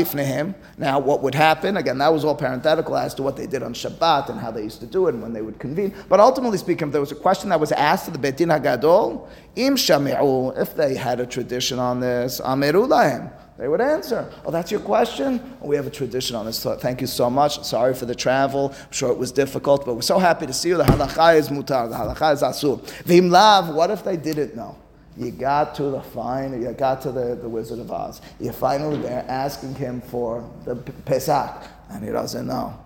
Now, 0.77 0.99
what 0.99 1.21
would 1.21 1.35
happen? 1.35 1.77
Again, 1.77 1.97
that 1.99 2.11
was 2.11 2.25
all 2.25 2.35
parenthetical 2.35 2.97
as 2.97 3.13
to 3.15 3.23
what 3.23 3.37
they 3.37 3.47
did 3.47 3.61
on 3.63 3.73
Shabbat 3.73 4.29
and 4.29 4.39
how 4.39 4.51
they 4.51 4.63
used 4.63 4.79
to 4.79 4.87
do 4.87 5.07
it 5.07 5.13
and 5.13 5.21
when 5.21 5.33
they 5.33 5.41
would 5.41 5.59
convene. 5.59 5.93
But 6.09 6.19
ultimately 6.19 6.57
speaking, 6.57 6.87
if 6.87 6.91
there 6.91 7.01
was 7.01 7.11
a 7.11 7.15
question 7.15 7.49
that 7.49 7.59
was 7.59 7.71
asked 7.71 8.05
to 8.05 8.11
the 8.11 8.17
Beit 8.17 8.37
Din 8.37 8.49
Hagadol, 8.49 9.27
im 9.55 9.75
shami'u, 9.75 10.57
if 10.59 10.75
they 10.75 10.95
had 10.95 11.19
a 11.19 11.25
tradition 11.25 11.79
on 11.79 11.99
this, 11.99 12.41
amiru 12.41 12.87
lahem. 12.87 13.31
They 13.57 13.67
would 13.67 13.81
answer, 13.81 14.31
Oh, 14.45 14.51
that's 14.51 14.71
your 14.71 14.79
question? 14.79 15.39
Oh, 15.61 15.67
we 15.67 15.75
have 15.75 15.85
a 15.85 15.91
tradition 15.91 16.35
on 16.35 16.45
this. 16.45 16.63
Thank 16.63 17.01
you 17.01 17.07
so 17.07 17.29
much. 17.29 17.63
Sorry 17.63 17.93
for 17.93 18.05
the 18.05 18.15
travel. 18.15 18.73
I'm 18.75 18.91
sure 18.91 19.11
it 19.11 19.17
was 19.17 19.31
difficult, 19.31 19.85
but 19.85 19.95
we're 19.95 20.01
so 20.01 20.17
happy 20.17 20.47
to 20.47 20.53
see 20.53 20.69
you. 20.69 20.77
The 20.77 20.83
halacha 20.83 21.35
is 21.35 21.49
mutar, 21.49 21.89
the 21.89 21.95
halacha 21.95 22.33
is 22.33 22.41
asur. 22.41 22.81
Vim 23.03 23.29
lav, 23.29 23.73
what 23.73 23.91
if 23.91 24.03
they 24.03 24.17
didn't 24.17 24.55
know? 24.55 24.77
You 25.17 25.29
got 25.31 25.75
to 25.75 25.83
the 25.83 26.01
fine, 26.01 26.61
you 26.61 26.71
got 26.71 27.01
to 27.01 27.11
the, 27.11 27.35
the 27.35 27.49
Wizard 27.49 27.79
of 27.79 27.91
Oz. 27.91 28.21
You're 28.39 28.53
finally 28.53 28.97
there 28.97 29.25
asking 29.27 29.75
him 29.75 30.01
for 30.01 30.49
the 30.63 30.75
psak, 30.75 31.67
and 31.89 32.03
he 32.03 32.11
doesn't 32.11 32.47
know. 32.47 32.80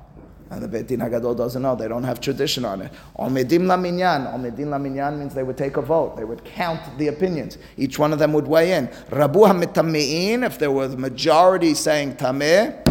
And 0.55 0.63
the 0.63 0.69
Beit 0.69 0.87
Din 0.87 1.01
Hagadol 1.01 1.35
doesn't 1.35 1.61
know. 1.61 1.75
They 1.75 1.89
don't 1.89 2.05
have 2.05 2.21
tradition 2.21 2.63
on 2.63 2.81
it. 2.81 2.91
Omedim 3.19 3.67
la 3.67 3.75
minyan. 3.75 4.25
Omedim 4.27 4.67
la 4.69 4.77
minyan 4.77 5.19
means 5.19 5.33
they 5.33 5.43
would 5.43 5.57
take 5.57 5.75
a 5.75 5.81
vote. 5.81 6.15
They 6.15 6.23
would 6.23 6.45
count 6.45 6.97
the 6.97 7.09
opinions. 7.09 7.57
Each 7.75 7.99
one 7.99 8.13
of 8.13 8.19
them 8.19 8.31
would 8.31 8.47
weigh 8.47 8.71
in. 8.71 8.87
Rabu 9.09 9.45
hamitamein, 9.45 10.45
if 10.45 10.57
there 10.57 10.71
was 10.71 10.93
a 10.93 10.97
majority 10.97 11.73
saying 11.73 12.15
tameh, 12.15 12.81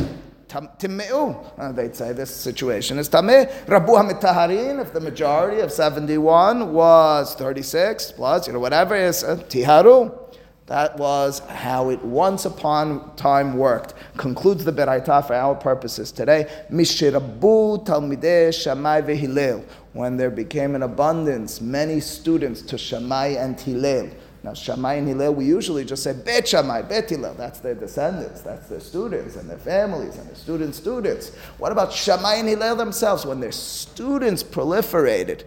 Timmeu. 0.79 1.59
Uh, 1.59 1.72
they'd 1.72 1.96
say 1.96 2.12
this 2.12 2.31
situation 2.31 2.98
is 2.98 3.09
tameh. 3.09 3.50
Rabu 3.64 3.96
hamitaharin, 3.96 4.81
if 4.81 4.92
the 4.92 5.00
majority 5.00 5.62
of 5.62 5.72
71 5.72 6.70
was 6.70 7.35
36 7.35 8.12
plus, 8.12 8.46
you 8.46 8.53
know, 8.53 8.61
whatever 8.61 8.94
is 8.94 9.24
uh, 9.24 9.37
tiharu. 9.37 10.23
That 10.66 10.98
was 10.98 11.40
how 11.40 11.90
it 11.90 12.03
once 12.03 12.46
upon 12.46 13.14
time 13.16 13.59
worked. 13.59 13.92
Concludes 14.16 14.64
the 14.64 14.72
Beraita 14.72 15.27
for 15.27 15.35
our 15.35 15.55
purposes 15.55 16.11
today. 16.11 16.50
Mishirabu 16.72 17.85
Talmidei 17.85 18.53
Shammai 18.53 19.03
veHillel. 19.03 19.62
When 19.92 20.16
there 20.16 20.31
became 20.31 20.74
an 20.74 20.83
abundance, 20.83 21.61
many 21.61 22.00
students 22.00 22.62
to 22.62 22.79
Shammai 22.79 23.37
and 23.38 23.61
Hillel. 23.61 24.09
Now, 24.42 24.55
Shammai 24.55 24.94
and 24.94 25.09
Hillel, 25.09 25.35
we 25.35 25.44
usually 25.44 25.85
just 25.85 26.03
say 26.03 26.14
Bet 26.14 26.48
Shammai, 26.48 26.83
Bet. 26.83 27.09
That's 27.37 27.61
their 27.61 27.74
descendants, 27.74 28.40
that's 28.40 28.66
their 28.66 28.81
students 28.81 29.37
and 29.37 29.48
their 29.48 29.59
families 29.59 30.16
and 30.16 30.27
their 30.29 30.35
students' 30.35 30.79
students. 30.79 31.35
What 31.58 31.73
about 31.73 31.92
Shammai 31.92 32.37
and 32.37 32.48
Hillel 32.48 32.77
themselves? 32.77 33.27
When 33.27 33.40
their 33.40 33.52
students 33.52 34.42
proliferated, 34.42 35.44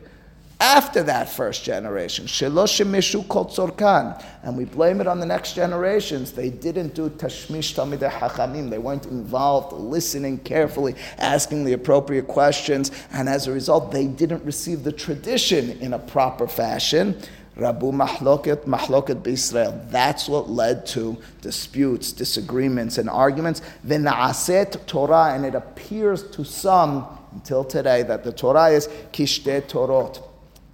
after 0.59 1.03
that 1.03 1.29
first 1.29 1.63
generation. 1.63 2.25
Sheloshim 2.25 3.27
kol. 3.27 3.47
And 4.43 4.57
we 4.57 4.65
blame 4.65 5.01
it 5.01 5.07
on 5.07 5.19
the 5.19 5.25
next 5.25 5.53
generations. 5.53 6.31
They 6.31 6.49
didn't 6.49 6.95
do 6.95 7.09
tashmish 7.09 7.75
talmidei 7.75 8.09
hachamim. 8.09 8.69
They 8.69 8.79
weren't 8.79 9.05
involved, 9.05 9.73
listening 9.73 10.39
carefully, 10.39 10.95
asking 11.17 11.65
the 11.65 11.73
appropriate 11.73 12.27
questions. 12.27 12.91
And 13.11 13.29
as 13.29 13.47
a 13.47 13.51
result, 13.51 13.91
they 13.91 14.07
didn't 14.07 14.43
receive 14.45 14.83
the 14.83 14.91
tradition 14.91 15.71
in 15.79 15.93
a 15.93 15.99
proper 15.99 16.47
fashion. 16.47 17.21
Rabu 17.55 17.91
mahloket, 17.91 18.65
mahloket 18.65 19.23
b'Israel. 19.23 19.89
That's 19.89 20.27
what 20.27 20.49
led 20.49 20.85
to 20.87 21.17
disputes, 21.41 22.11
disagreements, 22.11 22.97
and 22.97 23.09
arguments. 23.09 23.61
V'na'aset 23.85 24.85
Torah, 24.85 25.33
and 25.33 25.45
it 25.45 25.55
appears 25.55 26.29
to 26.31 26.43
some 26.43 27.07
until 27.33 27.63
today 27.63 28.03
that 28.03 28.23
the 28.23 28.31
Torah 28.31 28.67
is 28.67 28.87
kishte 29.11 29.63
Torot 29.63 30.26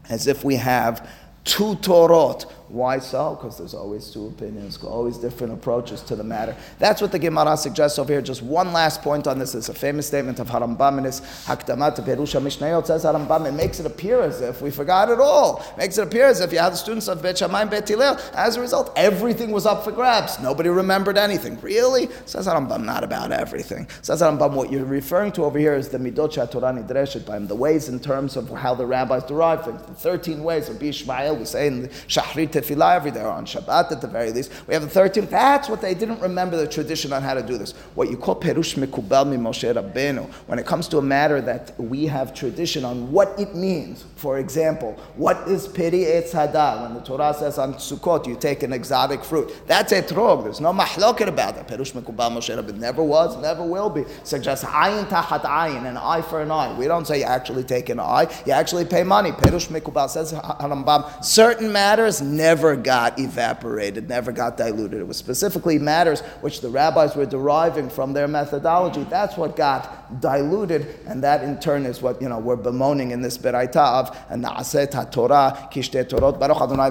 as 0.10 0.28
if 0.28 0.44
we 0.44 0.56
have 0.56 1.10
two 1.44 1.76
Torot. 1.76 2.52
Why 2.74 2.98
so? 2.98 3.36
Because 3.36 3.60
there's 3.60 3.76
always 3.76 4.10
two 4.10 4.26
opinions, 4.26 4.84
always 4.84 5.20
different 5.20 5.54
approaches 5.54 6.02
to 6.02 6.16
the 6.16 6.24
matter. 6.24 6.56
That's 6.80 7.04
what 7.04 7.12
the 7.12 7.20
Gemara 7.20 7.56
suggests 7.56 8.00
over 8.00 8.12
here. 8.12 8.22
Just 8.24 8.42
one 8.42 8.74
last 8.74 9.04
point 9.04 9.28
on 9.28 9.38
this. 9.38 9.54
It's 9.54 9.70
a 9.70 9.76
famous 9.76 10.08
statement 10.08 10.40
of 10.40 10.48
Harambam 10.48 10.98
in 10.98 11.04
his 11.04 11.22
Hakdamat 11.22 11.98
Perush 11.98 12.34
HaMishnayot. 12.34 12.88
Says 12.88 13.04
Harambam, 13.06 13.48
it 13.48 13.52
makes 13.52 13.80
it 13.80 13.86
appear 13.86 14.22
as 14.22 14.42
if 14.42 14.64
we 14.64 14.72
forgot 14.72 15.12
it 15.12 15.20
all. 15.20 15.60
It 15.60 15.78
makes 15.78 16.00
it 16.00 16.08
appear 16.08 16.26
as 16.26 16.40
if 16.40 16.52
you 16.52 16.58
had 16.58 16.74
the 16.74 16.78
students 16.78 17.08
of 17.08 17.22
Bet 17.22 17.38
Shammai 17.38 17.62
and 17.62 17.70
Bet 17.70 17.88
Hillel. 17.88 18.18
As 18.34 18.58
a 18.58 18.62
result, 18.62 18.92
everything 18.96 19.52
was 19.52 19.68
up 19.68 19.84
for 19.84 19.92
grabs. 19.92 20.40
Nobody 20.40 20.70
remembered 20.70 21.16
anything. 21.16 21.62
Really? 21.62 22.10
Says 22.26 22.48
Harambam, 22.48 22.86
not 22.86 23.04
about 23.04 23.32
everything. 23.32 23.88
Says 24.02 24.24
Harambam, 24.24 24.54
what 24.54 24.72
you're 24.72 24.84
referring 24.84 25.32
to 25.34 25.44
over 25.44 25.60
here 25.60 25.76
is 25.76 25.90
the 25.90 26.00
Midot 26.00 26.50
Torah 26.50 26.74
Nidreshet 26.74 27.24
by 27.24 27.38
the 27.38 27.54
ways 27.54 27.88
in 27.88 28.00
terms 28.00 28.36
of 28.36 28.50
how 28.50 28.74
the 28.74 28.88
rabbis 28.88 29.26
derive 29.26 29.64
things. 29.64 29.80
The 29.84 29.94
13 29.94 30.44
ways 30.44 30.70
of 30.70 30.78
Bishmael, 30.78 31.38
we 31.38 31.46
say 31.46 31.68
in 31.68 31.84
the 31.84 31.88
Shahrit 31.90 32.63
tefillah 32.64 32.96
every 32.96 33.12
day, 33.12 33.22
or 33.22 33.30
on 33.30 33.46
Shabbat 33.46 33.92
at 33.92 34.02
the 34.02 34.08
very 34.08 34.32
least. 34.32 34.52
We 34.68 34.74
have 34.74 34.84
the 34.84 34.90
13. 34.90 35.28
That's 35.28 35.70
what 35.70 35.82
they 35.82 35.94
didn't 35.94 36.22
remember 36.22 36.58
the 36.58 36.68
tradition 36.68 37.14
on 37.14 37.22
how 37.22 37.34
to 37.34 37.44
do 37.44 37.58
this. 37.58 37.72
What 37.96 38.10
you 38.10 38.18
call 38.18 38.36
Perush 38.40 38.76
Mikubal 38.76 39.28
mi 39.30 39.38
Moshe 39.38 39.74
Rabbeinu. 39.74 40.30
When 40.48 40.60
it 40.60 40.66
comes 40.66 40.88
to 40.90 40.98
a 40.98 41.02
matter 41.02 41.42
that 41.42 41.80
we 41.80 42.06
have 42.06 42.34
tradition 42.34 42.86
on 42.86 43.12
what 43.12 43.40
it 43.40 43.56
means. 43.56 44.06
For 44.16 44.40
example, 44.40 44.98
what 45.16 45.48
is 45.48 45.68
Peri 45.68 46.00
Etz? 46.00 46.34
When 46.34 46.94
the 46.94 47.02
Torah 47.02 47.34
says 47.34 47.58
on 47.58 47.74
Sukkot, 47.76 48.28
you 48.28 48.36
take 48.36 48.64
an 48.64 48.72
exotic 48.74 49.24
fruit. 49.24 49.54
That's 49.68 49.92
etrog. 49.92 50.44
There's 50.44 50.62
no 50.62 50.72
mahloket 50.72 51.28
about 51.28 51.56
that. 51.56 51.68
Perush 51.68 51.92
Mikubal 51.92 52.32
Moshe 52.32 52.56
Rabbeinu. 52.56 52.78
Never 52.78 53.04
was, 53.04 53.36
never 53.42 53.64
will 53.64 53.90
be. 53.90 54.06
Suggests 54.24 54.66
ayin 54.66 55.06
tahat 55.08 55.42
ayin, 55.42 55.86
an 55.86 55.98
eye 55.98 56.22
for 56.22 56.42
an 56.42 56.52
eye. 56.52 56.74
We 56.78 56.88
don't 56.88 57.06
say 57.06 57.20
you 57.20 57.26
actually 57.26 57.64
take 57.64 57.90
an 57.90 58.00
eye. 58.00 58.28
You 58.46 58.54
actually 58.54 58.86
pay 58.86 59.04
money. 59.04 59.32
Perush 59.32 59.68
Mikubal 59.68 60.10
says 60.10 60.34
Harambam. 60.34 61.24
Certain 61.24 61.72
matters 61.72 62.22
never 62.22 62.53
got 62.76 63.20
evaporated, 63.20 64.08
never 64.08 64.32
got 64.32 64.58
diluted. 64.58 65.00
It 65.00 65.08
was 65.08 65.18
specifically 65.18 65.80
matters 65.80 66.22
which 66.42 66.62
the 66.62 66.70
rabbis 66.70 67.16
were 67.16 67.26
deriving 67.26 67.90
from 67.90 68.14
their 68.14 68.28
methodology. 68.28 69.04
That's 69.10 69.36
what 69.38 69.56
got 69.56 70.22
diluted, 70.22 71.00
and 71.08 71.24
that 71.24 71.44
in 71.44 71.60
turn 71.60 71.86
is 71.86 72.02
what 72.02 72.22
you 72.22 72.30
know 72.30 72.40
we're 72.40 72.56
bemoaning 72.56 73.12
in 73.12 73.22
this 73.22 73.38
beraita 73.38 73.76
of 73.76 74.18
and 74.30 74.44
haTorah 74.44 75.72
kishte 75.72 76.04
Torot 76.06 76.40
Baruch 76.40 76.62
Adonai 76.62 76.90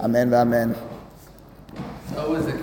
Amen. 0.00 0.32
Amen. 0.32 0.76